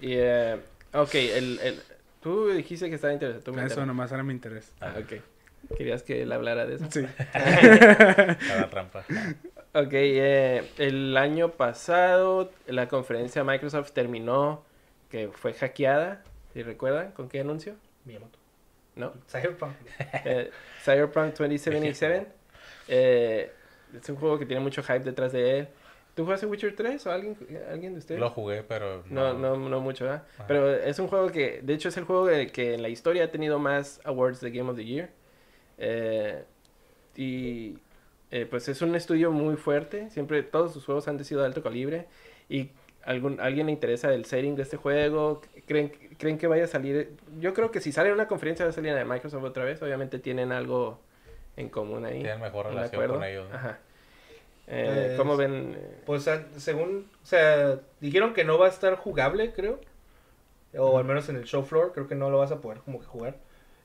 Y, 0.00 0.12
eh, 0.14 0.56
ok, 0.92 1.14
el, 1.14 1.58
el, 1.60 1.82
tú 2.20 2.48
dijiste 2.50 2.88
que 2.88 2.94
estaba 2.96 3.12
me 3.14 3.18
Eso 3.28 3.50
enteras. 3.50 3.86
nomás 3.86 4.12
era 4.12 4.22
mi 4.22 4.32
interés. 4.32 4.72
Ah, 4.80 4.94
ok. 4.98 5.20
Querías 5.76 6.02
que 6.02 6.22
él 6.22 6.30
hablara 6.30 6.66
de 6.66 6.74
eso. 6.76 6.84
Sí. 6.90 7.04
Cada 7.32 8.70
trampa. 8.70 9.04
Ok, 9.72 9.88
eh, 9.92 10.70
el 10.78 11.16
año 11.16 11.50
pasado 11.52 12.52
la 12.66 12.86
conferencia 12.88 13.42
de 13.42 13.50
Microsoft 13.50 13.90
terminó, 13.92 14.62
que 15.10 15.28
fue 15.32 15.52
hackeada, 15.54 16.22
si 16.52 16.62
recuerdan, 16.62 17.10
¿con 17.12 17.28
qué 17.28 17.40
anuncio? 17.40 17.74
Miyamoto. 18.04 18.38
¿No? 18.94 19.12
Cyberpunk. 19.28 19.72
Eh, 20.24 20.50
Cyberpunk 20.84 21.34
2077. 21.38 22.26
Eh, 22.88 23.50
es 23.96 24.08
un 24.08 24.16
juego 24.16 24.38
que 24.38 24.46
tiene 24.46 24.60
mucho 24.60 24.82
hype 24.82 25.00
detrás 25.00 25.32
de 25.32 25.58
él. 25.58 25.68
¿Tú 26.14 26.24
jugaste 26.24 26.46
Witcher 26.46 26.76
3 26.76 27.06
o 27.06 27.10
alguien, 27.10 27.36
alguien 27.70 27.92
de 27.94 27.98
ustedes? 27.98 28.20
Lo 28.20 28.30
jugué, 28.30 28.62
pero 28.62 29.02
No, 29.10 29.34
no, 29.34 29.56
no 29.56 29.80
mucho. 29.80 30.08
Ajá. 30.08 30.24
Pero 30.46 30.72
es 30.72 30.98
un 31.00 31.08
juego 31.08 31.28
que, 31.30 31.60
de 31.62 31.74
hecho, 31.74 31.88
es 31.88 31.96
el 31.96 32.04
juego 32.04 32.26
que, 32.26 32.48
que 32.52 32.74
en 32.74 32.82
la 32.82 32.88
historia 32.88 33.24
ha 33.24 33.30
tenido 33.30 33.58
más 33.58 34.00
awards 34.04 34.40
de 34.40 34.50
Game 34.52 34.70
of 34.70 34.76
the 34.76 34.84
Year. 34.84 35.10
Eh, 35.78 36.44
y 37.16 37.78
eh, 38.30 38.46
pues 38.48 38.68
es 38.68 38.80
un 38.80 38.94
estudio 38.94 39.32
muy 39.32 39.56
fuerte. 39.56 40.08
Siempre 40.10 40.42
todos 40.44 40.72
sus 40.72 40.84
juegos 40.84 41.08
han 41.08 41.22
sido 41.24 41.40
de 41.40 41.46
alto 41.48 41.64
calibre. 41.64 42.06
Y 42.48 42.70
algún, 43.02 43.40
alguien 43.40 43.66
le 43.66 43.72
interesa 43.72 44.14
el 44.14 44.24
setting 44.24 44.54
de 44.54 44.62
este 44.62 44.76
juego. 44.76 45.40
¿Creen, 45.66 45.90
¿Creen 46.16 46.38
que 46.38 46.46
vaya 46.46 46.64
a 46.64 46.68
salir? 46.68 47.16
Yo 47.40 47.54
creo 47.54 47.72
que 47.72 47.80
si 47.80 47.90
sale 47.90 48.08
en 48.10 48.14
una 48.14 48.28
conferencia 48.28 48.64
va 48.64 48.70
a 48.70 48.72
salir 48.72 48.90
en 48.90 48.94
la 48.94 49.00
de 49.00 49.10
Microsoft 49.10 49.42
otra 49.42 49.64
vez. 49.64 49.82
Obviamente 49.82 50.20
tienen 50.20 50.52
algo 50.52 51.00
en 51.56 51.68
común 51.68 52.04
ahí. 52.04 52.20
Tienen 52.20 52.40
mejor 52.40 52.66
relación 52.66 53.06
con 53.08 53.24
ellos. 53.24 53.48
¿no? 53.50 53.56
Ajá. 53.56 53.78
Eh, 54.66 55.10
Eh, 55.12 55.14
¿Cómo 55.16 55.36
ven? 55.36 55.76
Pues 56.06 56.26
a- 56.28 56.44
según, 56.58 57.10
o 57.22 57.26
sea, 57.26 57.78
dijeron 58.00 58.32
que 58.34 58.44
no 58.44 58.58
va 58.58 58.66
a 58.66 58.70
estar 58.70 58.96
jugable, 58.96 59.52
creo. 59.52 59.78
O 60.76 60.98
al 60.98 61.04
menos 61.04 61.28
en 61.28 61.36
el 61.36 61.44
show 61.44 61.62
floor, 61.64 61.92
creo 61.92 62.08
que 62.08 62.14
no 62.16 62.30
lo 62.30 62.38
vas 62.38 62.50
a 62.50 62.60
poder 62.60 62.78
como 62.78 62.98
que 63.00 63.06
jugar. 63.06 63.36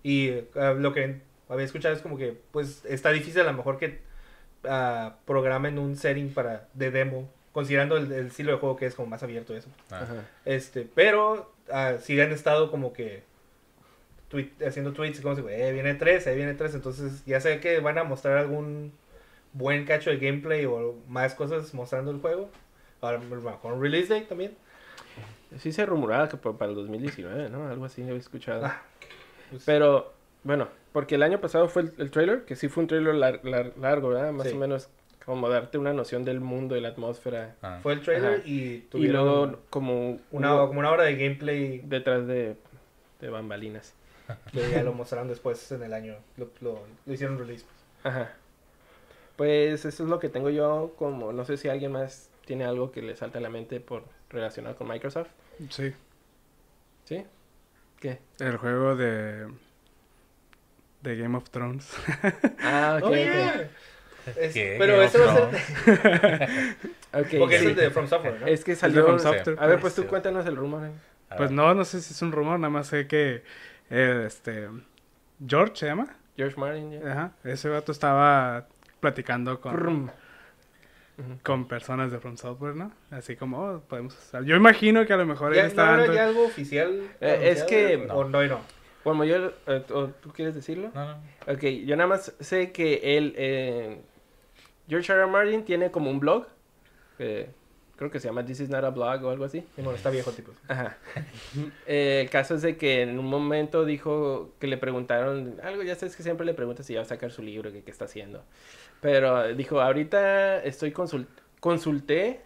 Y 0.01 0.29
eh, 0.29 0.45
lo 0.77 0.93
que 0.93 1.21
había 1.49 1.65
escuchado 1.65 1.93
es 1.93 2.01
como 2.01 2.17
que, 2.17 2.35
pues, 2.51 2.83
está 2.85 3.11
difícil 3.11 3.41
a 3.41 3.45
lo 3.45 3.53
mejor 3.53 3.77
que 3.77 3.99
ah, 4.63 5.17
programen 5.25 5.77
un 5.77 5.95
setting 5.97 6.33
para 6.33 6.67
de 6.73 6.89
demo, 6.91 7.29
considerando 7.51 7.97
el, 7.97 8.11
el 8.11 8.27
estilo 8.27 8.51
de 8.53 8.57
juego 8.57 8.75
que 8.75 8.85
es 8.87 8.95
como 8.95 9.07
más 9.09 9.21
abierto 9.21 9.55
eso. 9.55 9.69
Ah, 9.91 10.01
Ajá. 10.03 10.15
Este, 10.45 10.87
pero 10.95 11.51
ah, 11.71 11.95
sí 12.01 12.19
han 12.19 12.31
estado 12.31 12.71
como 12.71 12.93
que 12.93 13.23
tweet- 14.29 14.51
haciendo 14.67 14.93
tweets 14.93 15.21
como 15.21 15.35
si, 15.35 15.41
eh, 15.49 15.71
viene 15.73 15.95
3, 15.95 16.27
ahí 16.27 16.35
viene 16.35 16.53
3, 16.53 16.75
entonces 16.75 17.23
ya 17.25 17.39
sé 17.41 17.59
que 17.59 17.79
van 17.79 17.97
a 17.97 18.03
mostrar 18.03 18.37
algún 18.37 18.91
buen 19.53 19.85
cacho 19.85 20.09
de 20.11 20.17
gameplay 20.17 20.65
o 20.65 20.95
más 21.07 21.33
cosas 21.35 21.73
mostrando 21.73 22.11
el 22.11 22.19
juego. 22.19 22.49
Ahora, 23.01 23.19
con 23.61 23.73
un 23.73 23.81
release 23.81 24.13
date 24.13 24.25
también. 24.27 24.55
Sí 25.57 25.71
se 25.71 25.85
rumoraba 25.85 26.29
que 26.29 26.37
pa- 26.37 26.57
para 26.57 26.69
el 26.69 26.75
2019, 26.75 27.49
¿no? 27.49 27.67
Algo 27.67 27.85
así 27.85 28.03
había 28.03 28.15
escuchado. 28.15 28.65
Ah, 28.65 28.81
pues, 29.49 29.63
Pero, 29.65 30.13
bueno, 30.43 30.67
porque 30.93 31.15
el 31.15 31.23
año 31.23 31.41
pasado 31.41 31.67
fue 31.69 31.83
el, 31.83 31.93
el 31.97 32.11
trailer, 32.11 32.45
que 32.45 32.55
sí 32.55 32.67
fue 32.69 32.83
un 32.83 32.87
trailer 32.87 33.15
lar- 33.15 33.41
lar- 33.41 33.73
largo, 33.77 34.09
¿verdad? 34.09 34.31
Más 34.31 34.47
Sí. 34.47 34.53
o 34.55 34.57
menos 34.59 34.89
como 35.25 35.49
darte 35.49 35.77
una 35.77 35.93
noción 35.93 36.23
del 36.25 36.39
mundo 36.39 36.75
y 36.77 36.81
la 36.81 36.89
atmósfera. 36.89 37.55
ah. 37.63 37.79
fue 37.81 37.93
el 37.93 38.01
trailer 38.01 38.33
Ajá. 38.39 38.41
y 38.47 38.59
Y 38.73 38.77
tuvieron 38.91 39.25
luego 39.25 39.59
como 39.71 40.19
una, 40.31 40.49
como 40.67 40.79
una 40.79 40.91
hora 40.91 41.03
de 41.03 41.15
gameplay 41.15 41.79
detrás 41.83 42.27
de, 42.27 42.55
de 43.21 43.29
bambalinas. 43.29 43.93
que 44.51 44.69
ya 44.71 44.83
lo 44.83 44.93
mostraron 44.93 45.27
después 45.27 45.71
en 45.71 45.83
el 45.83 45.93
año. 45.93 46.15
Lo, 46.37 46.49
lo- 46.61 46.83
lo 47.05 47.13
hicieron 47.13 47.37
release. 47.37 47.65
pues. 48.03 48.13
Ajá. 48.13 48.31
Pues 49.35 49.85
eso 49.85 50.03
es 50.03 50.09
lo 50.09 50.19
que 50.19 50.29
tengo 50.29 50.49
yo 50.49 50.93
como, 50.97 51.31
no 51.31 51.45
sé 51.45 51.57
si 51.57 51.69
alguien 51.69 51.91
más 51.93 52.29
tiene 52.45 52.65
algo 52.65 52.91
que 52.91 53.01
le 53.01 53.15
salta 53.15 53.39
a 53.39 53.41
la 53.41 53.49
mente 53.49 53.79
por 53.79 54.03
relacionado 54.29 54.75
con 54.75 54.87
Microsoft. 54.87 55.29
Sí. 55.69 55.93
¿Sí? 57.05 57.25
¿Qué? 57.99 58.19
El 58.39 58.57
juego 58.57 58.95
de. 58.95 59.47
de 61.01 61.15
Game 61.17 61.37
of 61.37 61.49
Thrones. 61.49 61.89
Ah, 62.61 62.99
ok, 63.01 63.07
Oh, 63.09 63.15
yeah. 63.15 63.69
Es- 64.37 64.53
¿Qué? 64.53 64.75
pero 64.77 65.01
ese 65.01 65.17
va 65.17 65.31
a 65.33 65.35
ser. 65.51 66.49
Ok, 67.11 67.27
Porque 67.39 67.55
es 67.55 67.61
sí. 67.61 67.67
el 67.69 67.75
de 67.75 67.89
From 67.89 68.07
Software, 68.07 68.39
¿no? 68.41 68.45
Es 68.45 68.63
que 68.63 68.71
El 68.73 68.75
de 68.77 68.81
salió... 68.81 69.03
From 69.05 69.19
Software. 69.19 69.57
A 69.59 69.65
ver, 69.65 69.79
pues 69.79 69.95
tú 69.95 70.05
cuéntanos 70.05 70.45
el 70.45 70.55
rumor. 70.55 70.85
eh. 70.85 70.91
Pues 71.37 71.49
no, 71.49 71.73
no 71.73 71.83
sé 71.85 72.01
si 72.01 72.13
es 72.13 72.21
un 72.21 72.31
rumor, 72.31 72.59
nada 72.59 72.69
más 72.69 72.87
sé 72.87 73.07
que. 73.07 73.43
Eh, 73.89 74.23
este. 74.27 74.67
George 75.45 75.75
se 75.75 75.85
llama. 75.87 76.07
George 76.37 76.57
Martin, 76.59 76.91
ya. 76.91 77.11
Ajá. 77.11 77.31
Ese 77.43 77.69
vato 77.69 77.91
estaba 77.91 78.67
platicando 78.99 79.59
con. 79.61 79.73
Brum. 79.73 80.09
con 81.43 81.67
personas 81.67 82.11
de 82.13 82.19
From 82.19 82.37
Software, 82.37 82.75
¿no? 82.75 82.91
Así 83.11 83.35
como, 83.35 83.59
oh, 83.59 83.79
podemos 83.81 84.17
usar. 84.17 84.43
Yo 84.45 84.55
imagino 84.55 85.05
que 85.05 85.11
a 85.13 85.17
lo 85.17 85.25
mejor 85.25 85.53
¿Ya, 85.53 85.61
él 85.61 85.65
¿No 85.65 85.69
está 85.69 85.89
habrá 85.89 85.97
dando- 86.03 86.13
ya 86.13 86.25
algo 86.27 86.45
oficial? 86.45 87.01
Eh, 87.19 87.39
es 87.51 87.63
que- 87.63 88.07
O 88.09 88.23
no 88.23 88.41
y 88.43 88.47
no. 88.47 88.61
Bueno, 89.03 89.25
yo... 89.25 89.51
eh, 89.67 89.83
¿o 89.91 90.07
¿Tú 90.07 90.31
quieres 90.31 90.55
decirlo? 90.55 90.91
No, 90.93 91.05
no. 91.05 91.21
Ok, 91.47 91.63
yo 91.85 91.95
nada 91.97 92.07
más 92.07 92.33
sé 92.39 92.71
que 92.71 93.17
él... 93.17 93.33
eh, 93.37 94.01
George 94.87 95.11
R. 95.11 95.21
R. 95.23 95.29
Martin 95.31 95.65
tiene 95.65 95.91
como 95.91 96.09
un 96.09 96.19
blog. 96.21 96.47
eh, 97.19 97.49
creo 97.99 98.09
que 98.09 98.19
se 98.19 98.27
llama 98.27 98.43
This 98.43 98.61
is 98.61 98.69
not 98.69 98.83
a 98.83 98.89
blog 98.89 99.23
o 99.25 99.29
algo 99.29 99.45
así. 99.45 99.59
Sí, 99.75 99.81
bueno, 99.83 99.91
está 99.97 100.09
viejo 100.09 100.31
tipo. 100.31 100.51
Ajá. 100.67 100.97
Eh, 101.85 102.21
el 102.23 102.29
caso 102.29 102.55
es 102.55 102.61
de 102.61 102.77
que 102.77 103.01
en 103.01 103.19
un 103.19 103.25
momento 103.25 103.83
dijo 103.85 104.51
que 104.59 104.67
le 104.67 104.77
preguntaron 104.77 105.55
algo, 105.63 105.83
ya 105.83 105.95
sabes 105.95 106.15
que 106.15 106.23
siempre 106.23 106.45
le 106.45 106.53
preguntas 106.53 106.85
si 106.85 106.93
ya 106.93 106.99
va 106.99 107.05
a 107.05 107.09
sacar 107.09 107.31
su 107.31 107.41
libro, 107.43 107.71
que 107.71 107.83
qué 107.83 107.91
está 107.91 108.05
haciendo. 108.05 108.43
Pero 109.01 109.53
dijo, 109.55 109.81
ahorita 109.81 110.63
estoy 110.63 110.91
consul- 110.91 111.27
consulté 111.59 112.41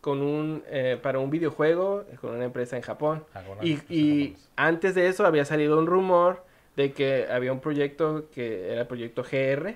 con 0.00 0.22
un 0.22 0.62
eh, 0.68 0.98
para 1.02 1.18
un 1.18 1.28
videojuego 1.30 2.04
con 2.20 2.34
una 2.34 2.44
empresa 2.44 2.76
en 2.76 2.82
Japón. 2.82 3.24
Alguna 3.34 3.64
Y, 3.64 3.72
y 3.88 4.20
japonesa. 4.34 4.50
antes 4.56 4.94
de 4.94 5.08
eso 5.08 5.26
había 5.26 5.44
salido 5.44 5.78
un 5.78 5.86
rumor 5.86 6.44
de 6.76 6.92
que 6.92 7.26
había 7.30 7.52
un 7.52 7.60
proyecto 7.60 8.28
que 8.32 8.70
era 8.72 8.82
el 8.82 8.86
proyecto 8.86 9.22
GR 9.24 9.74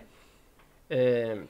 eh, 0.90 1.44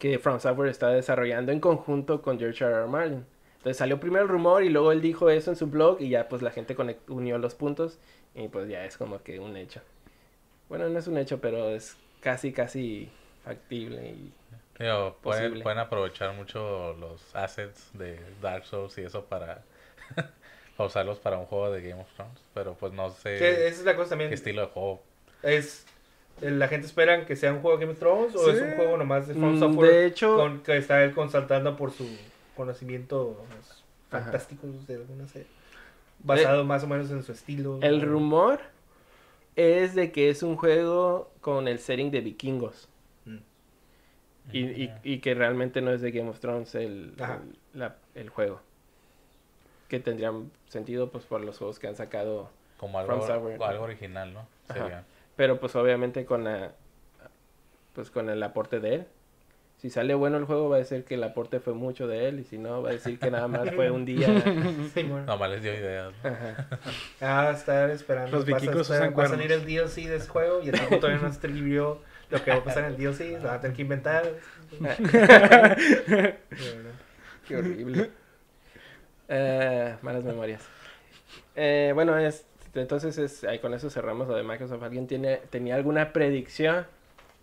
que 0.00 0.18
From 0.18 0.40
Software 0.40 0.68
está 0.70 0.88
desarrollando 0.88 1.52
en 1.52 1.60
conjunto 1.60 2.20
con 2.22 2.40
George 2.40 2.64
R. 2.64 2.74
R. 2.74 2.86
Martin. 2.88 3.24
Entonces 3.58 3.76
salió 3.76 4.00
primero 4.00 4.22
el 4.24 4.28
rumor 4.28 4.64
y 4.64 4.70
luego 4.70 4.90
él 4.90 5.00
dijo 5.02 5.30
eso 5.30 5.50
en 5.50 5.56
su 5.56 5.68
blog 5.68 6.00
y 6.00 6.08
ya 6.08 6.28
pues 6.28 6.42
la 6.42 6.50
gente 6.50 6.74
conect- 6.76 7.08
unió 7.08 7.38
los 7.38 7.54
puntos 7.54 7.98
y 8.34 8.48
pues 8.48 8.68
ya 8.68 8.84
es 8.84 8.96
como 8.96 9.22
que 9.22 9.38
un 9.38 9.56
hecho. 9.56 9.80
Bueno, 10.68 10.88
no 10.88 10.98
es 10.98 11.06
un 11.06 11.18
hecho, 11.18 11.40
pero 11.40 11.68
es 11.70 11.96
casi, 12.20 12.52
casi 12.52 13.10
factible. 13.44 14.08
Y... 14.08 14.32
Digo, 14.78 15.16
pueden, 15.20 15.42
Posible. 15.44 15.62
pueden 15.62 15.78
aprovechar 15.78 16.32
mucho 16.34 16.94
los 16.98 17.36
assets 17.36 17.90
de 17.92 18.18
Dark 18.40 18.64
Souls 18.64 18.96
y 18.96 19.02
eso 19.02 19.26
para, 19.26 19.62
para 20.76 20.86
usarlos 20.86 21.18
para 21.18 21.36
un 21.38 21.44
juego 21.44 21.70
de 21.70 21.82
Game 21.86 22.00
of 22.00 22.08
Thrones. 22.14 22.40
Pero 22.54 22.72
pues 22.74 22.92
no 22.94 23.10
sé 23.10 23.36
Que 23.36 23.50
esa 23.68 23.80
es 23.80 23.84
la 23.84 23.94
cosa 23.96 24.10
también. 24.10 24.30
qué 24.30 24.36
estilo 24.36 24.62
de 24.62 24.68
juego. 24.68 25.02
Es, 25.42 25.84
¿La 26.42 26.68
gente 26.68 26.86
espera 26.86 27.26
que 27.26 27.36
sea 27.36 27.52
un 27.52 27.60
juego 27.60 27.76
de 27.76 27.84
Game 27.84 27.92
of 27.92 27.98
Thrones 27.98 28.34
o 28.36 28.44
Sí. 28.44 28.50
es 28.56 28.62
un 28.62 28.72
juego 28.76 28.96
nomás 28.96 29.28
de 29.28 29.34
From 29.34 29.56
Mm, 29.56 29.58
Software 29.60 29.90
de 29.90 30.06
hecho, 30.06 30.36
con, 30.36 30.60
que 30.62 30.76
está 30.76 31.02
él 31.04 31.12
consultando 31.14 31.76
por 31.76 31.90
su 31.92 32.06
conocimiento 32.56 33.44
Ajá. 34.10 34.22
fantásticos 34.24 34.86
de 34.86 34.94
alguna 34.96 35.26
serie? 35.28 35.46
Basado 36.22 36.64
más 36.64 36.82
o 36.84 36.86
menos 36.86 37.10
en 37.10 37.22
su 37.22 37.32
estilo. 37.32 37.78
el 37.82 38.02
o- 38.02 38.06
rumor 38.06 38.60
es 39.56 39.94
de 39.94 40.12
que 40.12 40.30
es 40.30 40.42
un 40.42 40.56
juego 40.56 41.30
con 41.40 41.68
el 41.68 41.78
setting 41.78 42.10
de 42.10 42.20
vikingos. 42.20 42.88
Mm. 43.26 43.36
Y, 44.52 44.58
y, 44.84 44.92
y 45.04 45.18
que 45.20 45.34
realmente 45.34 45.80
no 45.80 45.92
es 45.92 46.00
de 46.00 46.10
Game 46.10 46.28
of 46.30 46.40
Thrones 46.40 46.74
el, 46.74 47.14
el, 47.18 47.78
la- 47.78 47.96
el 48.14 48.28
juego. 48.30 48.60
Que 49.88 49.98
tendría 50.00 50.32
sentido 50.68 51.10
pues 51.10 51.24
por 51.24 51.40
los 51.40 51.58
juegos 51.58 51.78
que 51.78 51.88
han 51.88 51.96
sacado. 51.96 52.50
Como 52.78 52.98
algo, 52.98 53.24
algo 53.64 53.82
original, 53.84 54.32
¿no? 54.32 54.40
Ajá. 54.68 54.74
Sería. 54.80 55.04
Pero 55.40 55.58
pues 55.58 55.74
obviamente 55.74 56.26
con 56.26 56.44
la, 56.44 56.72
pues 57.94 58.10
con 58.10 58.28
el 58.28 58.42
aporte 58.42 58.78
de 58.78 58.94
él. 58.94 59.06
Si 59.78 59.88
sale 59.88 60.12
bueno 60.12 60.36
el 60.36 60.44
juego 60.44 60.68
va 60.68 60.76
a 60.76 60.80
decir 60.80 61.04
que 61.04 61.14
el 61.14 61.24
aporte 61.24 61.60
fue 61.60 61.72
mucho 61.72 62.06
de 62.06 62.28
él. 62.28 62.40
Y 62.40 62.44
si 62.44 62.58
no 62.58 62.82
va 62.82 62.90
a 62.90 62.92
decir 62.92 63.18
que 63.18 63.30
nada 63.30 63.48
más 63.48 63.70
fue 63.74 63.90
un 63.90 64.04
día. 64.04 64.28
Sí, 64.92 65.02
bueno. 65.04 65.24
Nomás 65.24 65.50
les 65.52 65.62
dio 65.62 65.72
ideas. 65.72 66.12
¿no? 66.22 66.28
Ajá. 66.28 66.68
Ah, 67.22 67.52
estar 67.56 67.88
esperando. 67.88 68.36
Los 68.36 68.44
vikingos 68.44 68.90
usan 68.90 69.14
Va 69.18 69.24
a 69.24 69.28
salir 69.28 69.50
el 69.50 69.64
DLC 69.64 70.08
de 70.08 70.16
ese 70.16 70.28
juego 70.28 70.60
y 70.62 70.68
el 70.68 70.78
tipo 70.78 70.98
todavía 70.98 71.22
no 71.22 71.28
escribió 71.28 72.02
lo 72.28 72.44
que 72.44 72.50
va 72.50 72.58
a 72.58 72.64
pasar 72.64 72.84
en 72.84 72.90
el 72.90 72.98
DLC. 72.98 73.40
Lo 73.40 73.48
va 73.48 73.54
a 73.54 73.60
tener 73.62 73.74
que 73.74 73.80
inventar. 73.80 74.30
Qué 77.48 77.56
horrible. 77.56 78.10
Eh, 79.26 79.96
malas 80.02 80.22
memorias. 80.22 80.68
Eh, 81.56 81.92
bueno, 81.94 82.18
es, 82.18 82.44
entonces 82.74 83.18
es, 83.18 83.44
ahí 83.44 83.58
con 83.58 83.74
eso 83.74 83.90
cerramos 83.90 84.28
lo 84.28 84.34
de 84.36 84.42
Microsoft. 84.42 84.82
¿Alguien 84.82 85.06
tiene, 85.06 85.40
tenía 85.50 85.74
alguna 85.74 86.12
predicción 86.12 86.86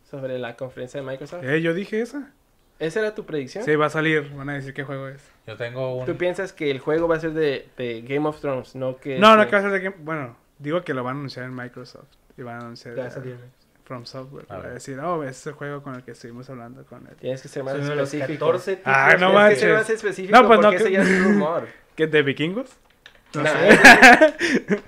sobre 0.10 0.40
la 0.40 0.56
conferencia 0.56 1.02
de 1.02 1.06
Microsoft? 1.08 1.44
Eh, 1.44 1.62
yo 1.62 1.74
dije 1.74 2.02
esa. 2.02 2.32
¿Esa 2.80 3.00
era 3.00 3.16
tu 3.16 3.26
predicción? 3.26 3.64
Sí, 3.64 3.76
va 3.76 3.88
a 3.88 3.90
salir. 3.90 4.30
Van 4.36 4.50
a 4.50 4.54
decir 4.54 4.74
qué 4.74 4.84
juego 4.84 5.08
es. 5.08 5.22
Yo 5.48 5.58
tengo 5.58 5.96
un... 5.98 6.06
¿Tú 6.06 6.16
piensas 6.16 6.54
que 6.54 6.70
el 6.70 6.80
juego 6.80 7.08
va 7.08 7.16
a 7.16 7.20
ser 7.20 7.32
de, 7.32 7.68
de 7.76 8.02
Game 8.04 8.28
of 8.28 8.40
Thrones, 8.40 8.76
no 8.76 8.98
que... 8.98 9.18
No, 9.18 9.36
no, 9.36 9.44
que- 9.44 9.50
que 9.50 9.56
va 9.56 9.60
a 9.60 9.62
ser 9.64 9.72
de 9.72 9.80
Game... 9.80 9.96
Bueno, 10.00 10.38
digo 10.60 10.84
que 10.84 10.94
lo 10.94 11.04
van 11.04 11.16
a 11.16 11.20
anunciar 11.20 11.46
en 11.46 11.56
Microsoft. 11.56 12.06
Y 12.38 12.44
van 12.44 12.58
a 12.58 12.60
anunciar 12.60 12.96
Ya 12.96 13.02
va 13.04 13.08
a 13.08 13.12
salir. 13.12 13.36
From 13.84 14.06
Software. 14.06 14.46
A 14.50 14.54
Va 14.56 14.60
a 14.60 14.64
ver. 14.64 14.74
decir, 14.76 15.00
oh, 15.00 15.24
ese 15.24 15.32
es 15.32 15.48
el 15.48 15.54
juego 15.54 15.82
con 15.82 15.96
el 15.96 16.04
que 16.04 16.12
estuvimos 16.12 16.48
hablando 16.52 16.86
con 16.86 17.08
él. 17.08 17.16
Tienes 17.20 17.42
que 17.42 17.48
ser 17.48 17.64
más 17.64 17.74
específico. 17.76 18.46
14 18.46 18.76
títulos 18.76 18.96
Ah, 18.98 19.08
no 19.08 19.12
que- 19.12 19.18
Tienes 19.18 19.30
que 19.32 19.34
manches. 19.38 19.60
ser 19.62 19.74
más 19.74 19.90
específico 19.90 20.38
No, 20.42 20.48
pues 20.48 20.60
no, 20.60 20.64
porque 20.70 20.78
que- 20.78 20.84
ese 20.84 20.92
ya 20.92 21.02
es 21.02 21.10
un 21.10 21.24
rumor. 21.34 21.68
¿Qué? 21.96 22.06
¿De 22.06 22.22
vikingos? 22.22 22.70
No 23.38 23.44
No, 23.44 23.50
sé. 23.50 24.82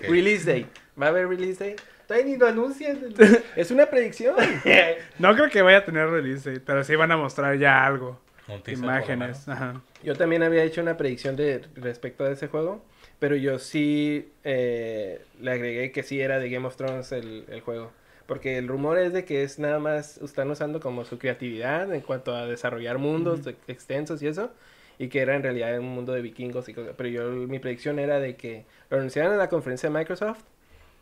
Release 0.08 0.44
date. 0.44 0.66
¿Va 1.00 1.06
a 1.06 1.08
haber 1.10 1.28
release 1.28 1.62
date? 1.64 1.82
Todavía 2.06 2.26
ni 2.26 2.36
lo 2.36 2.46
anuncian. 2.46 2.98
Es 3.56 3.70
una 3.70 3.86
predicción. 3.86 4.34
No 5.18 5.34
creo 5.34 5.48
que 5.50 5.62
vaya 5.62 5.78
a 5.78 5.84
tener 5.84 6.08
release 6.08 6.50
date, 6.50 6.62
pero 6.64 6.84
sí 6.84 6.94
van 6.96 7.12
a 7.12 7.16
mostrar 7.16 7.56
ya 7.58 7.84
algo. 7.84 8.20
Imágenes. 8.66 9.48
Ajá. 9.48 9.80
Yo 10.04 10.14
también 10.14 10.42
había 10.42 10.62
hecho 10.62 10.80
una 10.80 10.96
predicción 10.96 11.34
de 11.34 11.62
respecto 11.74 12.24
a 12.24 12.30
ese 12.30 12.46
juego, 12.46 12.84
pero 13.18 13.34
yo 13.34 13.58
sí 13.58 14.28
eh, 14.44 15.20
le 15.40 15.50
agregué 15.50 15.90
que 15.90 16.04
sí 16.04 16.20
era 16.20 16.38
de 16.38 16.48
Game 16.48 16.66
of 16.66 16.76
Thrones 16.76 17.10
el, 17.12 17.44
el 17.48 17.60
juego. 17.60 17.90
Porque 18.26 18.58
el 18.58 18.68
rumor 18.68 18.98
es 18.98 19.12
de 19.12 19.24
que 19.24 19.42
es 19.42 19.58
nada 19.58 19.78
más, 19.78 20.18
están 20.18 20.50
usando 20.50 20.80
como 20.80 21.04
su 21.04 21.18
creatividad 21.18 21.92
en 21.92 22.00
cuanto 22.02 22.34
a 22.36 22.46
desarrollar 22.46 22.98
mundos 22.98 23.40
extensos 23.68 24.22
y 24.22 24.28
eso, 24.28 24.52
y 24.98 25.08
que 25.08 25.20
era 25.20 25.34
en 25.36 25.42
realidad 25.42 25.78
un 25.78 25.86
mundo 25.88 26.12
de 26.12 26.22
vikingos 26.22 26.68
y 26.68 26.74
cosas. 26.74 26.94
Pero 26.96 27.08
yo, 27.08 27.30
mi 27.30 27.58
predicción 27.58 27.98
era 27.98 28.18
de 28.20 28.36
que 28.36 28.64
lo 28.90 28.96
anunciaran 28.98 29.32
en 29.32 29.38
la 29.38 29.48
conferencia 29.48 29.88
de 29.90 29.98
Microsoft 29.98 30.42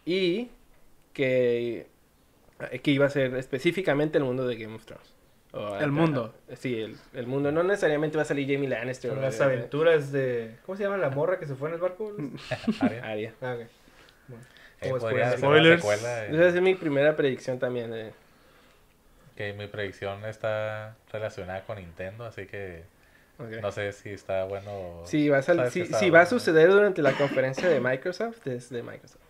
y 0.05 0.51
que, 1.13 1.87
que 2.83 2.91
iba 2.91 3.07
a 3.07 3.11
ser 3.11 3.35
específicamente 3.37 4.19
el 4.19 4.25
mundo 4.25 4.47
de 4.47 4.57
Game 4.57 4.75
of 4.75 4.85
Thrones. 4.85 5.15
O, 5.53 5.77
El 5.79 5.93
mundo. 5.93 6.35
Sí, 6.57 6.81
el, 6.81 6.97
el 7.13 7.29
mundo. 7.29 7.53
No 7.53 7.63
necesariamente 7.63 8.17
va 8.17 8.23
a 8.23 8.27
salir 8.27 8.53
Jamie 8.53 8.69
Lannister. 8.69 9.13
Son 9.13 9.21
las 9.23 9.41
aventuras 9.41 10.11
de. 10.11 10.57
¿Cómo 10.67 10.77
se 10.77 10.83
llama 10.83 10.97
la 10.97 11.11
morra 11.11 11.39
que 11.39 11.47
se 11.47 11.55
fue 11.55 11.69
en 11.69 11.77
el 11.77 11.81
barco? 11.81 12.13
Aria. 12.81 13.05
Aria. 13.05 13.33
Ah. 13.41 13.57
Bueno, 14.27 14.43
Eh, 14.81 14.91
spoilers. 14.99 15.81
secuela. 15.81 16.25
eh, 16.27 16.31
Esa 16.33 16.49
es 16.49 16.61
mi 16.61 16.75
primera 16.75 17.15
predicción 17.15 17.61
también. 17.61 17.95
eh. 17.95 18.11
Que 19.37 19.53
mi 19.53 19.69
predicción 19.69 20.25
está 20.25 20.97
relacionada 21.13 21.63
con 21.65 21.79
Nintendo, 21.79 22.25
así 22.25 22.47
que 22.47 22.83
No 23.39 23.73
sé 23.73 23.93
si 23.93 24.11
está 24.11 24.45
bueno. 24.45 24.71
o- 24.73 25.07
Si 25.07 25.29
va 25.29 25.39
a, 25.39 25.43
sabes 25.43 25.73
si, 25.73 25.87
si 25.87 26.11
va 26.11 26.21
a 26.23 26.27
suceder 26.27 26.71
durante 26.71 27.03
la 27.03 27.13
conferencia 27.13 27.69
de 27.69 27.81
Microsoft, 27.81 28.47
es 28.47 28.71
de 28.71 28.83
Microsoft. 28.83 29.21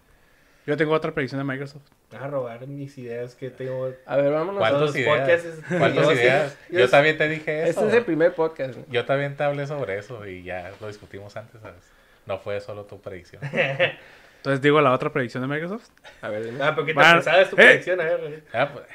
Yo 0.66 0.76
tengo 0.78 0.92
otra 0.94 1.12
predicción 1.12 1.38
de 1.38 1.44
Microsoft. 1.52 1.82
A 2.18 2.26
robar 2.26 2.66
mis 2.66 2.96
ideas 2.96 3.34
que 3.34 3.50
tengo. 3.50 3.92
A 4.06 4.16
ver, 4.16 4.32
vámonos. 4.32 4.58
¿Cuántas 4.60 4.80
los 4.80 4.96
ideas? 4.96 5.18
podcasts. 5.18 5.60
¿Cuántas 5.68 6.04
Yo- 6.06 6.12
ideas? 6.12 6.58
yo- 6.70 6.78
Yo 6.80 6.88
también 6.90 7.18
te 7.18 7.28
dije 7.28 7.62
eso. 7.68 7.80
Este 7.80 7.88
es 7.88 7.94
el 7.94 8.04
primer 8.04 8.32
podcast. 8.34 8.76
¿no? 8.76 8.84
Yo 8.90 9.04
también 9.04 9.36
te 9.36 9.44
hablé 9.44 9.66
sobre 9.66 9.98
eso 9.98 10.26
y 10.26 10.42
ya 10.42 10.72
lo 10.80 10.86
discutimos 10.88 11.36
antes, 11.36 11.60
¿sabes? 11.60 11.82
No 12.26 12.38
fue 12.38 12.60
solo 12.60 12.84
tu 12.84 12.98
predicción. 13.00 13.42
Entonces 14.38 14.60
digo 14.62 14.80
la 14.80 14.92
otra 14.92 15.10
predicción 15.12 15.42
de 15.42 15.48
Microsoft. 15.54 15.88
A 16.22 16.28
ver, 16.28 16.44
dime. 16.44 16.62
Ah, 16.62 16.72
pero 16.74 16.86
qué 16.86 16.92
Bueno, 16.94 17.08
tan 17.10 17.18
pesada 17.18 17.42
es 17.42 17.50
tu 17.50 17.56
eh. 17.56 17.64
predicción, 17.64 18.00
a 18.00 18.04
ver. 18.04 18.44
Ah, 18.52 18.70
pues, 18.72 18.86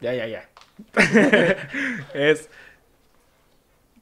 Ya, 0.00 0.14
ya, 0.14 0.26
ya. 0.26 0.48
Es 2.14 2.48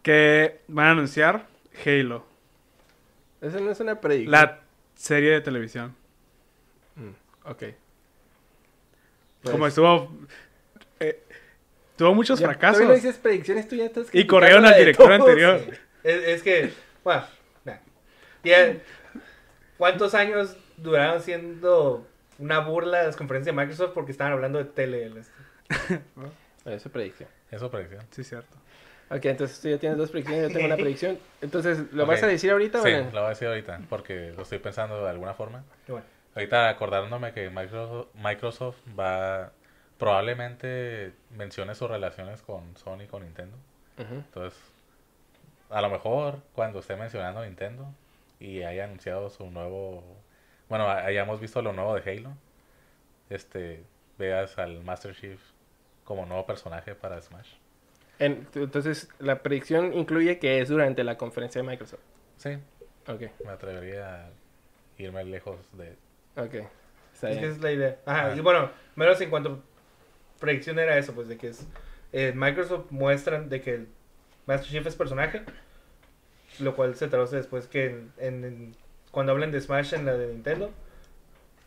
que 0.07 0.61
van 0.69 0.87
a 0.87 0.91
anunciar 0.93 1.49
Halo, 1.85 2.25
Eso 3.41 3.59
no 3.59 3.73
es 3.73 3.81
una 3.81 4.01
predicción. 4.01 4.31
la 4.31 4.61
serie 4.95 5.33
de 5.33 5.41
televisión. 5.41 5.97
Mm, 6.95 7.11
ok. 7.51 7.59
Pues, 9.43 9.51
Como 9.51 9.67
estuvo... 9.67 10.17
eh, 11.01 11.21
tuvo 11.97 12.15
muchos 12.15 12.39
ya, 12.39 12.47
fracasos. 12.47 12.85
no 12.85 12.95
dices 12.95 13.17
predicciones, 13.17 13.67
tú 13.67 13.75
ya 13.75 13.87
estás 13.87 14.07
Y 14.13 14.29
corrieron 14.29 14.65
al 14.65 14.75
de 14.75 14.79
director 14.79 15.07
todos. 15.09 15.21
anterior. 15.21 15.61
Es, 16.05 16.23
es 16.23 16.43
que, 16.45 16.73
bueno, 17.03 17.25
nah. 17.65 17.79
¿cuántos 19.77 20.15
años 20.15 20.57
duraron 20.77 21.21
siendo 21.21 22.07
una 22.39 22.61
burla 22.61 23.03
las 23.03 23.17
conferencias 23.17 23.57
de 23.57 23.61
Microsoft 23.61 23.91
porque 23.93 24.13
estaban 24.13 24.33
hablando 24.35 24.59
de 24.59 24.67
tele? 24.67 25.11
Eso 26.65 26.91
es 27.49 27.55
eso 27.55 27.71
predicción. 27.71 28.03
Sí, 28.11 28.25
cierto. 28.25 28.57
Ok, 29.11 29.25
entonces 29.27 29.61
tú 29.61 29.69
ya 29.69 29.79
tienes 29.79 29.99
dos 29.99 30.11
predicciones, 30.11 30.49
yo 30.49 30.53
tengo 30.53 30.67
una 30.67 30.77
predicción. 30.81 31.19
Entonces, 31.41 31.93
¿lo 31.93 32.05
Ok. 32.05 32.11
vas 32.11 32.23
a 32.23 32.27
decir 32.27 32.51
ahorita 32.51 32.83
Sí, 32.83 32.89
o 32.89 33.05
no? 33.05 33.11
lo 33.13 33.21
voy 33.21 33.27
a 33.27 33.29
decir 33.31 33.49
ahorita 33.49 33.81
porque 33.89 34.33
lo 34.37 34.43
estoy 34.43 34.59
pensando 34.59 35.03
de 35.03 35.11
alguna 35.11 35.35
forma. 35.35 35.65
Bueno, 35.89 36.05
Ahorita 36.35 36.69
acordándome 36.69 37.33
que 37.33 37.49
Microsoft, 37.51 38.09
Microsoft 38.15 38.77
va 38.99 39.53
probablemente 39.99 41.15
mencione 41.31 41.75
sus 41.75 41.89
relaciones 41.89 42.43
con 42.43 42.77
Sony 42.77 43.03
y 43.05 43.07
con 43.07 43.23
Nintendo. 43.23 43.57
Ujú. 43.99 44.23
Entonces, 44.29 44.61
a 45.71 45.81
lo 45.81 45.91
mejor 45.91 46.41
cuando 46.55 46.81
esté 46.81 46.97
mencionando 46.97 47.45
Nintendo 47.45 47.87
y 48.39 48.63
haya 48.63 48.85
anunciado 48.85 49.31
su 49.31 49.51
nuevo, 49.51 50.03
bueno, 50.69 50.89
hayamos 50.89 51.41
visto 51.41 51.63
lo 51.63 51.73
nuevo 51.73 51.95
de 51.95 52.11
Halo, 52.11 52.33
este, 53.31 53.85
veas 54.19 54.59
al 54.59 54.83
Master 54.85 55.15
Chief 55.15 55.41
como 56.07 56.25
nuevo 56.25 56.47
personaje 56.47 56.95
para 56.95 57.21
Smash. 57.21 57.51
En- 58.19 58.47
entonces, 58.55 59.11
la 59.19 59.43
predicción 59.43 59.93
incluye 59.93 60.39
que 60.39 60.61
es 60.63 60.71
durante 60.71 61.05
la 61.05 61.19
conferencia 61.19 61.61
de 61.61 61.69
Microsoft. 61.69 62.01
Sí, 62.39 62.57
Ok, 63.09 63.23
me 63.45 63.51
atrevería 63.53 64.27
a 64.27 64.31
irme 64.99 65.23
lejos 65.25 65.59
de... 65.77 65.91
ok. 66.37 66.67
Está 67.15 67.31
es 67.31 67.37
que 67.37 67.41
bien. 67.43 67.51
es 67.53 67.61
la 67.61 67.73
idea. 67.73 67.99
Ajá, 68.07 68.33
Ah. 68.33 68.35
y 68.37 68.41
bueno, 68.41 68.71
menos 68.95 69.21
en 69.21 69.29
cuanto 69.31 69.63
predicción 70.41 70.79
era 70.79 70.97
eso, 70.99 71.13
pues 71.15 71.29
de 71.29 71.37
que 71.37 71.49
es 71.49 71.67
eh, 72.13 72.33
Microsoft 72.35 72.91
muestran 72.91 73.49
de 73.49 73.61
que 73.61 73.75
el 73.75 73.89
Master 74.47 74.71
Chief 74.71 74.87
es 74.87 74.95
personaje, 74.97 75.43
lo 76.61 76.75
cual 76.75 76.95
se 76.97 77.09
traduce 77.09 77.37
después 77.37 77.67
que 77.69 77.87
en, 77.87 78.13
en- 78.19 78.45
en- 78.45 78.77
cuando 79.11 79.33
hablen 79.33 79.51
de 79.51 79.61
Smash 79.61 79.95
en 79.95 80.05
la 80.07 80.15
de 80.15 80.29
Nintendo, 80.29 80.71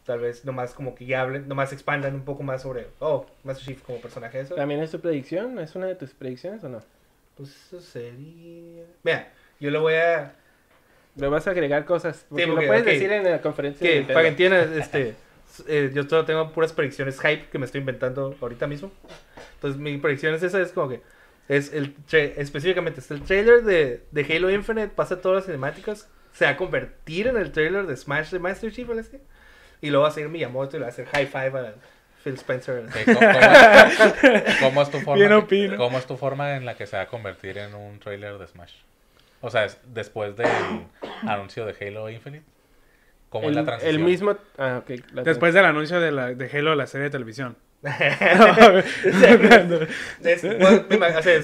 tal 0.09 0.21
vez 0.21 0.43
nomás 0.43 0.73
como 0.73 0.95
que 0.95 1.05
ya 1.05 1.21
hablen, 1.21 1.47
nomás 1.47 1.71
expandan 1.71 2.15
un 2.15 2.25
poco 2.25 2.41
más 2.41 2.63
sobre, 2.63 2.87
oh, 2.97 3.27
Master 3.43 3.63
Chief 3.63 3.83
como 3.83 4.01
personaje 4.01 4.39
eso. 4.39 4.55
¿También 4.55 4.81
es 4.81 4.89
tu 4.89 4.99
predicción? 4.99 5.59
¿Es 5.59 5.75
una 5.75 5.85
de 5.85 5.93
tus 5.93 6.15
predicciones 6.15 6.63
o 6.63 6.69
no? 6.69 6.81
Pues 7.37 7.55
eso 7.67 7.79
sería... 7.79 8.85
Mira, 9.03 9.31
yo 9.59 9.69
le 9.69 9.77
voy 9.77 9.93
a... 9.93 10.33
Le 11.15 11.27
vas 11.27 11.45
a 11.45 11.51
agregar 11.51 11.85
cosas. 11.85 12.25
Porque 12.27 12.47
porque, 12.47 12.61
lo 12.61 12.67
puedes 12.67 12.81
ok. 12.81 12.89
decir 12.89 13.11
en 13.11 13.23
la 13.23 13.39
conferencia 13.39 13.87
Que 13.87 14.01
para 14.01 14.23
que 14.23 14.27
entiendan, 14.29 14.79
este, 14.79 15.13
eh, 15.67 15.91
yo 15.93 16.01
solo 16.05 16.25
tengo 16.25 16.51
puras 16.53 16.73
predicciones 16.73 17.21
hype 17.21 17.45
que 17.51 17.59
me 17.59 17.67
estoy 17.67 17.81
inventando 17.81 18.35
ahorita 18.41 18.65
mismo. 18.65 18.91
Entonces 19.53 19.79
mi 19.79 19.95
predicción 19.99 20.33
es 20.33 20.41
esa, 20.41 20.59
es 20.59 20.71
como 20.71 20.89
que 20.89 21.01
es 21.47 21.71
el 21.71 21.93
específicamente 22.11 22.99
es 22.99 23.11
el 23.11 23.21
trailer 23.21 23.63
de, 23.63 24.01
de 24.09 24.35
Halo 24.35 24.49
Infinite, 24.49 24.87
pasa 24.87 25.21
todas 25.21 25.35
las 25.35 25.45
cinemáticas, 25.45 26.09
se 26.33 26.45
va 26.45 26.51
a 26.51 26.57
convertir 26.57 27.27
en 27.27 27.37
el 27.37 27.51
trailer 27.51 27.85
de 27.85 27.95
Smash 27.95 28.31
de 28.31 28.39
Master 28.39 28.71
Chief, 28.71 28.87
¿vale? 28.87 29.03
Y 29.81 29.89
luego 29.89 30.03
va 30.03 30.09
a 30.09 30.11
ser 30.11 30.27
Miyamoto 30.29 30.75
y 30.75 30.79
le 30.79 30.83
va 30.83 30.87
a 30.87 30.91
hacer 30.91 31.05
high 31.07 31.27
five 31.27 31.59
a 31.59 31.73
Phil 32.23 32.33
Spencer. 32.33 32.85
¿Cómo, 33.05 33.19
cómo- 33.19 34.13
cómo 34.59 34.81
es 34.81 34.91
tu 34.91 34.99
forma? 34.99 35.15
Bien 35.15 35.33
opino. 35.33 35.77
¿Cómo 35.77 35.97
es 35.97 36.05
tu 36.05 36.17
forma 36.17 36.55
en 36.55 36.65
la 36.65 36.75
que 36.75 36.85
se 36.85 36.97
va 36.97 37.03
a 37.03 37.07
convertir 37.07 37.57
en 37.57 37.73
un 37.73 37.99
trailer 37.99 38.37
de 38.37 38.47
Smash? 38.47 38.73
O 39.41 39.49
sea, 39.49 39.65
es 39.65 39.79
después 39.85 40.35
del 40.35 40.47
anuncio 41.25 41.65
de 41.65 41.75
Halo 41.87 42.09
Infinite. 42.09 42.43
¿Cómo 43.29 43.45
el, 43.45 43.51
es 43.51 43.55
la 43.55 43.63
transición? 43.65 43.95
el 43.95 44.03
mismo... 44.03 44.35
Ah, 44.57 44.81
la 45.13 45.23
Después 45.23 45.53
del 45.53 45.63
anuncio 45.65 46.01
de, 46.01 46.11
la, 46.11 46.33
de 46.33 46.49
Halo, 46.57 46.75
la 46.75 46.87
serie 46.87 47.05
de 47.05 47.11
televisión. 47.11 47.55
Es, 50.23 50.41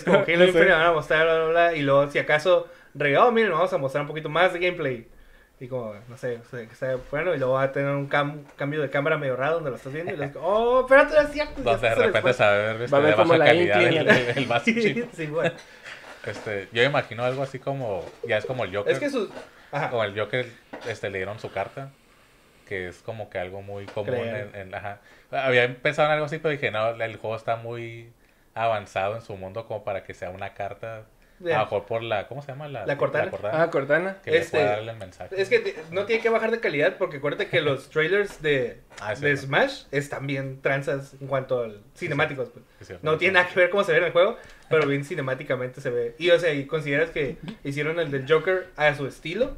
como 0.03 0.17
Halo. 0.27 0.45
Infinite, 0.45 0.71
van 0.71 0.81
a 0.81 0.91
mostrar, 0.91 1.25
bla, 1.25 1.35
bla, 1.35 1.47
bla, 1.47 1.73
y 1.75 1.81
luego 1.81 2.09
si 2.09 2.19
acaso 2.19 2.67
regado, 2.93 3.31
miren, 3.31 3.51
vamos 3.51 3.71
a 3.71 3.77
mostrar 3.77 4.01
un 4.01 4.07
poquito 4.07 4.29
más 4.29 4.51
de 4.53 4.59
gameplay. 4.59 5.07
Y 5.59 5.67
como, 5.69 5.95
no 6.09 6.17
sé, 6.17 6.37
o 6.37 6.43
sea, 6.49 6.67
que 6.67 6.75
sea 6.75 6.97
bueno, 7.09 7.33
y 7.33 7.37
luego 7.37 7.53
va 7.53 7.63
a 7.63 7.71
tener 7.71 7.89
un 7.91 8.09
cam- 8.09 8.43
cambio 8.57 8.81
de 8.81 8.89
cámara 8.89 9.17
medio 9.17 9.37
raro 9.37 9.55
donde 9.55 9.69
lo 9.69 9.77
estás 9.77 9.93
viendo, 9.93 10.13
y 10.13 10.17
luego, 10.17 10.41
oh, 10.41 10.81
espérate, 10.81 11.13
no 11.15 11.21
es 11.21 11.31
cierto. 11.31 11.53
ya 11.57 11.63
Donde 11.63 11.87
de 11.87 11.93
el 11.93 11.99
repente 12.07 12.33
se 12.33 12.43
a 12.43 12.51
ver 12.51 12.81
este, 12.81 12.91
Va 12.93 12.97
a 12.97 13.01
ver 13.01 13.09
de 13.11 13.15
como 13.15 13.29
baja 13.29 13.37
la 13.39 13.45
calidad 13.45 13.81
el, 13.81 14.37
el 14.37 14.47
Master 14.47 14.73
Chief. 14.81 15.05
sí, 15.15 15.27
bueno. 15.27 15.51
Este, 16.25 16.67
yo 16.73 16.81
me 16.81 16.85
imagino 16.85 17.23
algo 17.23 17.43
así 17.43 17.59
como, 17.59 18.03
ya 18.27 18.37
es 18.37 18.45
como 18.45 18.65
el 18.65 18.75
Joker. 18.75 18.91
Es 18.93 18.99
que 18.99 19.09
su... 19.09 19.29
Ajá. 19.71 19.89
Como 19.91 20.03
el 20.03 20.19
Joker 20.19 20.45
este, 20.89 21.09
le 21.09 21.19
dieron 21.19 21.39
su 21.39 21.51
carta, 21.51 21.89
que 22.67 22.87
es 22.89 22.97
como 22.97 23.29
que 23.29 23.37
algo 23.39 23.61
muy 23.61 23.85
común 23.85 24.13
en, 24.15 24.55
en- 24.55 24.75
ajá. 24.75 24.99
Había 25.31 25.73
pensado 25.81 26.07
en 26.07 26.13
algo 26.13 26.25
así, 26.25 26.37
pero 26.39 26.49
dije, 26.51 26.71
no, 26.71 26.89
el 26.89 27.15
juego 27.17 27.35
está 27.35 27.55
muy 27.57 28.11
avanzado 28.55 29.15
en 29.15 29.21
su 29.21 29.35
mundo 29.37 29.67
como 29.67 29.83
para 29.83 30.03
que 30.03 30.13
sea 30.13 30.29
una 30.31 30.53
carta, 30.53 31.03
a 31.41 31.43
lo 31.49 31.59
mejor 31.59 31.85
por 31.85 32.01
la, 32.03 32.27
¿cómo 32.27 32.41
se 32.41 32.47
llama? 32.49 32.67
La, 32.67 32.85
La 32.85 32.97
Cortana. 32.97 33.31
Ah, 33.51 33.69
Cortana. 33.69 34.17
que 34.23 34.31
le 34.31 34.37
Este, 34.37 34.57
pueda 34.57 34.71
darle 34.77 34.91
el 34.91 34.97
mensaje. 34.97 35.41
Es 35.41 35.49
que 35.49 35.59
te- 35.59 35.75
no 35.91 36.05
tiene 36.05 36.21
que 36.21 36.29
bajar 36.29 36.51
de 36.51 36.59
calidad 36.59 36.97
porque 36.97 37.17
acuérdate 37.17 37.47
que 37.47 37.61
los 37.61 37.89
trailers 37.89 38.41
de, 38.41 38.79
Ah, 39.01 39.13
es 39.13 39.21
de. 39.21 39.35
Smash 39.35 39.83
están 39.91 40.27
bien 40.27 40.61
tranzas 40.61 41.15
en 41.19 41.27
cuanto 41.27 41.63
al 41.63 41.81
cinemáticos. 41.95 42.49
Pues. 42.49 42.99
No 43.03 43.17
tiene 43.17 43.33
nada 43.33 43.47
que 43.49 43.59
ver 43.59 43.69
cómo 43.69 43.83
se 43.83 43.91
ve 43.91 43.97
en 43.99 44.03
el 44.05 44.11
juego, 44.11 44.37
pero 44.69 44.87
bien 44.87 45.03
cinemáticamente 45.03 45.81
se 45.81 45.89
ve. 45.89 46.15
Y 46.17 46.29
o 46.31 46.39
sea, 46.39 46.53
y 46.53 46.65
consideras 46.65 47.09
que 47.09 47.37
hicieron 47.63 47.99
el 47.99 48.11
del 48.11 48.25
Joker 48.31 48.67
a 48.77 48.93
su 48.95 49.05
estilo, 49.07 49.55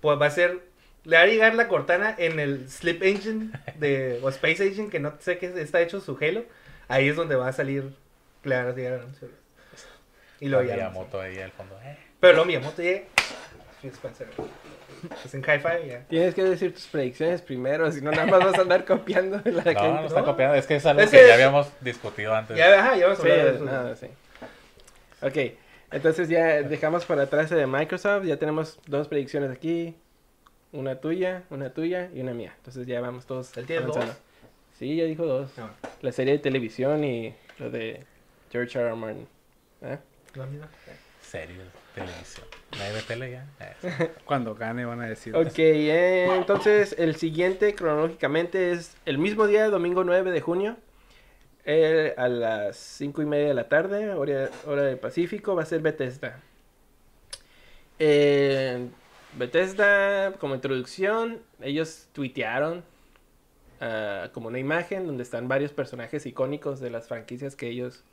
pues 0.00 0.20
va 0.20 0.26
a 0.26 0.30
ser 0.30 0.60
le 1.04 1.16
va 1.16 1.24
a 1.24 1.26
llegar 1.26 1.56
la 1.56 1.66
Cortana 1.66 2.14
en 2.16 2.38
el 2.38 2.70
Slip 2.70 3.02
Engine 3.02 3.50
de 3.76 4.20
o 4.22 4.28
Space 4.28 4.64
Engine 4.64 4.88
que 4.88 5.00
no 5.00 5.14
sé 5.18 5.36
qué 5.38 5.52
está 5.60 5.80
hecho 5.80 6.00
su 6.00 6.16
Halo. 6.20 6.44
Ahí 6.86 7.08
es 7.08 7.16
donde 7.16 7.34
va 7.34 7.48
a 7.48 7.52
salir 7.52 7.92
le 8.44 8.54
van 8.56 8.68
a 8.68 8.72
llegar 8.72 8.94
anuncios. 9.00 9.30
Y 10.42 10.48
lo 10.48 10.62
ya. 10.62 10.74
Miyamoto 10.74 11.20
ahí 11.20 11.38
al 11.38 11.52
fondo. 11.52 11.78
eh. 11.84 11.96
Pero 12.20 12.32
luego 12.34 12.46
Miyamoto 12.46 12.82
llega. 12.82 13.02
Phil 13.80 13.90
Spencer. 13.90 14.28
Es 15.24 15.34
en 15.34 15.40
hi-fi 15.42 15.88
ya. 15.88 16.00
Tienes 16.08 16.34
que 16.34 16.44
decir 16.44 16.72
tus 16.72 16.86
predicciones 16.86 17.42
primero, 17.42 17.90
si 17.90 18.00
no 18.00 18.10
nada 18.12 18.26
más 18.26 18.44
vas 18.44 18.58
a 18.58 18.62
andar 18.62 18.84
copiando 18.84 19.38
de 19.38 19.50
la 19.52 19.64
No, 19.64 19.72
no 19.72 19.80
gente. 19.94 20.06
está 20.06 20.20
¿no? 20.20 20.26
copiando, 20.26 20.54
es 20.56 20.66
que 20.66 20.76
es 20.76 20.86
algo 20.86 21.00
Es 21.02 21.10
que 21.10 21.18
que- 21.18 21.26
ya 21.28 21.34
habíamos 21.34 21.68
discutido 21.80 22.34
antes. 22.34 22.56
Ya, 22.56 22.78
ajá, 22.78 22.96
ya 22.96 23.06
vamos 23.06 23.18
a 23.18 23.22
Sí, 23.22 23.30
hablar 23.30 23.46
de 23.46 23.54
eso. 23.56 23.64
nada, 23.64 23.96
sí. 23.96 24.06
Ok, 25.22 25.36
entonces 25.90 26.28
ya 26.28 26.62
dejamos 26.62 27.04
para 27.04 27.22
atrás 27.24 27.50
de 27.50 27.66
Microsoft, 27.66 28.24
ya 28.24 28.36
tenemos 28.36 28.78
dos 28.86 29.08
predicciones 29.08 29.50
aquí, 29.50 29.96
una 30.72 30.96
tuya, 31.00 31.42
una 31.50 31.70
tuya 31.70 32.08
y 32.14 32.20
una 32.20 32.32
mía. 32.34 32.52
Entonces 32.58 32.86
ya 32.86 33.00
vamos 33.00 33.26
todos 33.26 33.56
¿Él 33.56 33.66
tiene 33.66 33.82
avanzando. 33.82 34.12
dos? 34.12 34.16
Sí, 34.78 34.96
ya 34.96 35.04
dijo 35.04 35.26
dos. 35.26 35.50
No, 35.58 35.68
La 36.02 36.12
serie 36.12 36.34
de 36.34 36.38
televisión 36.38 37.02
y 37.04 37.34
lo 37.58 37.70
de 37.70 38.04
George 38.52 38.78
R. 38.78 38.88
R. 38.88 38.96
Martin. 38.96 39.26
¿Eh? 39.82 39.98
Mira. 40.34 40.68
Series, 41.20 41.60
televisión. 41.94 42.46
¿No 42.76 42.82
hay 42.82 42.92
de 42.92 43.02
tele 43.02 43.30
ya? 43.30 43.46
Cuando 44.24 44.54
gane 44.54 44.84
van 44.84 45.00
a 45.00 45.06
decir. 45.06 45.34
Ok, 45.34 45.58
eh, 45.58 46.28
entonces 46.36 46.94
el 46.98 47.16
siguiente 47.16 47.74
cronológicamente 47.74 48.72
es 48.72 48.96
el 49.06 49.18
mismo 49.18 49.46
día, 49.46 49.68
domingo 49.68 50.04
9 50.04 50.30
de 50.30 50.40
junio, 50.40 50.76
eh, 51.64 52.14
a 52.16 52.28
las 52.28 52.76
5 52.76 53.22
y 53.22 53.26
media 53.26 53.48
de 53.48 53.54
la 53.54 53.68
tarde, 53.68 54.10
hora, 54.10 54.50
hora 54.66 54.82
del 54.82 54.98
Pacífico, 54.98 55.54
va 55.54 55.62
a 55.62 55.66
ser 55.66 55.80
Bethesda. 55.80 56.40
Eh, 57.98 58.88
Bethesda, 59.38 60.32
como 60.32 60.54
introducción, 60.54 61.40
ellos 61.60 62.08
tuitearon 62.12 62.84
ah, 63.80 64.28
como 64.32 64.48
una 64.48 64.58
imagen 64.58 65.06
donde 65.06 65.22
están 65.22 65.48
varios 65.48 65.72
personajes 65.72 66.26
icónicos 66.26 66.80
de 66.80 66.90
las 66.90 67.08
franquicias 67.08 67.56
que 67.56 67.68
ellos, 67.68 68.04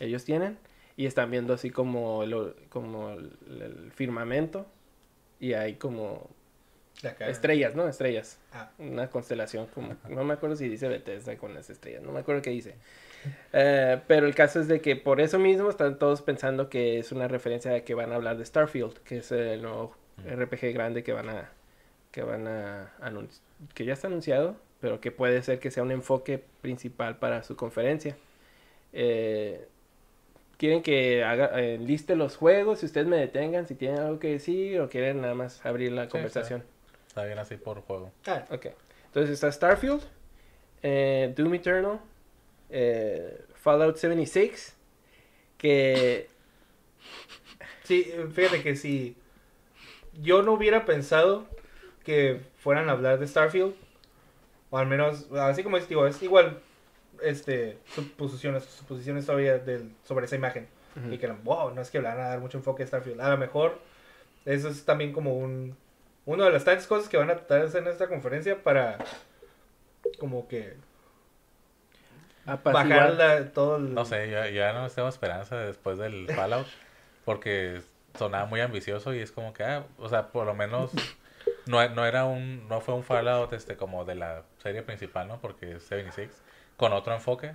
ellos 0.00 0.24
tienen. 0.24 0.58
Y 0.96 1.06
están 1.06 1.30
viendo 1.30 1.54
así 1.54 1.70
como 1.70 2.22
el, 2.22 2.54
como 2.68 3.10
el- 3.10 3.32
el 3.62 3.92
firmamento. 3.92 4.66
Y 5.40 5.54
hay 5.54 5.74
como. 5.74 6.30
Estrellas, 7.20 7.74
¿no? 7.74 7.88
Estrellas. 7.88 8.38
Ah. 8.52 8.70
Una 8.78 9.10
constelación 9.10 9.66
como... 9.66 9.96
No 10.08 10.22
me 10.22 10.34
acuerdo 10.34 10.54
si 10.54 10.68
dice 10.68 10.86
Bethesda 10.88 11.36
con 11.36 11.52
las 11.52 11.68
estrellas. 11.68 12.02
No 12.02 12.12
me 12.12 12.20
acuerdo 12.20 12.40
qué 12.40 12.50
dice. 12.50 12.76
Eh, 13.52 14.00
pero 14.06 14.26
el 14.26 14.34
caso 14.34 14.60
es 14.60 14.68
de 14.68 14.80
que 14.80 14.94
por 14.94 15.20
eso 15.20 15.38
mismo 15.40 15.68
están 15.68 15.98
todos 15.98 16.22
pensando 16.22 16.68
que 16.70 16.98
es 17.00 17.10
una 17.10 17.26
referencia 17.26 17.74
a 17.74 17.80
que 17.80 17.94
van 17.94 18.12
a 18.12 18.14
hablar 18.14 18.38
de 18.38 18.44
Starfield, 18.44 18.98
que 18.98 19.18
es 19.18 19.32
el 19.32 19.60
nuevo 19.62 19.96
RPG 20.24 20.72
grande 20.72 21.02
que 21.02 21.12
van 21.12 21.28
a, 21.30 21.50
que 22.12 22.22
van 22.22 22.46
a 22.46 22.92
que 23.74 23.84
ya 23.84 23.92
está 23.94 24.06
anunciado, 24.06 24.56
pero 24.80 25.00
que 25.00 25.10
puede 25.10 25.42
ser 25.42 25.58
que 25.58 25.70
sea 25.72 25.82
un 25.82 25.90
enfoque 25.90 26.42
principal 26.62 27.16
para 27.18 27.42
su 27.42 27.56
conferencia. 27.56 28.16
Eh, 28.92 29.66
quieren 30.56 30.82
que 30.82 31.24
haga, 31.24 31.50
eh, 31.60 31.78
liste 31.78 32.16
los 32.16 32.36
juegos, 32.36 32.80
si 32.80 32.86
ustedes 32.86 33.06
me 33.06 33.16
detengan, 33.16 33.66
si 33.66 33.74
tienen 33.74 33.98
algo 34.00 34.18
que 34.18 34.28
decir 34.32 34.80
o 34.80 34.88
quieren 34.88 35.20
nada 35.20 35.34
más 35.34 35.64
abrir 35.64 35.92
la 35.92 36.04
Sí, 36.04 36.10
conversación. 36.10 36.64
Está 37.08 37.24
bien 37.24 37.38
así 37.38 37.56
por 37.56 37.80
juego. 37.82 38.10
Ah, 38.26 38.44
Ok. 38.50 38.66
Entonces 39.06 39.34
está 39.34 39.50
Starfield, 39.52 40.02
eh, 40.82 41.32
Doom 41.36 41.54
Eternal, 41.54 42.00
eh, 42.70 43.44
Fallout 43.54 43.96
76, 43.96 44.76
que... 45.56 46.28
Sí, 47.84 48.10
fíjate 48.32 48.62
que 48.62 48.74
si 48.74 49.14
yo 50.20 50.42
no 50.42 50.52
hubiera 50.54 50.84
pensado 50.84 51.46
que 52.02 52.40
fueran 52.58 52.88
a 52.88 52.92
hablar 52.92 53.18
de 53.20 53.26
Starfield, 53.28 53.74
o 54.70 54.78
al 54.78 54.86
menos, 54.86 55.30
así 55.32 55.62
como 55.62 55.76
es, 55.76 55.88
digo, 55.88 56.06
es 56.08 56.20
igual 56.22 56.60
este, 57.24 57.78
suposiciones, 57.94 58.64
suposiciones 58.64 59.26
todavía 59.26 59.58
del, 59.58 59.90
sobre 60.04 60.26
esa 60.26 60.36
imagen. 60.36 60.68
Y 61.10 61.18
que, 61.18 61.26
wow, 61.26 61.74
no 61.74 61.82
es 61.82 61.90
que 61.90 62.00
le 62.00 62.06
van 62.06 62.20
a 62.20 62.28
dar 62.28 62.38
mucho 62.38 62.56
enfoque 62.56 62.84
a 62.84 62.86
Starfield. 62.86 63.20
A 63.20 63.28
lo 63.30 63.36
mejor 63.36 63.80
eso 64.44 64.68
es 64.68 64.84
también 64.84 65.12
como 65.12 65.36
un, 65.36 65.76
una 66.24 66.44
de 66.44 66.52
las 66.52 66.64
tantas 66.64 66.86
cosas 66.86 67.08
que 67.08 67.16
van 67.16 67.30
a 67.30 67.34
tratar 67.36 67.62
de 67.62 67.66
hacer 67.66 67.82
en 67.82 67.88
esta 67.88 68.06
conferencia 68.06 68.62
para 68.62 68.98
como 70.20 70.46
que 70.46 70.74
apaciguar- 72.46 72.72
bajar 72.72 73.14
la, 73.14 73.52
todo 73.52 73.76
el... 73.76 73.92
No 73.94 74.04
sé, 74.04 74.30
ya, 74.30 74.48
ya 74.50 74.72
no 74.72 74.88
tengo 74.88 75.08
esperanza 75.08 75.56
después 75.58 75.98
del 75.98 76.28
Fallout. 76.32 76.66
Porque 77.24 77.80
sonaba 78.18 78.46
muy 78.46 78.60
ambicioso 78.60 79.14
y 79.14 79.18
es 79.20 79.32
como 79.32 79.52
que, 79.52 79.64
ah, 79.64 79.84
o 79.98 80.08
sea, 80.08 80.28
por 80.28 80.46
lo 80.46 80.54
menos 80.54 80.92
no, 81.66 81.88
no 81.88 82.06
era 82.06 82.24
un, 82.26 82.68
no 82.68 82.80
fue 82.80 82.94
un 82.94 83.02
Fallout 83.02 83.52
este 83.54 83.76
como 83.76 84.04
de 84.04 84.14
la 84.14 84.42
serie 84.62 84.82
principal, 84.82 85.26
¿no? 85.26 85.40
Porque 85.40 85.72
es 85.72 85.82
76, 85.84 86.30
con 86.76 86.92
otro 86.92 87.14
enfoque. 87.14 87.52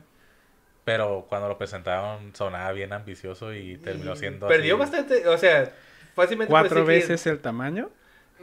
Pero 0.86 1.26
cuando 1.30 1.48
lo 1.48 1.58
presentaron 1.58 2.36
sonaba 2.36 2.72
bien 2.72 2.94
ambicioso 2.94 3.54
y 3.54 3.78
terminó 3.78 4.16
y 4.16 4.16
siendo 4.16 4.48
Perdió 4.48 4.76
así. 4.76 4.80
bastante, 4.80 5.28
o 5.28 5.38
sea, 5.38 5.72
fácilmente... 6.16 6.50
¿Cuatro 6.50 6.86
decir 6.86 6.86
que- 6.86 7.14
veces 7.14 7.28
el 7.28 7.40
tamaño? 7.40 7.92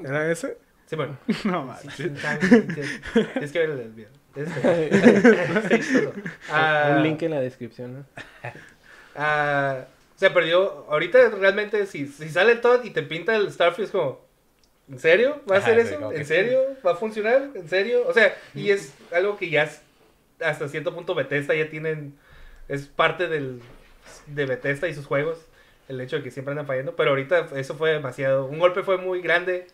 ¿Era 0.04 0.30
ese? 0.30 0.58
Sí, 0.86 0.96
bueno. 0.96 1.18
No, 1.44 1.64
manches. 1.64 2.12
sí, 2.12 2.12
Es 3.40 3.52
que 3.52 3.58
ver 3.60 3.70
el 3.70 3.92
video. 3.92 4.10
Este. 4.34 4.90
Ah, 6.48 6.94
Un 6.96 7.02
link 7.02 7.22
en 7.22 7.30
la 7.32 7.40
descripción, 7.40 7.94
¿no? 7.94 8.06
ah, 9.16 9.86
se 10.16 10.30
perdió. 10.30 10.86
Ahorita 10.90 11.30
realmente, 11.30 11.86
si, 11.86 12.06
si 12.06 12.28
sale 12.28 12.52
el 12.52 12.60
Todd 12.60 12.84
y 12.84 12.90
te 12.90 13.02
pinta 13.02 13.34
el 13.36 13.50
Starfield, 13.52 13.86
es 13.86 13.92
como. 13.92 14.24
¿En 14.88 15.00
serio? 15.00 15.42
¿Va 15.50 15.56
a 15.56 15.60
sí, 15.62 15.70
eso? 15.72 16.12
¿En 16.12 16.24
serio? 16.24 16.60
¿Va 16.86 16.92
a 16.92 16.94
funcionar? 16.94 17.48
¿En 17.54 17.68
serio? 17.68 18.06
O 18.06 18.12
sea, 18.12 18.36
y 18.54 18.70
es 18.70 18.94
algo 19.12 19.36
que 19.36 19.50
ya 19.50 19.68
hasta 20.40 20.68
cierto 20.68 20.94
punto 20.94 21.14
Bethesda 21.14 21.54
ya 21.54 21.68
tienen. 21.70 22.14
Es 22.68 22.86
parte 22.86 23.28
del, 23.28 23.60
de 24.26 24.46
Bethesda 24.46 24.88
y 24.88 24.94
sus 24.94 25.06
juegos. 25.06 25.38
El 25.88 26.00
hecho 26.00 26.16
de 26.16 26.22
que 26.22 26.30
siempre 26.30 26.50
andan 26.52 26.66
fallando. 26.66 26.96
Pero 26.96 27.10
ahorita 27.10 27.48
eso 27.54 27.74
fue 27.76 27.90
demasiado. 27.92 28.46
Un 28.46 28.58
golpe 28.58 28.82
fue 28.82 28.96
muy 28.98 29.20
grande. 29.22 29.66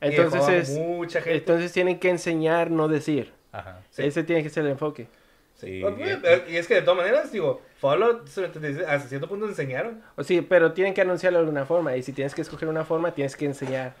y 0.00 0.10
dejó 0.10 0.22
Entonces, 0.22 0.48
a 0.48 0.56
es, 0.56 0.70
mucha 0.70 1.20
gente. 1.20 1.38
entonces 1.38 1.72
tienen 1.72 1.98
que 1.98 2.10
enseñar, 2.10 2.70
no 2.70 2.86
decir. 2.88 3.32
Ajá. 3.52 3.80
Sí. 3.90 4.04
Ese 4.04 4.22
tiene 4.22 4.42
que 4.42 4.50
ser 4.50 4.64
el 4.64 4.70
enfoque. 4.72 5.08
Sí, 5.56 5.82
Ah, 5.84 5.90
pues, 5.96 6.18
eh, 6.22 6.44
Y 6.50 6.56
es 6.56 6.66
que 6.68 6.74
de 6.74 6.82
todas 6.82 6.98
maneras, 6.98 7.32
digo, 7.32 7.62
Fallout 7.80 8.28
76, 8.28 8.86
hasta 8.86 9.08
cierto 9.08 9.26
punto 9.26 9.46
enseñaron. 9.48 10.02
O 10.14 10.22
sí, 10.22 10.42
pero 10.42 10.72
tienen 10.74 10.92
que 10.92 11.00
anunciarlo 11.00 11.38
de 11.38 11.44
alguna 11.44 11.64
forma. 11.64 11.96
Y 11.96 12.02
si 12.02 12.12
tienes 12.12 12.34
que 12.34 12.42
escoger 12.42 12.68
una 12.68 12.84
forma, 12.84 13.12
tienes 13.14 13.36
que 13.36 13.46
enseñar. 13.46 13.94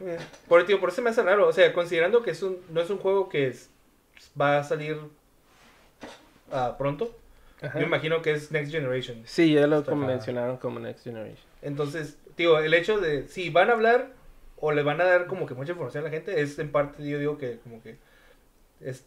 Eh, 0.00 0.16
Por, 0.48 0.64
tío, 0.64 0.80
por 0.80 0.88
eso 0.88 1.02
me 1.02 1.10
hace 1.10 1.22
raro. 1.22 1.46
O 1.46 1.52
sea, 1.52 1.72
considerando 1.74 2.22
que 2.22 2.30
es 2.30 2.42
un, 2.42 2.58
no 2.70 2.80
es 2.80 2.88
un 2.88 2.96
juego 2.98 3.28
que 3.28 3.46
es- 3.48 3.68
va 4.40 4.58
a 4.58 4.64
salir 4.64 4.96
ah, 6.52 6.76
pronto, 6.78 7.14
Ajá. 7.60 7.78
yo 7.80 7.86
imagino 7.86 8.22
que 8.22 8.32
es 8.32 8.50
Next 8.52 8.72
Generation. 8.72 9.22
Sí, 9.26 9.54
ya 9.54 9.66
lo 9.66 9.82
mencionaron 9.96 10.56
como 10.58 10.80
Next 10.80 11.04
Generation. 11.04 11.46
Entonces, 11.62 12.18
digo, 12.36 12.58
el 12.58 12.74
hecho 12.74 13.00
de 13.00 13.28
si 13.28 13.50
van 13.50 13.70
a 13.70 13.74
hablar 13.74 14.10
o 14.56 14.72
le 14.72 14.82
van 14.82 15.00
a 15.00 15.04
dar 15.04 15.26
como 15.26 15.46
que 15.46 15.54
mucha 15.54 15.72
información 15.72 16.04
a 16.04 16.08
la 16.08 16.10
gente, 16.10 16.40
es 16.40 16.58
en 16.58 16.70
parte, 16.70 17.06
yo 17.08 17.18
digo 17.18 17.38
que 17.38 17.58
como 17.60 17.82
que 17.82 17.96
es... 18.80 19.04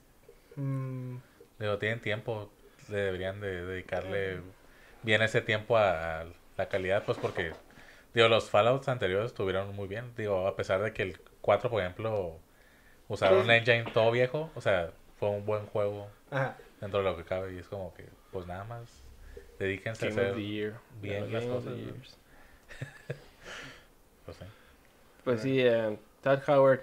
mm, 0.55 1.17
Digo, 1.59 1.77
tienen 1.77 2.01
tiempo, 2.01 2.49
le 2.89 2.97
deberían 2.97 3.39
de 3.39 3.65
dedicarle 3.65 4.41
bien 5.03 5.21
ese 5.21 5.41
tiempo 5.41 5.77
a, 5.77 6.21
a 6.21 6.25
la 6.57 6.67
calidad, 6.69 7.03
pues 7.05 7.17
porque, 7.17 7.53
digo, 8.13 8.27
los 8.27 8.49
Fallouts 8.49 8.87
anteriores 8.89 9.27
estuvieron 9.27 9.75
muy 9.75 9.87
bien, 9.87 10.13
digo, 10.17 10.47
a 10.47 10.55
pesar 10.55 10.81
de 10.83 10.93
que 10.93 11.03
el 11.03 11.19
4, 11.41 11.69
por 11.69 11.81
ejemplo, 11.81 12.39
usaron 13.07 13.39
un 13.45 13.51
engine 13.51 13.85
todo 13.93 14.11
viejo, 14.11 14.51
o 14.55 14.61
sea, 14.61 14.91
fue 15.19 15.29
un 15.29 15.45
buen 15.45 15.65
juego 15.67 16.07
ajá. 16.31 16.57
Dentro 16.82 16.99
de 16.99 17.05
lo 17.05 17.17
que 17.17 17.23
cabe 17.23 17.53
y 17.53 17.59
es 17.59 17.67
como 17.67 17.93
que, 17.93 18.05
pues 18.32 18.45
nada 18.47 18.63
más, 18.65 18.89
dedíquense 19.59 20.05
a 20.05 20.09
Game 20.09 20.21
hacer, 20.21 20.32
of 20.32 20.38
the 20.38 20.43
Year. 20.45 20.73
bien 21.01 21.32
las 21.34 21.43
Game 21.43 21.55
of 21.55 21.63
the 21.65 21.69
cosas, 21.71 22.17
pues, 24.26 24.38
sí. 24.38 24.45
Pues 25.23 25.41
sí, 25.41 25.59
eh, 25.61 25.97
Todd 26.21 26.39
Howard 26.47 26.82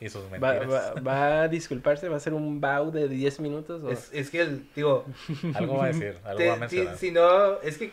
y 0.00 0.08
sus 0.08 0.24
va, 0.26 0.38
mentiras. 0.52 0.68
va- 0.70 1.00
va 1.00 1.42
a 1.42 1.48
disculparse, 1.48 2.08
va 2.08 2.14
a 2.14 2.18
hacer 2.18 2.32
un 2.34 2.60
bow 2.60 2.90
de 2.92 3.08
10 3.08 3.40
minutos. 3.40 3.82
O... 3.82 3.90
Es, 3.90 4.10
es 4.12 4.30
que, 4.30 4.40
el, 4.42 4.68
digo, 4.74 5.04
Algo 5.54 5.78
va 5.78 5.84
a 5.84 5.88
decir, 5.88 6.16
algo 6.24 6.38
te- 6.38 6.48
va 6.48 6.54
a 6.54 6.56
mencionar. 6.58 6.96
si 6.96 7.10
no, 7.10 7.60
es 7.60 7.78
que 7.78 7.92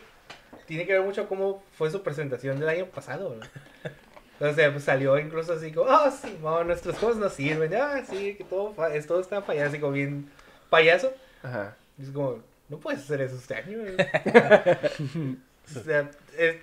tiene 0.66 0.86
que 0.86 0.92
ver 0.92 1.02
mucho 1.02 1.28
cómo 1.28 1.62
fue 1.76 1.90
su 1.90 2.02
presentación 2.02 2.58
del 2.60 2.68
año 2.68 2.86
pasado. 2.86 3.34
¿no? 3.36 3.46
O 4.38 4.52
sea, 4.52 4.70
pues 4.70 4.84
salió 4.84 5.18
incluso 5.18 5.54
así 5.54 5.72
como, 5.72 5.90
ah, 5.90 6.10
sí, 6.10 6.36
no, 6.42 6.62
nuestros 6.62 6.98
juegos 6.98 7.16
no 7.16 7.30
sirven, 7.30 7.74
ah, 7.74 8.02
sí, 8.06 8.34
que 8.34 8.44
todo, 8.44 8.74
es, 8.88 9.06
todo 9.06 9.18
está 9.18 9.40
fallado, 9.40 9.70
así 9.70 9.78
como 9.78 9.92
bien 9.92 10.30
payaso. 10.70 11.12
Ajá. 11.42 11.76
Y 11.98 12.02
es 12.04 12.10
como, 12.10 12.42
no 12.68 12.78
puedes 12.78 13.00
hacer 13.00 13.20
eso 13.20 13.36
este 13.36 13.54
año. 13.54 13.78
güey". 13.78 13.94
o 15.76 15.80
sea, 15.84 16.10
es- 16.38 16.56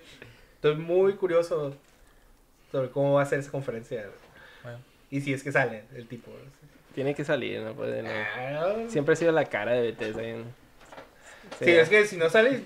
estoy 0.55 0.75
muy 0.75 1.13
curioso 1.13 1.75
sobre 2.71 2.89
cómo 2.89 3.13
va 3.13 3.21
a 3.23 3.25
ser 3.25 3.39
esa 3.39 3.51
conferencia. 3.51 4.05
Bueno. 4.63 4.79
Y 5.11 5.21
si 5.21 5.33
es 5.33 5.43
que 5.43 5.51
sale 5.51 5.83
el 5.95 6.07
tipo. 6.07 6.31
Tiene 6.95 7.15
que 7.15 7.23
salir, 7.23 7.59
no 7.61 7.73
puede. 7.73 8.03
no. 8.03 8.09
Ah, 8.09 8.75
Siempre 8.87 9.13
ha 9.13 9.15
sido 9.15 9.31
la 9.31 9.45
cara 9.45 9.73
de 9.73 9.81
Bethesda. 9.81 10.23
en- 10.23 10.45
Sí, 11.59 11.69
es 11.71 11.89
que 11.89 12.05
si 12.05 12.17
no 12.17 12.29
sale. 12.29 12.63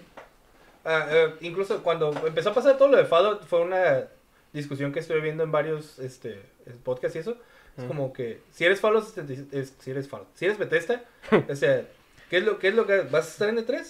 ah, 0.86 1.08
eh, 1.10 1.34
incluso 1.42 1.82
cuando 1.84 2.12
empezó 2.26 2.52
a 2.52 2.54
pasar 2.54 2.78
todo 2.78 2.88
lo 2.90 2.98
de 2.98 3.06
Fallout, 3.06 3.44
fue 3.46 3.62
una 3.62 4.06
discusión 4.54 4.92
que 4.94 5.00
estuve 5.00 5.20
viendo 5.20 5.44
en 5.44 5.52
varios 5.52 6.00
este, 6.00 6.40
podcasts 6.84 7.16
y 7.16 7.20
eso. 7.20 7.38
Es 7.78 7.84
como 7.84 8.12
que 8.12 8.42
si 8.52 8.66
eres 8.66 8.80
Fallout, 8.80 9.06
76 9.06 9.48
es- 9.54 9.74
si 9.80 9.92
eres 9.92 10.08
Fallout, 10.10 10.30
si 10.34 10.46
eres 10.46 10.58
Bethesda, 10.58 11.04
o 11.50 11.56
sea, 11.56 11.86
¿qué 12.30 12.38
es 12.38 12.44
lo, 12.44 12.58
qué 12.60 12.70
es 12.70 12.76
lo 12.76 12.86
que 12.88 13.02
vas 13.02 13.26
a 13.28 13.30
estar 13.30 13.50
en 13.50 13.58
E3? 13.58 13.84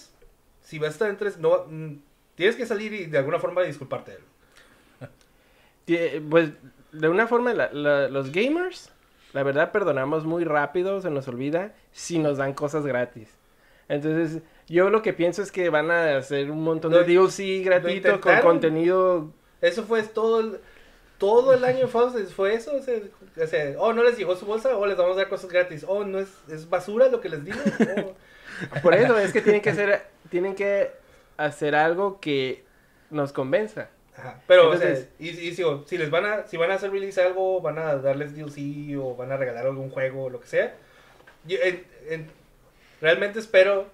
Si 0.64 0.78
vas 0.80 0.90
a 0.90 0.92
estar 0.92 1.10
en 1.10 1.18
E3, 1.18 1.38
no, 1.38 1.66
mm, 1.70 1.96
tienes 2.36 2.56
que 2.58 2.66
salir 2.66 2.92
y 2.94 3.06
de 3.06 3.18
alguna 3.18 3.40
forma 3.40 3.62
disculparte. 3.64 4.18
de 5.86 6.22
Pues 6.30 6.50
de 6.92 7.10
una 7.10 7.28
forma, 7.28 7.54
la- 7.54 7.72
la- 7.72 8.08
los 8.10 8.32
gamers, 8.32 8.92
la 9.34 9.44
verdad, 9.44 9.72
perdonamos 9.72 10.26
muy 10.26 10.44
rápido, 10.44 11.02
se 11.02 11.10
nos 11.10 11.28
olvida, 11.28 11.74
si 11.92 12.18
nos 12.20 12.38
dan 12.38 12.54
cosas 12.54 12.86
gratis. 12.86 13.30
Entonces, 13.90 14.42
yo 14.68 14.90
lo 14.90 15.02
que 15.02 15.14
pienso 15.14 15.42
es 15.42 15.52
que 15.52 15.70
van 15.70 15.92
a 15.92 16.18
hacer 16.18 16.52
un 16.52 16.64
montón 16.64 16.92
de 16.92 17.00
DLC 17.06 17.64
gratuito 17.64 18.20
con 18.22 18.32
contenido. 18.42 19.32
Eso 19.62 19.84
fue 19.84 20.04
todo 20.04 20.40
el, 20.42 20.60
todo 21.18 21.54
el 21.54 21.64
año 21.66 21.88
fue 21.88 22.54
eso. 22.54 22.76
O 22.76 22.82
sea, 22.82 23.00
o 23.42 23.48
sea, 23.48 23.74
oh, 23.78 23.94
no 23.94 24.04
les 24.04 24.18
llegó 24.18 24.36
su 24.36 24.46
bolsa, 24.46 24.76
o 24.78 24.86
les 24.86 24.98
vamos 24.98 25.16
a 25.18 25.22
dar 25.22 25.30
cosas 25.30 25.50
gratis. 25.52 25.86
Oh, 25.88 26.04
no 26.04 26.20
es, 26.20 26.30
es 26.50 26.70
basura 26.70 27.08
lo 27.10 27.22
que 27.22 27.30
les 27.30 27.44
digo. 27.44 27.58
Oh. 28.76 28.82
Por 28.82 28.94
eso 28.96 29.18
es 29.20 29.32
que 29.34 29.42
tienen 29.42 29.62
que 29.62 29.70
hacer, 29.70 30.02
tienen 30.30 30.56
que 30.56 30.92
hacer 31.38 31.76
algo 31.76 32.20
que 32.20 32.64
nos 33.12 33.32
convenza. 33.34 33.90
Ajá, 34.16 34.42
Pero, 34.48 34.74
Entonces- 34.74 35.10
o 35.20 35.24
sea, 35.24 35.28
y, 35.28 35.30
y 35.30 35.54
si, 35.86 35.98
les 35.98 36.10
van 36.10 36.26
a, 36.26 36.48
si 36.48 36.58
van 36.58 36.72
a 36.72 36.76
hacer 36.76 36.92
release 36.92 37.22
algo, 37.22 37.62
van 37.62 37.78
a 37.78 37.96
darles 37.98 38.36
DLC 38.36 38.98
o 39.00 39.16
van 39.16 39.32
a 39.32 39.38
regalar 39.38 39.68
algún 39.68 39.92
juego 39.92 40.24
o 40.26 40.30
lo 40.32 40.40
que 40.42 40.48
sea. 40.48 40.74
yo, 41.46 41.58
en- 41.62 41.86
en- 42.10 42.28
realmente 43.00 43.38
espero 43.40 43.86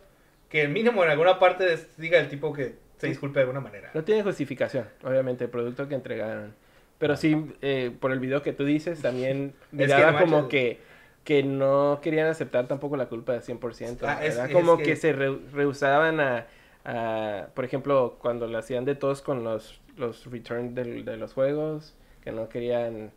que 0.50 0.68
mínimo 0.70 1.04
en 1.04 1.10
alguna 1.10 1.40
parte 1.40 1.78
diga 1.98 2.20
el 2.20 2.30
tipo 2.30 2.54
que 2.54 2.76
se 3.00 3.08
disculpe 3.08 3.40
de 3.40 3.42
alguna 3.42 3.60
manera. 3.60 3.92
No 3.94 4.04
tiene 4.06 4.24
justificación, 4.24 4.88
obviamente, 5.04 5.44
el 5.44 5.50
producto 5.50 5.90
que 5.90 5.96
entregaron. 5.96 6.56
Pero 7.00 7.18
sí, 7.18 7.54
eh, 7.62 7.92
por 8.00 8.12
el 8.12 8.20
video 8.20 8.42
que 8.42 8.54
tú 8.54 8.64
dices, 8.66 9.02
también 9.02 9.54
que 9.72 9.78
miraba 9.78 10.12
no 10.14 10.20
como 10.20 10.38
manches. 10.44 10.50
que, 10.50 10.80
que 11.24 11.44
no 11.44 12.00
querían 12.02 12.28
aceptar 12.28 12.68
tampoco 12.68 12.98
la 12.98 13.08
culpa 13.08 13.34
de 13.34 13.42
100%. 13.42 14.06
Ah, 14.08 14.20
es- 14.24 14.36
¿verdad? 14.36 14.46
es 14.48 14.54
como 14.54 14.78
que- 14.78 14.84
que, 14.84 14.96
se 14.96 15.14
re- 15.14 15.40
rehusaban 15.52 16.20
a, 16.20 16.48
a, 16.86 17.48
por 17.54 17.66
ejemplo, 17.66 18.18
cuando 18.22 18.48
lo 18.48 18.58
hacían 18.58 18.86
de 18.86 18.96
todos 18.96 19.22
con 19.22 19.44
los, 19.44 19.82
los 19.98 20.26
return 20.32 20.76
del- 20.76 21.04
de 21.06 21.18
los 21.18 21.34
juegos, 21.34 21.96
que 22.24 22.32
no 22.32 22.48
querían 22.50 23.12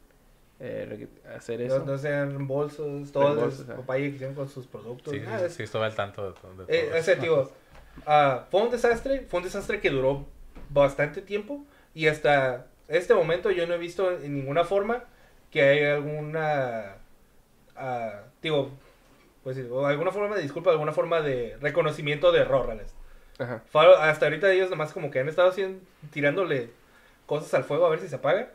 eh, 0.59 1.07
hacer 1.37 1.61
eso. 1.61 1.81
No, 1.81 1.85
no 1.85 1.99
sean 1.99 2.31
reembolsos, 2.31 3.13
todo 3.13 3.35
Reembolsos, 3.35 3.67
papaya 3.67 4.05
que 4.09 4.15
hicieron 4.15 4.35
con 4.35 4.49
sus 4.49 4.67
productos. 4.67 5.13
Sí, 5.13 5.21
nada, 5.21 5.47
es- 5.47 5.55
sí, 5.55 5.63
estuve 5.65 5.85
al 5.85 5.95
tanto 5.95 6.33
de, 6.33 6.41
to- 6.41 6.55
de 6.65 6.75
Eh, 6.75 6.87
todo 6.89 6.99
o 6.99 7.03
sea, 7.03 7.13
eso. 7.15 7.23
digo, 7.23 7.53
ah, 8.07 8.47
fue 8.51 8.63
un 8.63 8.71
desastre, 8.71 9.21
fue 9.29 9.39
un 9.41 9.45
desastre 9.45 9.81
que 9.81 9.91
duró 9.91 10.25
bastante 10.71 11.21
tiempo 11.23 11.65
y 11.95 12.07
hasta 12.09 12.67
este 12.89 13.15
momento 13.15 13.51
yo 13.51 13.67
no 13.67 13.75
he 13.75 13.79
visto 13.79 14.11
en 14.11 14.35
ninguna 14.35 14.65
forma 14.65 15.05
que 15.51 15.63
hay 15.63 15.85
alguna, 15.85 16.97
ah, 17.77 18.21
digo, 18.43 18.71
pues 19.43 19.59
alguna 19.59 20.11
forma 20.11 20.37
de 20.37 20.43
disculpa, 20.43 20.71
alguna 20.71 20.93
forma 20.93 21.21
de 21.21 21.57
reconocimiento 21.61 22.33
de 22.33 22.41
error, 22.41 22.71
Alex. 22.71 22.95
Ajá. 23.39 23.63
Hasta 24.01 24.27
ahorita 24.27 24.53
ellos 24.53 24.71
nomás 24.71 24.93
como 24.93 25.11
que 25.11 25.21
han 25.21 25.29
estado 25.29 25.51
haciendo, 25.51 25.81
tirándole 26.13 26.71
cosas 27.27 27.53
al 27.55 27.65
fuego 27.65 27.87
a 27.87 27.91
ver 27.91 28.01
si 28.01 28.09
se 28.09 28.17
apaga. 28.17 28.51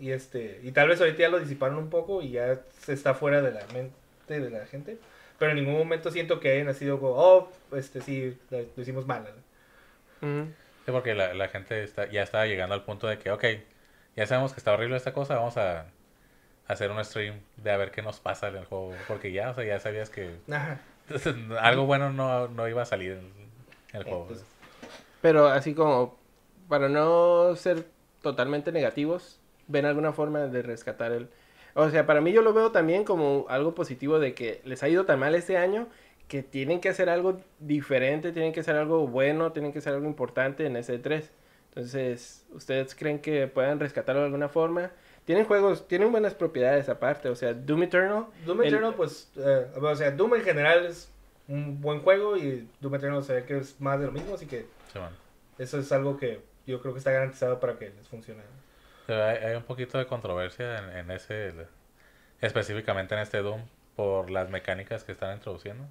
Y 0.00 0.10
este, 0.10 0.60
y 0.62 0.72
tal 0.72 0.88
vez 0.88 1.00
ahorita 1.00 1.18
ya 1.18 1.28
lo 1.28 1.38
disiparon 1.38 1.76
un 1.76 1.90
poco 1.90 2.22
y 2.22 2.32
ya 2.32 2.60
se 2.80 2.94
está 2.94 3.14
fuera 3.14 3.42
de 3.42 3.52
la 3.52 3.66
mente 3.72 4.40
de 4.40 4.50
la 4.50 4.66
gente. 4.66 4.98
Pero 5.38 5.52
en 5.52 5.58
ningún 5.58 5.76
momento 5.76 6.10
siento 6.10 6.40
que 6.40 6.50
hayan 6.50 6.74
sido 6.74 6.98
como, 6.98 7.12
oh, 7.12 7.52
este 7.76 8.00
sí, 8.00 8.38
lo 8.50 8.82
hicimos 8.82 9.06
mal. 9.06 9.26
Ujú. 10.22 10.46
Sí, 10.84 10.92
porque 10.92 11.14
la, 11.14 11.34
la 11.34 11.48
gente 11.48 11.82
está, 11.84 12.10
ya 12.10 12.22
estaba 12.22 12.46
llegando 12.46 12.74
al 12.74 12.84
punto 12.84 13.06
de 13.06 13.18
que, 13.18 13.30
ok, 13.30 13.44
ya 14.16 14.26
sabemos 14.26 14.52
que 14.52 14.58
está 14.60 14.72
horrible 14.72 14.96
esta 14.96 15.12
cosa, 15.12 15.36
vamos 15.36 15.56
a 15.56 15.86
hacer 16.66 16.90
un 16.90 17.04
stream 17.04 17.40
de 17.56 17.70
a 17.70 17.76
ver 17.76 17.90
qué 17.90 18.02
nos 18.02 18.20
pasa 18.20 18.48
en 18.48 18.56
el 18.56 18.64
juego. 18.64 18.94
Porque 19.06 19.32
ya, 19.32 19.50
o 19.50 19.54
sea, 19.54 19.64
ya 19.64 19.78
sabías 19.80 20.10
que 20.10 20.40
Ajá. 20.50 20.80
algo 21.60 21.86
bueno 21.86 22.12
no, 22.12 22.48
no 22.48 22.68
iba 22.68 22.82
a 22.82 22.86
salir 22.86 23.12
en 23.12 23.32
el 23.92 24.04
juego. 24.04 24.22
Entonces, 24.22 24.46
Pero 25.20 25.48
así 25.48 25.74
como, 25.74 26.18
para 26.68 26.88
no 26.88 27.54
ser 27.56 27.86
totalmente 28.22 28.72
negativos, 28.72 29.40
¿ven 29.68 29.86
alguna 29.86 30.12
forma 30.12 30.40
de 30.46 30.62
rescatar 30.62 31.12
el... 31.12 31.28
O 31.74 31.88
sea, 31.90 32.06
para 32.06 32.20
mí 32.20 32.32
yo 32.32 32.42
lo 32.42 32.52
veo 32.52 32.70
también 32.72 33.04
como 33.04 33.46
algo 33.48 33.74
positivo 33.74 34.18
de 34.18 34.34
que 34.34 34.60
les 34.64 34.82
ha 34.82 34.88
ido 34.88 35.06
tan 35.06 35.18
mal 35.18 35.34
este 35.34 35.56
año 35.56 35.88
que 36.32 36.42
tienen 36.42 36.80
que 36.80 36.88
hacer 36.88 37.10
algo 37.10 37.42
diferente, 37.58 38.32
tienen 38.32 38.54
que 38.54 38.60
hacer 38.60 38.74
algo 38.76 39.06
bueno, 39.06 39.52
tienen 39.52 39.70
que 39.70 39.80
hacer 39.80 39.92
algo 39.92 40.06
importante 40.06 40.64
en 40.64 40.78
ese 40.78 40.98
3. 40.98 41.30
Entonces, 41.68 42.46
¿ustedes 42.54 42.94
creen 42.94 43.18
que 43.18 43.46
puedan 43.48 43.78
rescatarlo 43.78 44.22
de 44.22 44.26
alguna 44.28 44.48
forma? 44.48 44.90
Tienen 45.26 45.44
juegos, 45.44 45.86
tienen 45.86 46.10
buenas 46.10 46.32
propiedades 46.32 46.88
aparte, 46.88 47.28
o 47.28 47.36
sea, 47.36 47.52
Doom 47.52 47.82
Eternal. 47.82 48.24
Doom 48.46 48.62
el- 48.62 48.68
Eternal, 48.68 48.94
pues, 48.94 49.30
eh, 49.36 49.66
o 49.78 49.94
sea, 49.94 50.10
Doom 50.12 50.36
en 50.36 50.40
general 50.42 50.86
es 50.86 51.10
un 51.48 51.82
buen 51.82 52.00
juego 52.00 52.38
y 52.38 52.66
Doom 52.80 52.94
Eternal 52.94 53.22
se 53.22 53.34
ve 53.34 53.44
que 53.44 53.58
es 53.58 53.78
más 53.78 54.00
de 54.00 54.06
lo 54.06 54.12
mismo, 54.12 54.34
así 54.34 54.46
que 54.46 54.60
Sí, 54.90 54.98
man. 54.98 55.12
eso 55.58 55.78
es 55.78 55.92
algo 55.92 56.16
que 56.16 56.40
yo 56.66 56.80
creo 56.80 56.94
que 56.94 56.98
está 56.98 57.10
garantizado 57.10 57.60
para 57.60 57.74
que 57.78 57.90
les 57.90 58.08
funcione. 58.08 58.40
Pero 59.06 59.22
hay, 59.22 59.36
hay 59.36 59.54
un 59.56 59.64
poquito 59.64 59.98
de 59.98 60.06
controversia 60.06 60.78
en, 60.78 60.96
en 60.96 61.10
ese, 61.10 61.48
el- 61.48 61.66
específicamente 62.40 63.14
en 63.14 63.20
este 63.20 63.42
Doom, 63.42 63.60
por 63.96 64.30
las 64.30 64.48
mecánicas 64.48 65.04
que 65.04 65.12
están 65.12 65.34
introduciendo. 65.36 65.84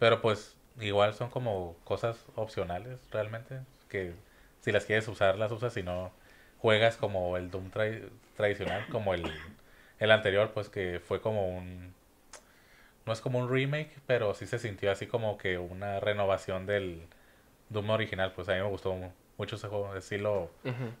Pero 0.00 0.22
pues 0.22 0.56
igual 0.80 1.14
son 1.14 1.30
como 1.30 1.76
cosas 1.84 2.26
opcionales 2.36 3.00
realmente, 3.12 3.60
que 3.90 4.14
si 4.62 4.72
las 4.72 4.86
quieres 4.86 5.08
usar, 5.08 5.38
las 5.38 5.52
usas, 5.52 5.74
si 5.74 5.84
no 5.84 6.12
juegas 6.60 6.96
como 6.98 7.38
el 7.38 7.50
Doom 7.52 7.72
tra- 7.72 8.10
tradicional, 8.36 8.86
como 8.90 9.14
el, 9.14 9.24
el 10.00 10.12
anterior, 10.12 10.52
pues 10.54 10.70
que 10.70 11.00
fue 11.00 11.22
como 11.22 11.48
un... 11.58 11.94
No 13.06 13.12
es 13.12 13.20
como 13.20 13.38
un 13.38 13.50
remake, 13.50 13.90
pero 14.06 14.34
sí 14.34 14.46
se 14.46 14.58
sintió 14.58 14.90
así 14.92 15.06
como 15.06 15.38
que 15.38 15.58
una 15.58 16.00
renovación 16.00 16.66
del 16.66 17.02
Doom 17.70 17.90
original. 17.90 18.32
Pues 18.34 18.48
a 18.48 18.54
mí 18.54 18.60
me 18.60 18.68
gustó 18.68 18.94
mu- 18.94 19.12
mucho 19.38 19.56
ese 19.56 19.68
juego, 19.68 20.00
sí 20.02 20.18
lo 20.18 20.50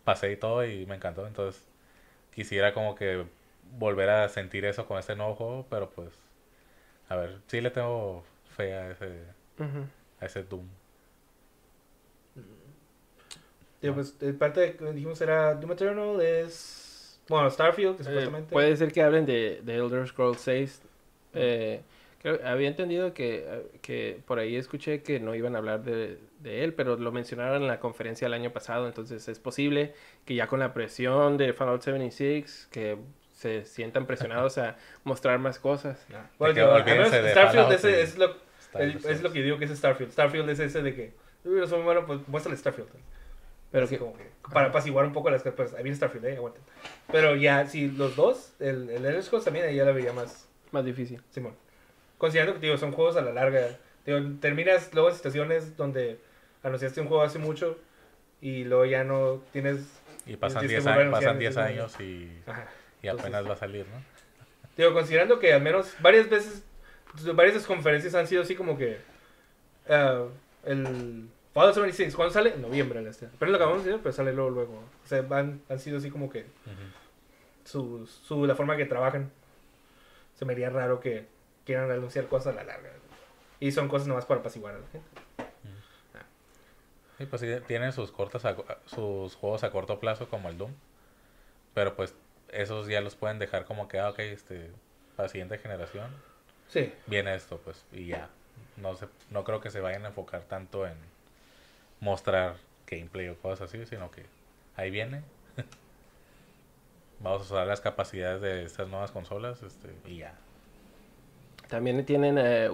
pasé 0.04 0.32
y 0.32 0.36
todo 0.36 0.64
y 0.66 0.86
me 0.86 0.96
encantó. 0.96 1.26
Entonces 1.26 1.62
quisiera 2.34 2.74
como 2.74 2.94
que 2.96 3.26
volver 3.78 4.10
a 4.10 4.28
sentir 4.30 4.64
eso 4.66 4.86
con 4.86 4.98
este 4.98 5.16
nuevo 5.16 5.36
juego, 5.36 5.66
pero 5.70 5.90
pues 5.90 6.10
a 7.08 7.16
ver, 7.16 7.38
sí 7.48 7.60
le 7.60 7.70
tengo 7.70 8.24
fe 8.62 8.74
a 8.74 8.90
ese, 8.90 9.06
a 10.20 10.26
ese 10.26 10.42
Doom. 10.44 10.66
Digo, 13.82 13.94
pues, 13.94 14.14
parte 14.38 14.60
de 14.60 14.76
que 14.76 14.84
dijimos 14.92 15.20
era 15.22 15.54
Doom 15.54 15.72
Eternal 15.72 16.20
es, 16.20 17.18
bueno, 17.28 17.50
Starfield, 17.50 17.96
que 17.96 18.02
Eh, 18.02 18.06
supuestamente... 18.06 18.52
puede 18.52 18.76
ser 18.76 18.92
que 18.92 19.02
hablen 19.02 19.24
de, 19.24 19.60
de 19.62 19.74
Elder 19.76 20.06
Scrolls 20.06 20.40
6. 20.40 20.82
Eh, 21.32 21.80
creo- 22.20 22.40
había 22.46 22.68
entendido 22.68 23.14
que, 23.14 23.70
que 23.80 24.20
por 24.26 24.38
ahí 24.38 24.56
escuché 24.56 25.02
que 25.02 25.18
no 25.18 25.34
iban 25.34 25.54
a 25.54 25.58
hablar 25.58 25.82
de, 25.82 26.18
de 26.40 26.62
él, 26.64 26.74
pero 26.74 26.96
lo 26.96 27.10
mencionaron 27.10 27.62
en 27.62 27.68
la 27.68 27.80
conferencia 27.80 28.26
el 28.26 28.34
año 28.34 28.52
pasado, 28.52 28.86
entonces 28.86 29.26
es 29.28 29.38
posible 29.38 29.94
que 30.26 30.34
ya 30.34 30.46
con 30.46 30.60
la 30.60 30.74
presión 30.74 31.38
de 31.38 31.54
Fallout 31.54 31.80
76, 31.80 32.68
que 32.70 32.98
se 33.32 33.64
sientan 33.64 34.04
presionados 34.06 34.58
a 34.58 34.76
mostrar 35.04 35.38
más 35.38 35.58
cosas. 35.58 36.04
Bueno, 36.38 36.84
que 36.84 37.30
Starfield 37.30 37.82
y 37.82 37.86
es 37.94 38.18
lo, 38.18 38.36
En 38.74 38.98
es 39.08 39.22
lo 39.22 39.32
que 39.32 39.42
digo 39.42 39.58
que 39.58 39.64
es 39.64 39.70
Starfield. 39.76 40.12
Starfield 40.12 40.48
es 40.50 40.60
ese 40.60 40.82
de 40.82 40.94
que, 40.94 41.12
"Uy, 41.44 41.58
no 41.58 41.66
soy 41.66 41.82
bueno, 41.82 42.06
pues 42.06 42.20
muéstrale 42.28 42.56
Starfield. 42.56 42.88
Pero 43.72 43.88
que, 43.88 43.98
como 43.98 44.16
que, 44.16 44.28
para 44.52 44.68
apaciguar 44.68 45.04
un 45.06 45.12
poco 45.12 45.30
las 45.30 45.42
cosas, 45.42 45.54
pues 45.56 45.74
ahí 45.74 45.82
viene 45.84 45.96
Starfield, 45.96 46.24
eh, 46.26 46.36
aguanten. 46.36 46.62
Pero 47.12 47.36
ya, 47.36 47.66
si 47.66 47.88
los 47.88 48.16
dos, 48.16 48.52
el, 48.58 48.90
el 48.90 49.04
Elder 49.04 49.22
Scrolls 49.22 49.44
también 49.44 49.66
ahí 49.66 49.76
ya 49.76 49.84
la 49.84 49.92
vería 49.92 50.12
más, 50.12 50.48
más 50.72 50.84
difícil. 50.84 51.22
Simón. 51.30 51.54
Considerando 52.18 52.54
que, 52.58 52.66
digo, 52.66 52.76
son 52.78 52.92
juegos 52.92 53.16
a 53.16 53.22
la 53.22 53.32
larga. 53.32 53.78
Digo, 54.04 54.18
terminas 54.40 54.92
luego 54.92 55.08
en 55.10 55.14
situaciones 55.14 55.76
donde 55.76 56.18
anunciaste 56.62 57.00
un 57.00 57.06
juego 57.08 57.22
hace 57.22 57.38
mucho 57.38 57.78
y 58.40 58.64
luego 58.64 58.84
ya 58.86 59.04
no 59.04 59.40
tienes... 59.52 60.00
Y 60.26 60.36
pasan 60.36 60.66
Tienes 60.66 60.84
10 60.84 60.84
que 60.84 60.90
volver 60.90 61.00
a 61.00 61.08
años, 61.08 61.12
pasan 61.12 61.28
anunciar, 61.30 61.38
10 61.38 61.56
entonces, 61.56 62.00
años 62.00 62.00
y, 62.00 62.50
Ajá. 62.50 62.66
y 63.02 63.08
apenas 63.08 63.48
va 63.48 63.52
a 63.52 63.56
salir, 63.56 63.86
¿no? 63.86 64.02
Digo, 64.76 64.92
considerando 64.92 65.38
que 65.38 65.52
al 65.52 65.62
menos 65.62 65.94
varias 66.00 66.28
veces, 66.28 66.64
varias 67.34 67.54
de 67.54 67.60
sus 67.60 67.66
conferencias 67.68 68.14
han 68.14 68.26
sido 68.26 68.42
así 68.42 68.54
como 68.54 68.76
que... 68.78 68.98
ah, 69.88 70.24
el 70.64 71.28
Fallout 71.52 71.74
76, 71.74 72.14
¿cuándo 72.14 72.32
sale? 72.32 72.54
En 72.54 72.62
noviembre. 72.62 73.02
Este. 73.08 73.28
Pero 73.38 73.50
lo 73.50 73.56
acabamos 73.56 73.82
de 73.84 73.90
decir, 73.90 74.02
pero 74.02 74.12
sale 74.12 74.32
luego, 74.32 74.50
luego. 74.50 74.74
O 75.04 75.06
sea, 75.08 75.24
han, 75.30 75.60
han 75.68 75.78
sido 75.80 75.98
así 75.98 76.10
como 76.10 76.30
que 76.30 76.46
su, 77.64 78.06
su, 78.06 78.46
la 78.46 78.54
forma 78.54 78.76
que 78.76 78.84
trabajan. 78.86 79.30
Se 80.36 80.44
me 80.44 80.52
haría 80.52 80.70
raro 80.70 81.00
que 81.00 81.26
quieran 81.66 81.90
anunciar 81.90 82.26
cosas 82.26 82.52
a 82.54 82.56
la 82.56 82.64
larga. 82.64 82.90
Y 83.58 83.72
son 83.72 83.88
cosas 83.88 84.06
nomás 84.08 84.24
para 84.26 84.40
apaciguar 84.40 84.74
a 84.74 84.78
la 84.78 84.86
gente. 84.88 85.08
Sí, 87.18 87.26
pues 87.26 87.40
sí, 87.42 87.48
tienen 87.66 87.92
sus 87.92 88.10
cortas 88.12 88.44
a- 88.46 88.56
sus 88.86 89.34
juegos 89.34 89.62
a 89.64 89.70
corto 89.70 89.98
plazo 90.00 90.28
como 90.28 90.48
el 90.48 90.56
Doom. 90.56 90.72
Pero 91.74 91.94
pues 91.94 92.14
esos 92.52 92.86
ya 92.86 93.00
los 93.00 93.14
pueden 93.16 93.38
dejar 93.38 93.64
como 93.66 93.88
que, 93.88 93.98
ah, 93.98 94.08
ok, 94.10 94.20
este, 94.20 94.70
para 95.16 95.26
la 95.26 95.28
siguiente 95.28 95.58
generación 95.58 96.10
Sí. 96.70 96.92
viene 97.06 97.34
esto, 97.34 97.58
pues, 97.64 97.84
y 97.92 98.06
ya. 98.06 98.28
No 98.76 98.94
se, 98.94 99.06
no 99.30 99.44
creo 99.44 99.60
que 99.60 99.70
se 99.70 99.80
vayan 99.80 100.04
a 100.04 100.08
enfocar 100.08 100.42
tanto 100.42 100.86
en 100.86 100.94
mostrar 102.00 102.54
gameplay 102.86 103.28
o 103.28 103.36
cosas 103.36 103.68
así, 103.68 103.84
sino 103.86 104.10
que 104.10 104.24
ahí 104.76 104.90
viene. 104.90 105.22
Vamos 107.20 107.42
a 107.42 107.44
usar 107.54 107.66
las 107.66 107.80
capacidades 107.80 108.40
de 108.40 108.64
estas 108.64 108.88
nuevas 108.88 109.10
consolas, 109.10 109.62
este, 109.62 109.88
y 110.06 110.18
ya. 110.18 110.34
También 111.68 112.04
tienen 112.06 112.38
eh, 112.38 112.70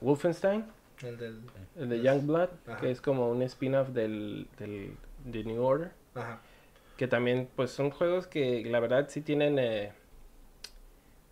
Wolfenstein, 0.00 0.64
El 1.02 1.16
del... 1.18 1.40
el 1.76 1.88
de 1.88 2.02
Youngblood, 2.02 2.48
Ajá. 2.66 2.80
que 2.80 2.90
es 2.90 3.00
como 3.00 3.30
un 3.30 3.42
spin-off 3.42 3.88
del, 3.90 4.48
del 4.58 4.96
de 5.24 5.44
New 5.44 5.62
Order. 5.62 5.90
Ajá. 6.14 6.40
que 6.96 7.06
también 7.06 7.46
pues 7.54 7.70
son 7.70 7.90
juegos 7.90 8.26
que 8.26 8.64
la 8.64 8.80
verdad 8.80 9.06
sí 9.10 9.20
tienen 9.20 9.58
eh, 9.58 9.92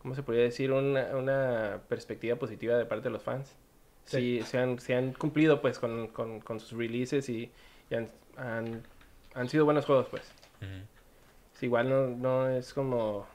¿cómo 0.05 0.14
se 0.14 0.22
podría 0.22 0.44
decir? 0.44 0.72
Una, 0.72 1.16
una 1.16 1.80
perspectiva 1.88 2.36
positiva 2.36 2.76
de 2.78 2.86
parte 2.86 3.05
de 3.09 3.12
los 3.12 3.24
fans 3.24 3.57
sí, 4.05 4.42
se, 4.44 4.59
han, 4.59 4.78
se 4.78 4.94
han 4.94 5.14
cumplido 5.14 5.61
pues 5.62 5.80
con, 5.80 6.09
con, 6.09 6.40
con 6.40 6.61
sus 6.61 6.78
releases 6.78 7.28
y, 7.30 7.50
y 7.90 7.96
han, 7.96 8.09
han, 8.36 8.82
han 9.34 9.48
sido 9.50 9.64
buenos 9.66 9.86
juegos 9.86 10.09
pues. 10.11 10.24
Sí, 11.55 11.66
igual 11.66 11.88
no, 11.88 12.09
no 12.09 12.48
es 12.48 12.74
como 12.74 13.26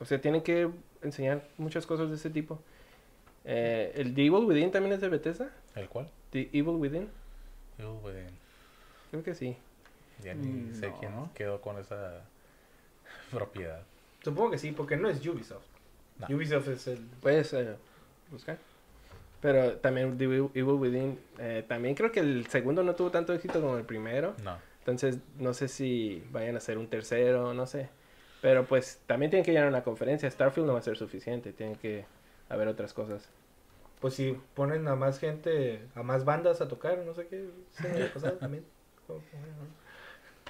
o 0.00 0.04
sea 0.04 0.20
tienen 0.20 0.42
que 0.42 0.70
enseñar 1.02 1.42
muchas 1.58 1.86
cosas 1.86 2.10
de 2.10 2.16
ese 2.16 2.30
tipo 2.30 2.60
Eh, 3.44 3.92
el 3.96 4.14
The 4.14 4.26
Evil 4.26 4.44
Within 4.44 4.70
también 4.72 4.94
es 4.94 5.00
de 5.02 5.08
Bethesda 5.08 5.50
¿El 5.74 5.88
cual? 5.88 6.08
The 6.32 6.50
Evil 6.52 6.76
Within 6.76 7.08
Yo, 7.78 7.94
güey, 8.00 8.14
creo 9.10 9.22
que 9.22 9.34
sí 9.34 9.56
ya 10.22 10.34
ni 10.34 10.42
Mm, 10.42 10.74
sé 10.74 10.88
no. 10.88 10.94
quién 11.00 11.12
quedó 11.34 11.60
con 11.60 11.78
esa 11.78 12.20
propiedad. 13.32 13.82
Supongo 14.22 14.52
que 14.52 14.58
sí, 14.58 14.72
porque 14.72 14.96
no 14.96 15.08
es 15.08 15.24
Ubisoft. 15.26 15.66
No. 16.18 16.36
Ubisoft 16.36 16.68
es 16.68 16.86
el... 16.88 16.98
Puedes 17.20 17.52
eh, 17.54 17.76
buscar. 18.30 18.58
Pero 19.40 19.76
también 19.78 20.18
The 20.18 20.24
Evil 20.24 20.64
Within, 20.64 21.18
eh, 21.38 21.64
también 21.66 21.94
creo 21.94 22.12
que 22.12 22.20
el 22.20 22.46
segundo 22.48 22.82
no 22.82 22.94
tuvo 22.94 23.10
tanto 23.10 23.32
éxito 23.32 23.60
como 23.60 23.78
el 23.78 23.84
primero. 23.84 24.34
No. 24.44 24.58
Entonces 24.80 25.18
no 25.38 25.54
sé 25.54 25.68
si 25.68 26.22
vayan 26.30 26.56
a 26.56 26.58
hacer 26.58 26.76
un 26.76 26.88
tercero, 26.88 27.54
no 27.54 27.66
sé. 27.66 27.88
Pero 28.42 28.64
pues 28.64 29.00
también 29.06 29.30
tienen 29.30 29.44
que 29.44 29.52
llenar 29.52 29.68
una 29.68 29.82
conferencia. 29.82 30.30
Starfield 30.30 30.66
no 30.66 30.74
va 30.74 30.80
a 30.80 30.82
ser 30.82 30.96
suficiente, 30.96 31.52
tienen 31.52 31.76
que 31.76 32.04
haber 32.48 32.68
otras 32.68 32.92
cosas. 32.92 33.28
Pues 34.00 34.14
si 34.14 34.36
ponen 34.54 34.88
a 34.88 34.96
más 34.96 35.18
gente, 35.18 35.86
a 35.94 36.02
más 36.02 36.24
bandas 36.24 36.60
a 36.60 36.68
tocar, 36.68 36.98
no 36.98 37.14
sé 37.14 37.26
qué. 37.26 37.48
Había 37.78 38.12
pasado 38.12 38.32
también. 38.38 38.64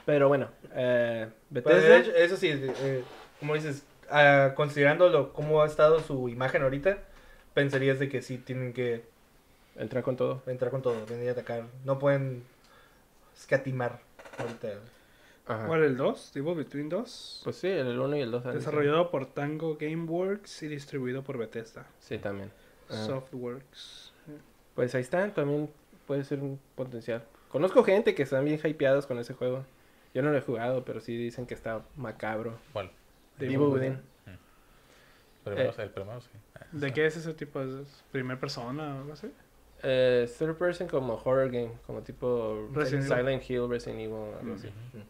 Pero 0.07 0.29
bueno, 0.29 0.49
eh, 0.75 1.29
Bethesda, 1.51 1.99
eso 2.17 2.37
sí, 2.37 2.49
eh, 2.49 3.05
como 3.41 3.55
dices, 3.55 3.83
ah, 4.11 4.53
considerándolo 4.55 5.33
cómo 5.33 5.63
ha 5.63 5.67
estado 5.67 6.01
su 6.01 6.29
imagen 6.29 6.63
ahorita, 6.63 6.99
pensarías 7.55 7.99
de 7.99 8.09
que 8.09 8.23
sí 8.23 8.39
tienen 8.39 8.73
que 8.73 9.03
entra 9.77 10.03
con 10.03 10.17
todo. 10.17 10.43
entrar 10.47 10.71
con 10.71 10.83
todo, 10.83 11.05
venir 11.07 11.31
a 11.31 11.33
atacar. 11.33 11.65
No 11.85 11.99
pueden 11.99 12.45
escatimar 13.37 13.99
ahorita. 14.39 14.69
Ajá. 15.47 15.67
¿Cuál, 15.67 15.83
el 15.83 15.97
2? 15.97 16.37
Evil 16.37 16.55
Between 16.55 16.89
2. 16.89 17.41
Pues 17.43 17.57
sí, 17.57 17.67
el 17.67 17.99
1 17.99 18.17
y 18.17 18.21
el 18.21 18.31
2. 18.31 18.45
Desarrollado 18.55 19.11
por 19.11 19.27
Tango 19.27 19.77
Gameworks 19.81 20.63
y 20.63 20.69
distribuido 20.69 21.23
por 21.23 21.39
Bethesda. 21.39 21.87
Sí, 21.99 22.19
también. 22.19 22.53
Ajá. 22.89 23.07
Softworks. 23.07 24.13
Pues 24.75 24.95
ahí 24.95 25.03
está, 25.03 25.33
también 25.35 25.69
puede 26.07 26.25
ser 26.25 26.41
un 26.41 26.61
potencial. 26.75 27.25
Conozco 27.49 27.83
gente 27.83 28.15
que 28.15 28.23
están 28.23 28.45
bien 28.45 28.61
hypeados 28.63 29.07
con 29.07 29.19
ese 29.19 29.35
juego. 29.35 29.65
Yo 30.15 30.23
no 30.23 30.31
lo 30.31 30.39
he 30.39 30.41
jugado, 30.41 30.85
pero 30.85 31.01
sí 31.01 31.17
dicen 31.17 31.47
que 31.47 31.55
está 31.55 31.83
macabro. 31.97 32.59
Bueno, 32.73 32.91
The 33.41 33.47
De 33.47 33.55
Evil 33.55 33.67
Within. 33.69 34.01
primero, 35.45 35.71
Eh. 35.71 35.75
el 35.79 35.91
primero 35.91 36.21
sí. 36.21 36.29
¿De 36.73 36.93
qué 36.93 37.07
es 37.07 37.17
ese 37.17 37.35
tipo? 37.35 37.61
¿Es 37.61 38.05
primer 38.13 38.39
persona 38.39 38.95
o 38.97 38.99
algo 39.01 39.13
así? 39.13 39.33
Eh, 39.83 40.31
third 40.39 40.57
person 40.57 40.87
como 40.87 41.15
horror 41.15 41.51
game, 41.51 41.73
como 41.87 42.03
tipo 42.03 42.69
Resident 42.73 43.07
Evil. 43.11 43.17
Silent 43.19 43.51
Hill, 43.51 43.69
Resident 43.69 44.01
Evil, 44.01 44.35
algo 44.41 44.55
así. 44.55 44.69
Ujú. 44.69 45.05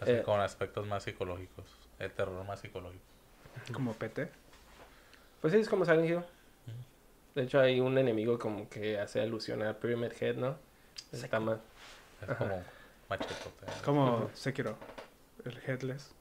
Así 0.00 0.10
Eh. 0.12 0.22
con 0.24 0.40
aspectos 0.40 0.86
más 0.86 1.04
psicológicos. 1.04 1.64
El 1.98 2.10
terror 2.12 2.44
más 2.46 2.60
psicológico. 2.60 3.02
Como 3.72 3.92
PT. 3.94 4.28
Pues 5.40 5.52
sí, 5.52 5.60
es 5.60 5.68
como 5.68 5.84
Silent 5.84 6.08
Hill. 6.08 6.20
De 7.34 7.42
hecho, 7.44 7.60
hay 7.60 7.78
un 7.80 7.96
enemigo 7.96 8.38
como 8.38 8.68
que 8.68 8.98
hace 8.98 9.20
alusión 9.20 9.62
a 9.62 9.74
Pyramid 9.74 10.12
Head, 10.20 10.36
¿no? 10.36 10.56
Está 11.12 11.38
más. 11.38 11.58
Es 12.22 12.28
Ajá. 12.28 12.38
como 12.38 12.62
machetote. 13.08 13.66
Como 13.84 14.30
Sekiro. 14.34 14.76
El 15.44 15.56
Headless. 15.64 16.12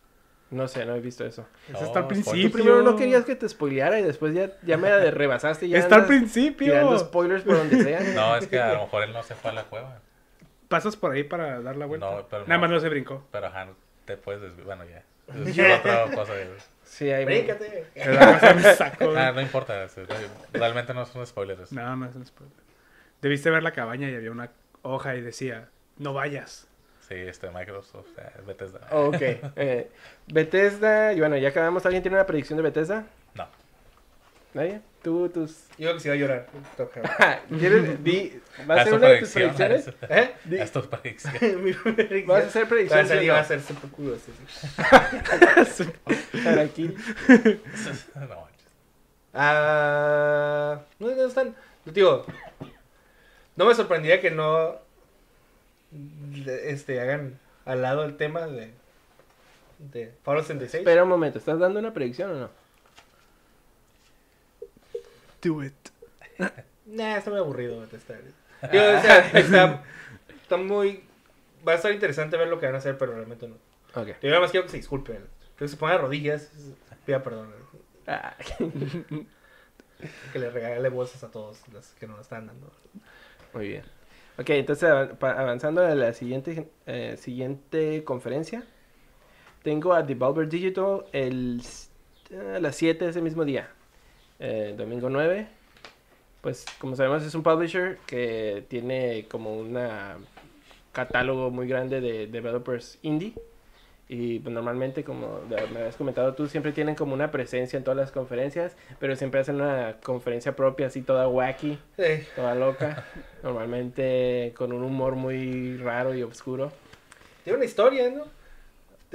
No 0.52 0.68
sé, 0.68 0.86
no 0.86 0.96
he 0.96 1.00
visto 1.00 1.24
eso. 1.26 1.46
Ese 1.66 1.74
No, 1.74 1.80
está 1.86 2.00
al 2.00 2.06
spoiler. 2.06 2.24
Tú 2.24 2.32
principio. 2.32 2.52
primero 2.52 2.82
no 2.82 2.96
querías 2.96 3.24
que 3.24 3.36
te 3.36 3.48
spoileara 3.48 4.00
y 4.00 4.04
después 4.04 4.34
ya, 4.34 4.52
ya 4.64 4.78
me 4.78 4.90
rebasaste 5.12 5.68
y 5.68 5.70
ya 5.70 5.78
Está 5.80 5.96
al 5.98 6.06
principio. 6.08 6.72
tirando 6.74 6.98
spoilers 6.98 7.44
por 7.44 7.58
donde 7.58 7.84
sea. 7.84 8.00
No, 8.16 8.36
es 8.36 8.48
que 8.48 8.60
a 8.60 8.74
lo 8.74 8.82
mejor 8.84 9.04
él 9.04 9.14
no 9.14 9.22
se 9.24 9.36
fue 9.36 9.52
a 9.52 9.54
la 9.54 9.64
cueva. 9.66 10.00
Pasas 10.68 10.96
por 10.96 11.12
ahí 11.12 11.24
para 11.24 11.62
dar 11.62 11.76
la 11.76 11.86
vuelta. 11.86 12.10
No, 12.10 12.28
pero 12.30 12.44
Nada 12.44 12.56
no. 12.56 12.62
más 12.62 12.70
no 12.72 12.80
se 12.80 12.90
brincó. 12.90 13.26
Pero 13.32 13.48
ajá, 13.48 13.68
te 14.06 14.18
puedes 14.18 14.42
desviar. 14.42 14.66
Bueno, 14.66 14.86
ya. 14.86 15.04
Es 15.30 15.80
otra 15.80 16.06
cosa. 16.16 16.34
ya. 16.36 16.48
Sí, 16.84 17.12
hay 17.12 17.24
Bríncate. 17.26 17.86
Me 17.96 18.02
el 18.70 18.76
saco. 18.76 19.14
Ah, 19.16 19.32
no 19.32 19.42
importa. 19.42 19.84
es- 19.84 19.96
Realmente 20.52 20.94
no 20.96 21.04
es 21.04 21.14
un 21.14 21.26
spoiler. 21.28 21.60
eso. 21.60 21.76
No, 21.76 21.96
no 21.96 22.08
es 22.08 22.16
un 22.16 22.26
spoiler. 22.26 22.56
Debiste 23.22 23.52
ver 23.52 23.62
la 23.62 23.72
cabaña 23.72 24.10
y 24.10 24.16
había 24.16 24.32
una 24.32 24.50
hoja 24.82 25.16
y 25.16 25.22
decía, 25.22 25.70
no 25.98 26.14
vayas. 26.14 26.68
Sí, 27.10 27.16
este 27.16 27.50
Microsoft, 27.50 28.06
sea, 28.16 28.32
Bethesda. 28.46 28.82
Ok. 28.92 29.16
Eh, 29.56 29.90
Bethesda, 30.28 31.12
y 31.14 31.20
bueno, 31.20 31.36
ya 31.38 31.50
acabamos. 31.50 31.84
¿Alguien 31.86 32.04
tiene 32.04 32.16
una 32.18 32.28
predicción 32.28 32.58
de 32.58 32.64
Bethesda? 32.64 33.04
No. 33.34 33.48
¿Nadie? 34.54 34.82
Tú, 35.02 35.28
tus... 35.30 35.66
Yo 35.80 35.94
que 35.94 36.00
se 36.02 36.08
iba 36.10 36.16
a 36.16 36.18
llorar. 36.18 36.48
¿Quieres? 37.60 38.04
Di... 38.04 38.40
¿Vas 38.68 38.78
a 38.78 38.82
hacer 38.82 38.94
una 38.94 39.08
de 39.10 39.20
tus 39.22 39.30
predicciones? 39.32 39.88
¿Eh? 40.10 40.36
Di- 40.46 40.60
haz 40.60 40.72
tu 40.72 40.82
predicción. 40.88 41.64
Mi 41.64 41.74
predicción. 41.74 42.28
¿Vas 42.28 42.44
a 42.44 42.48
hacer 42.48 42.64
Va 42.66 42.70
predicciones? 42.70 43.24
iba 43.24 43.38
a 43.38 43.42
no? 43.42 43.48
ser 43.48 43.62
súper 43.62 43.90
curioso. 43.90 44.32
sí. 45.66 45.86
Harakiri. 46.46 46.96
no 48.16 48.28
manches. 48.28 48.68
Ah, 49.34 50.80
no, 51.00 51.08
no 51.16 51.26
están. 51.26 51.56
Digo, 51.86 52.26
no 53.56 53.66
me 53.66 53.74
sorprendería 53.74 54.22
que 54.22 54.32
no 54.32 54.89
este 56.46 57.00
hagan 57.00 57.40
al 57.66 57.82
lado 57.82 58.04
el 58.06 58.18
tema 58.18 58.48
de 58.48 58.74
de 59.80 60.14
Fallout 60.24 60.46
76. 60.46 60.82
Espera 60.82 61.04
un 61.04 61.10
momento, 61.10 61.40
¿estás 61.40 61.58
dando 61.60 61.80
una 61.80 61.94
predicción 61.94 62.32
o 62.32 62.40
no? 62.40 62.50
Do 65.42 65.64
it. 65.64 65.74
Nah, 66.90 67.18
está 67.18 67.30
muy 67.30 67.38
aburrido. 67.38 67.86
Digo, 67.86 67.94
o 67.94 69.02
sea, 69.02 69.30
está, 69.34 69.84
está 70.42 70.58
muy 70.58 71.04
va 71.68 71.74
a 71.74 71.76
estar 71.76 71.92
interesante 71.92 72.38
ver 72.38 72.48
lo 72.48 72.60
que 72.60 72.66
van 72.66 72.76
a 72.76 72.80
hacer, 72.80 72.98
pero 72.98 73.14
realmente 73.14 73.48
no. 73.48 73.56
Ok. 73.96 74.10
Yo 74.22 74.30
nada 74.30 74.42
más 74.42 74.52
quiero 74.52 74.66
que 74.66 74.72
se 74.72 74.78
disculpen. 74.78 75.26
Que 75.58 75.68
se 75.68 75.78
pongan 75.78 75.98
de 75.98 76.02
rodillas, 76.04 76.50
pida 77.06 77.22
perdón. 77.24 77.54
Ah, 78.08 78.36
Que 80.32 80.40
le 80.40 80.50
regale 80.50 80.88
bolsas 80.88 81.24
a 81.24 81.30
todos 81.30 81.68
los 81.74 81.88
que 81.90 82.08
nos 82.08 82.22
están 82.22 82.48
dando. 82.48 82.72
muy 83.54 83.68
bien. 83.68 83.84
Ok, 84.40 84.52
entonces 84.52 84.90
avanzando 84.90 85.82
a 85.86 85.94
la 85.96 86.14
siguiente, 86.14 86.70
eh, 86.86 87.18
siguiente 87.18 88.06
conferencia. 88.06 88.64
Tengo 89.64 89.94
a 89.94 90.02
Devolver 90.02 90.48
Digital 90.48 91.04
el, 91.12 91.62
a 92.56 92.60
las 92.60 92.78
7 92.78 93.04
de 93.04 93.12
ese 93.12 93.22
mismo 93.22 93.44
día. 93.44 93.70
eh, 94.40 94.74
domingo 94.78 95.10
9. 95.10 95.46
Pues 96.40 96.66
como 96.80 96.96
sabemos 96.96 97.24
es 97.24 97.36
un 97.36 97.44
publisher 97.44 97.98
que 98.08 98.64
tiene 98.70 99.28
como 99.30 99.58
un 99.58 99.78
catálogo 100.94 101.52
muy 101.52 101.68
grande 101.68 102.00
de 102.00 102.28
developers 102.28 102.98
indie. 103.02 103.34
Y 104.12 104.40
pues, 104.40 104.52
normalmente, 104.54 105.04
como 105.04 105.40
me 105.48 105.56
habías 105.80 105.96
comentado 105.96 106.34
tú, 106.34 106.48
siempre 106.48 106.72
tienen 106.72 106.96
como 106.96 107.14
una 107.14 107.30
presencia 107.30 107.78
en 107.78 107.84
todas 107.84 107.96
las 107.98 108.12
conferencias, 108.12 108.76
pero 109.00 109.16
siempre 109.16 109.40
hacen 109.40 109.62
una 109.62 109.98
conferencia 110.04 110.56
propia 110.56 110.88
así 110.88 111.04
toda 111.04 111.28
wacky, 111.28 111.78
Sí. 111.96 112.26
toda 112.36 112.56
loca. 112.56 113.06
Normalmente 113.44 114.52
con 114.58 114.74
un 114.74 114.84
humor 114.84 115.14
muy 115.16 115.78
raro 115.78 116.16
y 116.16 116.24
oscuro. 116.24 116.72
Tiene 117.44 117.58
una 117.58 117.66
historia, 117.66 118.10
¿no? 118.10 118.24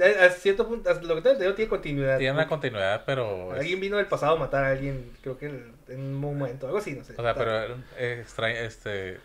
A, 0.03 0.25
a 0.25 0.29
cierto 0.29 0.67
punto, 0.67 0.89
lo 0.93 0.99
que 1.15 1.21
tengo 1.21 1.29
entendido 1.31 1.53
tiene 1.55 1.69
continuidad. 1.69 2.17
Tiene 2.17 2.33
una 2.33 2.47
continuidad, 2.47 3.03
pero. 3.05 3.53
es- 3.53 3.59
Alguien 3.59 3.79
vino 3.81 3.97
del 3.97 4.07
pasado 4.07 4.35
a 4.35 4.39
matar 4.39 4.63
a 4.65 4.69
alguien, 4.71 5.11
creo 5.21 5.37
que 5.37 5.47
en 5.47 5.75
en 5.87 5.99
un 5.99 6.13
momento, 6.15 6.65
algo 6.65 6.79
así, 6.79 6.93
no 6.93 7.03
sé. 7.03 7.13
O 7.17 7.21
sea, 7.21 7.33
pero 7.35 7.75
eh, 7.97 8.19
extraño, 8.21 8.55
este. 8.59 9.17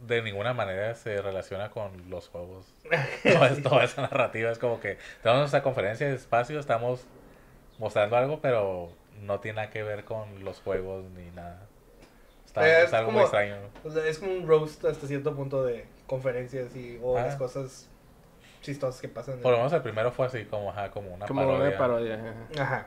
De 0.00 0.22
ninguna 0.22 0.54
manera 0.54 0.94
se 0.94 1.20
relaciona 1.20 1.70
con 1.70 2.08
los 2.08 2.28
juegos. 2.28 2.72
Toda, 3.24 3.56
toda 3.62 3.84
esa 3.84 4.02
narrativa 4.02 4.50
es 4.50 4.58
como 4.58 4.80
que 4.80 4.96
tenemos 5.22 5.40
nuestra 5.42 5.62
conferencia 5.62 6.06
de 6.08 6.14
espacio, 6.14 6.60
estamos 6.60 7.04
mostrando 7.78 8.16
algo, 8.16 8.40
pero 8.40 8.90
no 9.22 9.40
tiene 9.40 9.56
nada 9.56 9.70
que 9.70 9.82
ver 9.82 10.04
con 10.04 10.44
los 10.44 10.60
juegos 10.60 11.04
ni 11.16 11.30
nada. 11.32 11.66
Está, 12.46 12.66
Eh, 12.66 12.78
es 12.82 12.84
es 12.88 12.94
algo 12.94 13.06
como- 13.06 13.18
muy 13.18 13.22
extraño. 13.24 13.56
Es 14.06 14.18
como 14.20 14.32
un 14.32 14.46
roast 14.46 14.84
hasta 14.84 15.06
cierto 15.08 15.34
punto 15.34 15.64
de 15.64 15.84
conferencias 16.06 16.74
y 16.76 16.98
o 17.02 17.18
Ah. 17.18 17.22
las 17.26 17.36
cosas 17.36 17.88
chistosas 18.62 19.00
que 19.00 19.08
pasan. 19.08 19.38
Por 19.40 19.50
lo 19.52 19.58
menos 19.58 19.72
el 19.72 19.82
primero 19.82 20.10
fue 20.12 20.26
así, 20.26 20.44
como, 20.44 20.70
ajá, 20.70 20.90
como 20.90 21.12
una 21.12 21.26
como 21.26 21.40
parodia. 21.42 21.68
una 21.68 21.78
parodia. 21.78 22.14
ajá. 22.14 22.62
Ajá. 22.62 22.86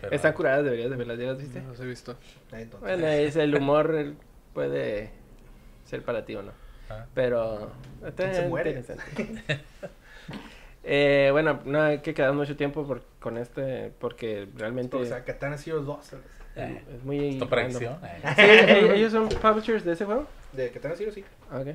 pero- 0.00 0.14
Están 0.14 0.32
curadas, 0.32 0.64
deberías 0.64 0.90
de 0.90 0.96
verlas, 0.96 1.18
¿ya 1.18 1.24
las 1.26 1.38
viste? 1.38 1.60
No 1.60 1.68
los 1.70 1.80
he 1.80 1.84
visto. 1.86 2.16
Entonces. 2.52 2.80
Bueno, 2.80 3.06
es 3.08 3.36
el 3.36 3.54
humor 3.54 4.14
puede 4.54 5.10
ser 5.88 6.02
para 6.02 6.24
ti 6.24 6.34
o 6.36 6.42
no. 6.42 6.52
Ah. 6.90 7.06
Pero 7.14 7.70
está 8.06 8.24
¿Quién 8.24 8.34
se 8.34 8.48
muere? 8.48 8.82
Eh, 10.90 11.28
bueno, 11.32 11.60
no 11.64 11.82
hay 11.82 11.98
que 11.98 12.14
quedar 12.14 12.32
mucho 12.32 12.56
tiempo 12.56 12.86
por- 12.86 13.02
con 13.20 13.36
este 13.36 13.92
porque 13.98 14.48
realmente 14.56 14.96
O 14.96 15.04
sea, 15.04 15.22
Katana 15.24 15.58
Zero 15.58 15.82
2. 15.82 16.04
¿sabes? 16.04 16.24
Eh, 16.56 16.82
es 16.96 17.04
muy 17.04 17.28
¿Es 17.30 17.38
tu 17.38 17.44
random. 17.46 17.48
predicción? 17.50 17.98
Eh. 18.04 18.22
Sí, 18.36 18.42
¿e- 18.42 18.94
¿Ellos 18.96 19.12
son 19.12 19.28
publishers 19.28 19.84
de 19.84 19.92
ese 19.92 20.04
juego? 20.06 20.26
De 20.52 20.70
Katana 20.70 20.94
Zero, 20.96 21.12
sí. 21.12 21.24
Ah, 21.50 21.60
Ok. 21.60 21.68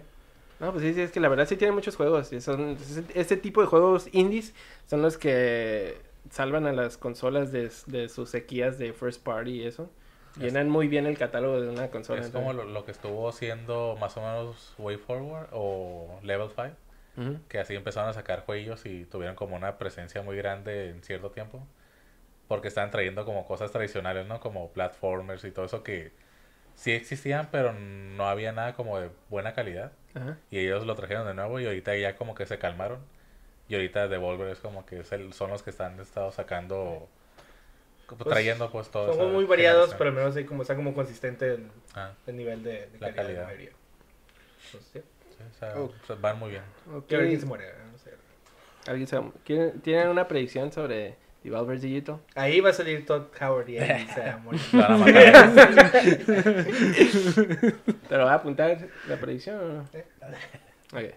No, 0.60 0.72
pues 0.72 0.84
sí, 0.84 0.94
sí, 0.94 1.02
es 1.02 1.12
que 1.12 1.20
la 1.20 1.28
verdad 1.30 1.46
sí 1.48 1.58
tiene 1.58 1.74
muchos 1.74 1.96
juegos. 1.96 2.32
y 2.32 2.40
son, 2.40 2.78
ese 3.14 3.38
tipo 3.38 3.60
de 3.62 3.68
juegos 3.68 4.08
indies 4.14 4.54
son 4.90 5.02
los 5.02 5.18
que 5.18 5.98
salvan 6.32 6.66
a 6.66 6.72
las 6.72 6.98
consolas 6.98 7.52
de, 7.52 7.70
de 7.88 8.08
sus 8.10 8.30
sequías 8.30 8.78
de 8.80 8.94
first 8.94 9.22
party 9.24 9.62
y 9.62 9.68
eso. 9.68 9.90
Llenan 10.38 10.70
muy 10.70 10.88
bien 10.88 11.06
el 11.06 11.18
catálogo 11.18 11.62
de 11.62 11.70
una 11.70 11.90
consola. 11.90 12.22
Es 12.22 12.30
como 12.30 12.54
lo, 12.54 12.64
lo 12.66 12.86
que 12.86 12.92
estuvo 12.92 13.30
haciendo 13.30 13.98
más 14.00 14.18
o 14.18 14.22
menos 14.22 14.74
Way 14.80 14.98
Forward 14.98 15.50
o 15.52 16.20
Level 16.24 16.50
5. 16.50 16.76
Ujú. 17.16 17.38
que 17.48 17.60
así 17.60 17.76
empezaron 17.76 18.10
a 18.10 18.14
sacar 18.14 18.44
juegos 18.44 18.88
y 18.88 19.06
tuvieron 19.06 19.36
como 19.36 19.56
una 19.56 19.78
presencia 19.78 20.24
muy 20.24 20.36
grande 20.36 20.90
en 20.90 21.04
cierto 21.04 21.30
tiempo. 21.30 21.62
Porque 22.48 22.68
estaban 22.68 22.90
trayendo 22.90 23.24
como 23.26 23.46
cosas 23.46 23.72
tradicionales, 23.72 24.26
¿no? 24.28 24.40
Como 24.40 24.70
platformers 24.70 25.44
y 25.44 25.52
todo 25.52 25.66
eso 25.66 25.84
que 25.84 26.12
sí 26.76 26.92
existían, 26.92 27.50
pero 27.52 27.72
no 27.74 28.28
había 28.28 28.52
nada 28.52 28.74
como 28.74 29.00
de 29.00 29.10
buena 29.30 29.54
calidad. 29.54 29.92
Ajá. 30.16 30.38
Y 30.50 30.58
ellos 30.58 30.86
lo 30.88 30.96
trajeron 30.96 31.28
de 31.28 31.36
nuevo 31.36 31.60
y 31.60 31.66
ahorita 31.68 31.96
ya 31.96 32.16
como 32.16 32.34
que 32.34 32.48
se 32.48 32.58
calmaron. 32.58 33.00
Y 33.70 33.76
ahorita 33.76 34.08
Devolver 34.08 34.48
es 34.50 34.60
como 34.60 34.86
que 34.88 35.02
es 35.02 35.12
el- 35.12 35.34
son 35.34 35.52
los 35.52 35.62
que 35.62 35.70
están 35.70 36.00
estado 36.00 36.32
sacando, 36.32 36.76
como 36.76 37.08
Pues, 38.18 38.30
trayendo 38.34 38.70
pues 38.72 38.90
todo. 38.90 39.14
Son 39.14 39.34
muy 39.34 39.46
variados, 39.46 39.92
generación. 39.92 39.98
pero 39.98 40.10
al 40.10 40.16
menos 40.16 40.36
ahí 40.36 40.46
como, 40.46 40.62
está 40.62 40.76
como 40.76 40.94
consistente 40.94 41.54
el, 41.56 41.68
Ah, 41.96 42.12
el 42.28 42.36
nivel 42.38 42.64
de, 42.64 42.88
de 42.88 43.00
La 43.00 43.14
calidad, 43.14 43.14
de 43.14 43.16
calidad. 43.16 43.42
la 43.42 43.48
mayoría. 43.48 43.70
Entonces, 44.66 44.90
sí. 44.94 45.02
sí, 45.38 45.44
o 45.50 45.54
sea, 45.60 45.76
o 45.80 45.94
sea, 46.08 46.16
van 46.16 46.40
muy 46.40 46.52
bien. 46.52 46.64
Ok. 46.94 47.06
Quiero 47.08 47.22
ver 47.22 47.30
quién 47.30 47.40
se 47.42 47.46
muere. 47.48 47.66
no 47.92 47.98
sé. 47.98 48.12
¿Alguien 48.90 49.08
sabe- 49.08 49.32
¿Quieren- 49.46 49.82
¿Tienen 49.82 50.08
una 50.10 50.28
predicción 50.28 50.72
sobre 50.72 51.16
Devolver 51.44 51.80
Digital? 51.80 52.18
Ahí 52.36 52.60
va 52.62 52.70
a 52.72 52.74
salir 52.74 53.06
Todd 53.06 53.28
Howard 53.42 53.70
y 53.70 53.78
ahí 53.78 54.08
se 54.08 54.20
va 54.22 54.34
a 54.34 54.38
morir. 54.38 54.62
¿Te 58.10 58.18
lo 58.18 58.26
va 58.26 58.32
a 58.32 58.36
apuntar 58.36 58.78
la 59.08 59.18
predicción 59.18 59.60
o 59.60 59.74
no? 59.74 59.86
Eh. 59.94 60.06
Ok. 60.94 61.16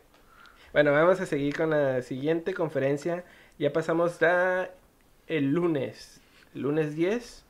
Bueno, 0.72 0.92
vamos 0.92 1.20
a 1.20 1.26
seguir 1.26 1.56
con 1.56 1.70
la 1.70 2.02
siguiente 2.02 2.54
conferencia. 2.54 3.24
Ya 3.58 3.72
pasamos 3.72 4.22
a 4.22 4.68
el 5.26 5.52
lunes. 5.52 6.20
Lunes 6.56 6.96
10. 6.96 7.44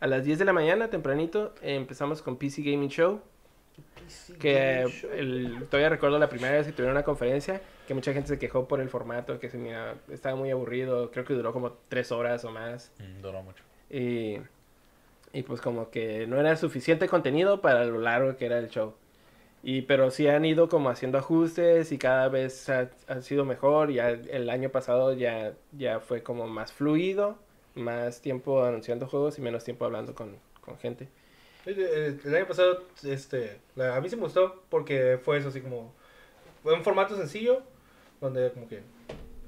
A 0.00 0.06
las 0.06 0.24
10 0.24 0.40
de 0.40 0.44
la 0.44 0.52
mañana, 0.52 0.90
tempranito, 0.90 1.54
empezamos 1.62 2.22
con 2.22 2.36
PC 2.36 2.62
Gaming 2.62 2.90
Show. 2.90 3.20
que 4.38 4.82
el, 5.16 5.66
todavía 5.70 5.88
recuerdo 5.88 6.18
la 6.18 6.28
primera 6.28 6.54
vez 6.54 6.66
que 6.66 6.72
tuvieron 6.72 6.96
una 6.96 7.04
conferencia 7.04 7.62
que 7.86 7.94
mucha 7.94 8.12
gente 8.12 8.28
se 8.28 8.38
quejó 8.38 8.66
por 8.68 8.80
el 8.80 8.88
formato, 8.88 9.38
que 9.38 9.48
se 9.48 9.58
mira, 9.58 9.94
estaba 10.10 10.36
muy 10.36 10.50
aburrido, 10.50 11.10
creo 11.10 11.24
que 11.24 11.34
duró 11.34 11.52
como 11.52 11.72
tres 11.88 12.12
horas 12.12 12.44
o 12.44 12.50
más. 12.50 12.92
Mm, 12.98 13.22
duró 13.22 13.42
mucho. 13.42 13.62
Y, 13.90 14.38
y 15.32 15.42
pues 15.42 15.60
como 15.60 15.90
que 15.90 16.26
no 16.26 16.38
era 16.38 16.56
suficiente 16.56 17.08
contenido 17.08 17.60
para 17.60 17.84
lo 17.84 18.00
largo 18.00 18.36
que 18.36 18.46
era 18.46 18.58
el 18.58 18.68
show. 18.68 18.94
Y 19.62 19.82
pero 19.82 20.10
sí 20.10 20.26
han 20.26 20.44
ido 20.44 20.68
como 20.68 20.90
haciendo 20.90 21.18
ajustes 21.18 21.92
y 21.92 21.98
cada 21.98 22.28
vez 22.28 22.68
ha, 22.68 22.90
ha 23.06 23.20
sido 23.20 23.44
mejor. 23.44 23.92
Ya 23.92 24.10
el 24.10 24.50
año 24.50 24.70
pasado 24.70 25.12
ya, 25.12 25.54
ya 25.70 26.00
fue 26.00 26.22
como 26.24 26.48
más 26.48 26.72
fluido, 26.72 27.38
más 27.74 28.20
tiempo 28.20 28.64
anunciando 28.64 29.06
juegos 29.06 29.38
y 29.38 29.42
menos 29.42 29.64
tiempo 29.64 29.84
hablando 29.84 30.14
con, 30.14 30.36
con 30.60 30.78
gente. 30.78 31.08
El, 31.64 31.78
el- 31.80 32.20
el 32.24 32.34
año 32.34 32.46
pasado, 32.46 32.82
este, 33.04 33.58
la- 33.76 33.96
a 33.96 34.00
mí 34.00 34.08
sí 34.08 34.16
me 34.16 34.22
gustó 34.22 34.62
porque 34.68 35.18
fue 35.22 35.38
eso 35.38 35.48
así 35.48 35.60
como, 35.60 35.92
fue 36.62 36.74
un 36.74 36.82
formato 36.84 37.16
sencillo, 37.16 37.62
donde 38.20 38.50
como 38.52 38.68
que 38.68 38.82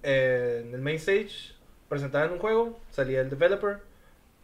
eh, 0.02 0.62
en 0.66 0.74
el 0.74 0.80
main 0.80 0.96
stage 0.96 1.54
presentaban 1.88 2.32
un 2.32 2.38
juego, 2.38 2.78
salía 2.90 3.20
el 3.20 3.30
developer 3.30 3.78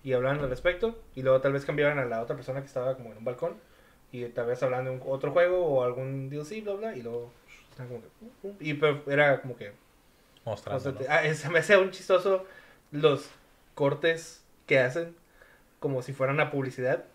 y 0.02 0.12
hablaban 0.14 0.40
al 0.40 0.48
respecto, 0.50 0.98
y 1.14 1.22
luego 1.22 1.40
tal 1.40 1.52
vez 1.52 1.64
cambiaban 1.64 1.98
a 1.98 2.04
la 2.06 2.22
otra 2.22 2.36
persona 2.36 2.60
que 2.60 2.66
estaba 2.66 2.96
como 2.96 3.12
en 3.12 3.18
un 3.18 3.24
balcón, 3.24 3.56
y 4.12 4.24
tal 4.26 4.46
vez 4.46 4.62
hablaban 4.62 4.86
de 4.86 4.90
un, 4.92 5.02
otro 5.06 5.30
juego 5.32 5.64
o 5.64 5.84
algún 5.84 6.30
DLC, 6.30 6.62
bla, 6.62 6.74
bla, 6.74 6.96
y 6.96 7.02
luego, 7.02 7.30
como 7.76 8.00
que, 8.00 8.06
uh, 8.46 8.48
uh, 8.48 8.56
y 8.60 8.74
pero 8.74 9.02
era 9.08 9.40
como 9.40 9.56
que 9.56 9.72
Mostrando. 10.44 10.78
o 10.78 10.80
sea, 10.80 10.92
te- 10.94 11.08
ah, 11.08 11.34
se 11.34 11.48
me 11.50 11.58
hace 11.60 11.76
un 11.76 11.90
chistoso 11.90 12.44
los 12.92 13.28
cortes 13.80 14.44
que 14.66 14.78
hacen 14.78 15.16
como 15.78 16.02
si 16.02 16.12
fueran 16.12 16.36
una 16.36 16.50
publicidad, 16.50 17.06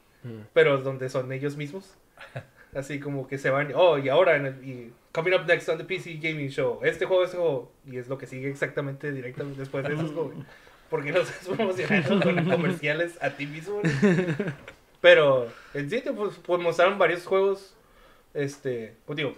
pero 0.51 0.79
donde 0.79 1.09
son 1.09 1.31
ellos 1.31 1.57
mismos. 1.57 1.95
Así 2.75 2.99
como 2.99 3.27
que 3.27 3.37
se 3.37 3.51
van, 3.51 3.71
oh, 3.75 3.99
y 3.99 4.09
ahora, 4.09 4.35
en 4.35 4.47
el, 4.47 4.67
y 4.67 4.93
coming 5.11 5.33
up 5.33 5.45
next 5.45 5.69
on 5.69 5.77
the 5.77 5.83
PC 5.83 6.15
Gaming 6.15 6.49
Show, 6.49 6.79
este 6.81 7.05
juego, 7.05 7.23
este 7.23 7.37
juego, 7.37 7.71
y 7.85 7.97
es 7.97 8.07
lo 8.07 8.17
que 8.17 8.25
sigue 8.25 8.49
exactamente 8.49 9.11
directamente 9.11 9.59
después 9.59 9.87
de 9.87 9.93
esos 9.93 10.11
juegos. 10.11 10.33
Porque 10.89 11.11
no 11.11 11.19
estás 11.19 11.47
promocionando 11.47 12.19
con 12.23 12.49
comerciales 12.49 13.21
a 13.21 13.29
ti 13.29 13.45
mismo. 13.45 13.81
güey? 13.81 13.93
Pero 15.01 15.47
en 15.75 15.87
sí, 15.87 16.01
pues, 16.15 16.37
pues, 16.43 16.61
mostraron 16.61 16.97
varios 16.97 17.27
juegos, 17.27 17.75
este, 18.33 18.95
pues 19.05 19.17
digo, 19.17 19.35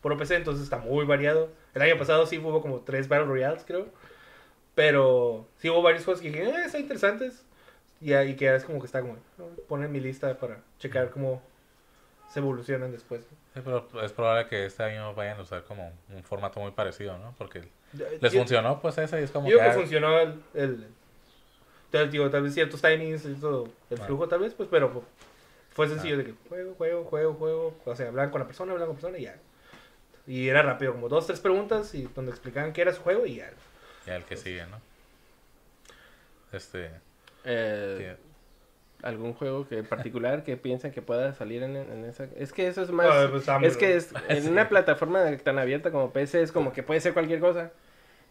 por 0.00 0.16
PC, 0.16 0.36
entonces 0.36 0.64
está 0.64 0.78
muy 0.78 1.04
variado. 1.04 1.50
El 1.74 1.82
año 1.82 1.98
pasado 1.98 2.24
sí 2.26 2.38
hubo 2.38 2.62
como 2.62 2.80
tres 2.80 3.06
Battle 3.06 3.26
Royales, 3.26 3.64
creo. 3.66 3.88
Pero 4.80 5.46
sí 5.58 5.68
hubo 5.68 5.82
varios 5.82 6.04
juegos 6.06 6.22
que 6.22 6.28
dije, 6.28 6.42
eh, 6.48 6.64
están 6.64 6.80
interesantes. 6.80 7.44
Y 8.00 8.14
ahí 8.14 8.34
que 8.34 8.54
es 8.54 8.64
como 8.64 8.80
que 8.80 8.86
está 8.86 9.02
como, 9.02 9.18
poner 9.68 9.86
en 9.86 9.92
mi 9.92 10.00
lista 10.00 10.32
para 10.38 10.62
checar 10.78 11.10
cómo 11.10 11.42
se 12.30 12.38
evolucionan 12.40 12.90
después. 12.90 13.20
Sí, 13.52 13.60
pero 13.62 13.86
es 14.02 14.12
probable 14.12 14.48
que 14.48 14.64
este 14.64 14.82
año 14.82 15.14
vayan 15.14 15.38
a 15.38 15.42
usar 15.42 15.64
como 15.64 15.92
un 16.08 16.22
formato 16.24 16.60
muy 16.60 16.70
parecido, 16.70 17.18
¿no? 17.18 17.34
Porque 17.36 17.68
les 18.22 18.32
Yo- 18.32 18.38
funcionó 18.38 18.80
pues 18.80 18.96
ese 18.96 19.20
y 19.20 19.24
es 19.24 19.30
como 19.30 19.50
Yo 19.50 19.60
ah, 19.60 19.66
que 19.66 19.72
funcionó 19.72 20.18
el, 20.18 20.42
el 20.54 20.86
tal, 21.90 22.10
digo, 22.10 22.30
tal 22.30 22.42
vez 22.44 22.54
ciertos 22.54 22.80
timings 22.80 23.26
y 23.26 23.34
todo, 23.34 23.68
el 23.90 24.00
Ah. 24.00 24.04
flujo 24.06 24.28
tal 24.28 24.40
vez, 24.40 24.54
pues, 24.54 24.70
pero 24.70 25.02
fue 25.72 25.88
sencillo 25.88 26.16
de 26.16 26.24
que 26.24 26.34
juego, 26.48 26.74
juego, 26.74 27.04
juego, 27.04 27.34
juego, 27.34 27.74
o 27.84 27.96
sea, 27.96 28.08
hablaban 28.08 28.30
con 28.30 28.40
la 28.40 28.46
persona, 28.46 28.72
hablaban 28.72 28.94
con 28.94 28.96
la 28.96 29.00
persona 29.02 29.18
y 29.18 29.24
ya. 29.24 29.36
Y 30.26 30.48
era 30.48 30.62
rápido, 30.62 30.92
como 30.92 31.10
dos, 31.10 31.26
tres 31.26 31.40
preguntas 31.40 31.94
y 31.94 32.04
donde 32.14 32.30
explicaban 32.30 32.72
qué 32.72 32.80
era 32.80 32.94
su 32.94 33.02
juego 33.02 33.26
y 33.26 33.34
ya. 33.36 33.50
Ya 34.06 34.16
el 34.16 34.24
que 34.24 34.36
sigue, 34.36 34.64
¿no? 34.66 34.80
Este, 36.52 36.90
Eh. 37.44 38.16
¿Algún 39.02 39.32
juego 39.32 39.66
que 39.66 39.78
en 39.78 39.86
particular 39.86 40.44
que 40.44 40.58
piensan 40.58 40.90
que 40.90 41.00
pueda 41.00 41.32
salir 41.32 41.62
en, 41.62 41.74
en 41.74 42.04
esa? 42.04 42.26
Es 42.36 42.52
que 42.52 42.66
eso 42.68 42.82
es 42.82 42.90
más... 42.90 43.06
Ah, 43.10 43.28
pues, 43.30 43.48
AMLO. 43.48 43.66
es 43.66 43.78
que 43.78 43.96
es, 43.96 44.12
en 44.28 44.46
una 44.50 44.68
plataforma 44.68 45.24
tan 45.38 45.58
abierta 45.58 45.90
como 45.90 46.12
PC 46.12 46.42
es 46.42 46.52
como 46.52 46.74
que 46.74 46.82
puede 46.82 47.00
ser 47.00 47.14
cualquier 47.14 47.40
cosa. 47.40 47.72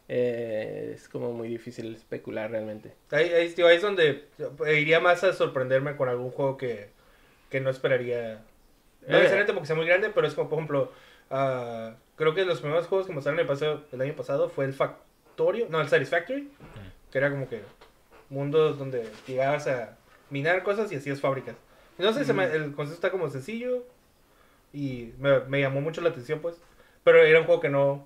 Eh, 0.07 0.91
es 0.93 1.09
como 1.09 1.33
muy 1.33 1.47
difícil 1.47 1.95
especular 1.95 2.51
realmente. 2.51 2.93
Ahí, 3.09 3.29
ahí, 3.31 3.47
digo, 3.49 3.67
ahí 3.67 3.77
es 3.77 3.81
donde 3.81 4.25
iría 4.71 4.99
más 4.99 5.23
a 5.23 5.33
sorprenderme 5.33 5.95
con 5.95 6.07
algún 6.07 6.29
juego 6.29 6.55
que, 6.57 6.89
que 7.49 7.59
no 7.61 7.71
esperaría. 7.71 8.41
No 9.07 9.15
Eh. 9.17 9.21
necesariamente 9.21 9.53
porque 9.53 9.67
sea 9.67 9.75
muy 9.75 9.87
grande, 9.87 10.11
pero 10.13 10.27
es 10.27 10.35
como, 10.35 10.49
por 10.49 10.59
ejemplo, 10.59 10.91
ah, 11.31 11.95
creo 12.15 12.35
que 12.35 12.45
los 12.45 12.59
primeros 12.61 12.85
juegos 12.85 13.07
que 13.07 13.13
mostraron 13.13 13.39
el, 13.39 13.47
pasado, 13.47 13.85
el 13.91 14.01
año 14.01 14.13
pasado 14.15 14.49
fue 14.49 14.65
el 14.65 14.73
Factorio, 15.39 15.67
no, 15.69 15.79
el 15.79 15.87
Satisfactory, 15.87 16.49
que 17.11 17.17
era 17.17 17.29
como 17.31 17.47
que 17.47 17.61
mundos 18.29 18.77
donde 18.77 19.09
llegabas 19.25 19.67
a 19.67 19.97
minar 20.29 20.63
cosas 20.63 20.91
y 20.91 20.95
hacías 20.95 21.21
fábricas. 21.21 21.55
No 21.97 22.11
sé, 22.13 22.25
se 22.25 22.33
me- 22.33 22.43
el 22.45 22.73
concepto 22.75 22.93
está 22.95 23.09
como 23.09 23.29
sencillo 23.29 23.85
y 24.73 25.13
me, 25.17 25.39
me 25.41 25.61
llamó 25.61 25.79
mucho 25.81 26.01
la 26.01 26.09
atención, 26.09 26.39
pues. 26.39 26.55
Pero 27.05 27.23
era 27.23 27.39
un 27.39 27.45
juego 27.45 27.61
que 27.61 27.69
no, 27.69 28.05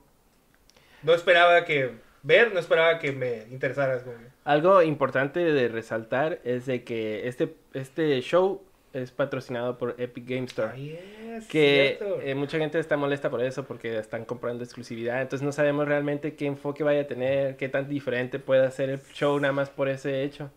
no 1.02 1.14
esperaba 1.14 1.66
que 1.66 1.92
ver, 2.22 2.54
no 2.54 2.60
esperaba 2.60 3.00
que 3.00 3.12
me 3.12 3.46
interesara. 3.52 4.00
Algo 4.46 4.82
importante 4.84 5.40
de 5.40 5.68
resaltar 5.70 6.40
es 6.44 6.68
de 6.68 6.84
que 6.84 7.28
este, 7.28 7.56
este 7.74 8.22
show 8.22 8.64
es 8.94 9.12
patrocinado 9.12 9.78
por 9.78 9.96
Epic 9.98 10.26
Game 10.28 10.46
Store. 10.46 10.72
Que 11.50 12.00
eh, 12.24 12.36
mucha 12.36 12.58
gente 12.60 12.78
está 12.80 12.96
molesta 12.96 13.30
por 13.30 13.44
eso 13.44 13.64
porque 13.66 13.98
están 13.98 14.24
comprando 14.24 14.64
exclusividad 14.64 15.22
entonces 15.22 15.44
no 15.44 15.52
sabemos 15.52 15.88
realmente 15.88 16.36
qué 16.36 16.46
enfoque 16.46 16.84
vaya 16.84 17.02
a 17.02 17.08
tener 17.08 17.58
qué 17.58 17.70
tan 17.70 17.90
diferente 17.90 18.38
pueda 18.40 18.70
ser 18.72 18.90
el 18.90 19.02
show 19.14 19.40
nada 19.40 19.52
más 19.52 19.70
por 19.72 19.90
ese 19.90 20.24
hecho 20.24 20.52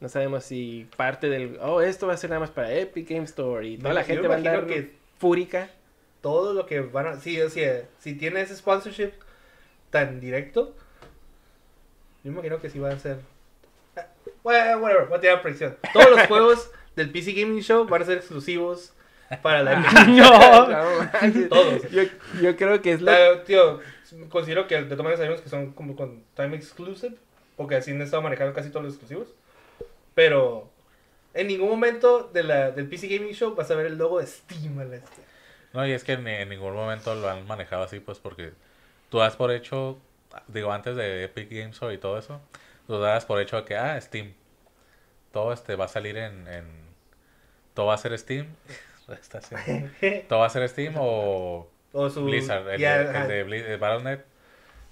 no 0.00 0.08
sabemos 0.08 0.44
si 0.44 0.88
parte 0.96 1.28
del 1.28 1.58
oh 1.60 1.82
esto 1.82 2.06
va 2.06 2.14
a 2.14 2.16
ser 2.16 2.30
nada 2.30 2.40
más 2.40 2.50
para 2.50 2.72
Epic 2.72 3.08
Game 3.10 3.24
Store 3.24 3.66
y 3.66 3.76
toda 3.76 3.92
la 3.92 4.00
imagino- 4.00 4.14
gente 4.14 4.28
va 4.28 4.34
a 4.34 4.38
andar 4.38 4.66
que 4.66 4.90
fúrica 5.18 5.68
todo 6.22 6.54
lo 6.54 6.66
que 6.66 6.80
van 6.80 7.06
a... 7.08 7.16
Sí, 7.16 7.40
o 7.40 7.50
sea, 7.50 7.82
si 7.98 8.14
tiene 8.14 8.40
ese 8.42 8.54
sponsorship 8.54 9.10
tan 9.90 10.20
directo, 10.20 10.72
yo 12.22 12.30
imagino 12.30 12.60
que 12.60 12.70
sí 12.70 12.78
va 12.78 12.90
a 12.90 12.98
ser... 12.98 13.18
Bueno, 14.44 14.78
whatever, 14.78 15.06
voy 15.06 15.18
a 15.18 15.20
tirar 15.20 15.42
predicción. 15.42 15.76
Todos 15.92 16.10
los 16.10 16.20
juegos 16.28 16.70
del 16.96 17.10
PC 17.10 17.32
Gaming 17.32 17.62
Show 17.62 17.86
van 17.86 18.02
a 18.02 18.04
ser 18.04 18.18
exclusivos 18.18 18.92
para 19.42 19.62
la 19.62 19.76
no, 20.08 20.68
no. 20.68 21.48
Todos. 21.48 21.90
yo, 21.90 22.02
yo 22.40 22.56
creo 22.56 22.82
que 22.82 22.92
es 22.92 23.00
lo 23.00 23.10
Ah, 23.10 23.42
tío, 23.46 23.80
considero 24.28 24.66
que 24.66 24.76
de 24.76 24.82
todas 24.84 24.98
maneras 24.98 25.18
sabemos 25.20 25.40
que 25.40 25.48
son 25.48 25.72
como 25.72 25.96
con 25.96 26.22
time 26.34 26.56
exclusive, 26.56 27.14
porque 27.56 27.76
así 27.76 27.92
han 27.92 28.02
estado 28.02 28.22
manejando 28.22 28.52
casi 28.54 28.68
todos 28.70 28.84
los 28.84 28.94
exclusivos. 28.94 29.28
Pero 30.14 30.70
en 31.34 31.46
ningún 31.46 31.70
momento 31.70 32.30
de 32.32 32.42
la, 32.42 32.70
del 32.72 32.88
PC 32.88 33.08
Gaming 33.08 33.32
Show 33.34 33.54
vas 33.54 33.70
a 33.70 33.74
ver 33.74 33.86
el 33.86 33.96
logo 33.96 34.18
de 34.20 34.26
Steam. 34.26 34.78
la. 34.90 35.00
No, 35.72 35.86
y 35.86 35.92
es 35.92 36.04
que 36.04 36.18
ni- 36.18 36.30
en 36.32 36.50
ningún 36.50 36.74
momento 36.74 37.14
lo 37.14 37.30
han 37.30 37.46
manejado 37.46 37.84
así, 37.84 38.00
pues 38.00 38.18
porque 38.18 38.52
tú 39.08 39.18
das 39.18 39.36
por 39.36 39.50
hecho, 39.50 39.98
digo, 40.48 40.70
antes 40.70 40.94
de 40.96 41.24
Epic 41.24 41.48
Games 41.50 41.72
Store 41.76 41.94
y 41.94 41.98
todo 41.98 42.18
eso, 42.18 42.38
tú 42.86 42.98
das 42.98 43.24
por 43.24 43.40
hecho 43.40 43.64
que, 43.64 43.76
ah, 43.76 43.98
Steam. 43.98 44.34
Todo 45.32 45.52
este 45.52 45.76
va 45.76 45.86
a 45.86 45.88
salir 45.88 46.16
en, 46.16 46.46
en 46.48 46.64
todo 47.74 47.86
va 47.86 47.94
a 47.94 47.98
ser 47.98 48.16
Steam. 48.18 48.46
Todo 50.28 50.38
va 50.38 50.46
a 50.46 50.50
ser 50.50 50.68
Steam 50.68 50.94
o 50.96 51.68
O 51.92 52.08
su... 52.08 52.24
Blizzard, 52.24 52.68
el, 52.70 52.80
de, 52.80 53.40
el 53.40 53.52
el 53.52 53.78
Battle.net. 53.78 54.20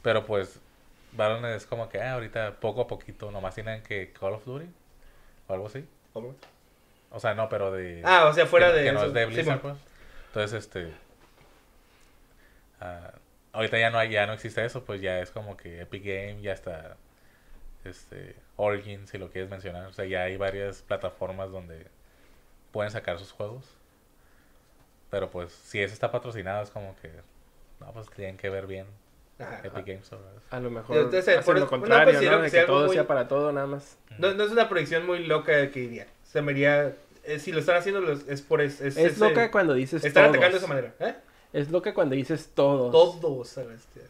Pero 0.03 0.27
pues, 0.27 0.61
Battle.net 1.13 1.55
es 1.55 1.67
como 1.67 1.89
que, 1.89 2.01
ah, 2.01 2.15
ahorita 2.15 2.61
poco 2.61 2.83
a 2.83 2.87
poquito, 2.87 3.31
nomás 3.31 3.55
tienen 3.55 3.83
que 3.83 4.13
Call 4.13 4.35
of 4.35 4.45
Duty 4.45 4.67
o 5.49 5.53
algo 5.55 5.67
así. 5.67 5.87
¿Cómo? 6.13 6.35
O 7.11 7.21
sea, 7.21 7.35
no, 7.35 7.49
pero 7.49 7.73
de... 7.73 8.03
Ah, 8.05 8.27
o 8.27 8.33
sea, 8.35 8.47
fuera 8.47 8.69
que, 8.69 8.79
de 8.79 8.85
que 8.85 8.93
no 8.93 9.01
eso. 9.01 9.09
es 9.09 9.15
de 9.15 9.27
Blizzard, 9.27 9.61
pues. 9.61 9.77
Entonces, 10.29 10.65
este... 10.65 10.93
ah, 12.81 13.13
ahorita 13.53 13.79
ya 13.79 13.91
no 13.91 13.99
hay, 13.99 14.11
ya 14.11 14.27
no 14.27 14.35
existe 14.35 14.65
eso, 14.65 14.85
pues 14.85 15.01
ya 15.01 15.21
es 15.21 15.31
como 15.31 15.57
que 15.57 15.81
Epic 15.81 16.05
Game, 16.05 16.43
ya 16.43 16.53
está... 16.53 16.97
Este... 17.85 18.37
Origin, 18.57 19.07
si 19.07 19.17
lo 19.19 19.31
quieres 19.31 19.51
mencionar. 19.51 19.87
O 19.87 19.93
sea, 19.93 20.05
ya 20.05 20.23
hay 20.25 20.37
varias 20.37 20.83
plataformas 20.83 21.51
donde 21.51 21.87
pueden 22.73 22.91
sacar 22.91 23.19
sus 23.19 23.33
juegos. 23.33 23.65
Pero 25.11 25.31
pues, 25.31 25.51
si 25.53 25.81
eso 25.81 25.93
está 25.95 26.11
patrocinado, 26.13 26.63
es 26.63 26.71
como 26.71 26.95
que... 27.01 27.11
No, 27.81 27.93
pues 27.93 28.09
tienen 28.11 28.37
que 28.37 28.51
ver 28.51 28.67
bien 28.67 28.87
Ajá, 29.39 29.61
Epic. 29.65 29.87
Games 29.87 30.11
a 30.51 30.61
lo 30.61 30.71
mejor 30.71 30.97
Entonces, 30.99 31.27
hacen 31.29 31.45
por 31.45 31.59
lo 31.59 31.67
contrario 31.67 32.13
¿no? 32.13 32.21
que 32.21 32.43
de 32.43 32.51
sea 32.51 32.61
que 32.61 32.67
todo 32.67 32.87
muy- 32.87 32.95
sea 32.95 33.07
para 33.07 33.27
todo 33.27 33.51
nada 33.53 33.67
más 33.67 33.97
No, 34.19 34.35
no 34.35 34.45
es 34.45 34.51
una 34.53 34.69
predicción 34.69 35.07
muy 35.07 35.25
loca 35.27 35.71
que 35.71 35.81
diría. 35.81 36.07
Se 36.25 36.43
me 36.43 36.53
haría... 36.53 36.95
eh, 37.25 37.39
si 37.39 37.51
lo 37.51 37.61
están 37.61 37.77
haciendo 37.77 38.03
los- 38.03 38.29
es 38.29 38.43
por... 38.43 38.61
Es, 38.61 38.83
es, 38.83 38.99
es 38.99 39.13
ese- 39.13 39.21
loca 39.29 39.51
cuando 39.51 39.73
dices 39.73 40.05
Están 40.05 40.25
todos. 40.25 40.37
atacando 40.37 40.59
de 40.59 40.59
esa 40.59 40.67
manera. 40.67 40.95
¿Eh? 41.01 41.15
es 41.55 41.71
loca 41.71 41.95
cuando 41.95 42.15
dices 42.15 42.51
todos 42.55 42.93
Todos 42.93 43.57
a 43.59 43.63
la 43.63 43.69
bestia. 43.69 44.03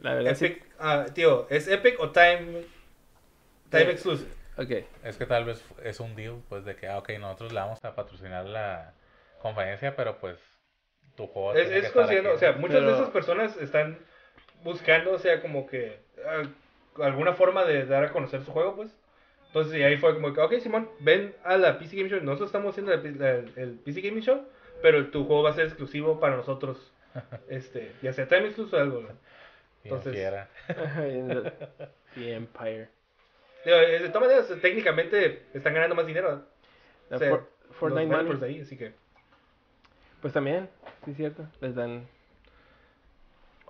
La 0.00 0.14
verdad 0.14 0.34
sí 0.34 0.46
Epic, 0.46 0.64
ah, 0.78 1.06
tío, 1.14 1.46
¿es 1.50 1.68
Epic 1.68 1.98
o 2.00 2.10
Time, 2.10 2.62
time 3.70 3.82
Eh, 3.84 3.90
Exclusive? 3.92 4.30
ok 4.58 4.84
Es 5.04 5.16
que 5.16 5.26
tal 5.26 5.44
vez 5.44 5.64
es 5.82 6.00
un 6.00 6.14
deal, 6.16 6.42
pues, 6.48 6.64
de 6.64 6.76
que, 6.76 6.86
ah, 6.88 6.98
ok, 6.98 7.10
nosotros 7.18 7.52
le 7.52 7.60
vamos 7.60 7.84
a 7.84 7.94
patrocinar 7.94 8.44
la 8.46 8.92
conferencia, 9.40 9.94
pero 9.96 10.18
pues 10.18 10.38
tu 11.16 11.26
juego 11.26 11.52
Es, 11.54 11.60
tiene 11.62 11.70
que 11.72 11.78
es 11.78 11.84
estar 11.86 12.02
considerando, 12.02 12.30
aquí, 12.30 12.36
o 12.36 12.40
sea, 12.40 12.52
muchas 12.52 12.74
de 12.76 12.80
Pero- 12.82 12.94
esas 12.96 13.10
personas 13.10 13.56
están 13.56 13.98
buscando, 14.62 15.12
o 15.12 15.18
sea, 15.18 15.40
como 15.40 15.66
que 15.66 15.98
ah, 16.26 16.42
alguna 17.02 17.32
forma 17.34 17.64
de 17.64 17.84
dar 17.86 18.04
a 18.04 18.12
conocer 18.12 18.42
su 18.42 18.52
juego, 18.52 18.76
pues. 18.76 18.90
Entonces, 19.48 19.78
y 19.78 19.82
ahí 19.82 19.96
fue 19.96 20.12
como 20.14 20.34
que, 20.34 20.40
ok, 20.40 20.54
Simón, 20.60 20.90
ven 21.00 21.34
a 21.44 21.56
la 21.56 21.78
PC 21.78 21.96
Gaming 21.96 22.10
Show. 22.10 22.20
Nosotros 22.22 22.48
estamos 22.48 22.72
haciendo 22.72 22.94
la 22.94 23.02
la- 23.02 23.44
el, 23.62 23.78
PC 23.82 24.02
Gaming 24.02 24.22
Show, 24.22 24.42
pero 24.82 25.06
tu 25.08 25.24
juego 25.24 25.42
va 25.44 25.50
a 25.50 25.54
ser 25.54 25.66
exclusivo 25.66 26.20
para 26.20 26.36
nosotros. 26.36 26.92
Este, 27.48 27.92
ya 28.02 28.12
sea 28.12 28.26
Time 28.28 28.46
Exclusive 28.46 28.76
o 28.76 28.82
algo. 28.82 29.00
¿no? 29.02 29.08
Entonces-. 29.94 30.12
The 32.14 32.34
Empire. 32.34 32.88
Digo, 33.64 33.76
eh, 33.78 33.98
De 34.00 34.08
todas 34.10 34.28
maneras, 34.28 34.60
técnicamente 34.62 35.46
están 35.54 35.74
ganando 35.74 35.94
más 35.94 36.06
dinero. 36.06 36.44
La 37.10 37.16
O 37.16 37.18
sea, 37.18 37.30
For- 37.30 37.46
los 37.68 37.76
Fortnite 37.76 38.06
developers 38.06 38.40
Money. 38.40 38.54
ahí, 38.56 38.60
así 38.62 38.76
que. 38.76 38.92
Pues 40.22 40.32
también, 40.32 40.68
sí 41.04 41.10
es 41.10 41.16
cierto. 41.16 41.46
Les 41.60 41.74
dan. 41.74 42.06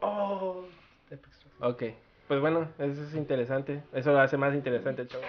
Oh, 0.01 0.65
Epic 1.11 1.33
Store. 1.33 1.55
Ok. 1.73 1.83
Pues 2.29 2.41
bueno, 2.41 2.69
eso 2.79 3.03
es 3.05 3.15
interesante. 3.15 3.83
Eso 3.93 4.13
lo 4.13 4.21
hace 4.21 4.37
más 4.37 4.55
interesante 4.55 5.03
el 5.03 5.09
show. 5.09 5.21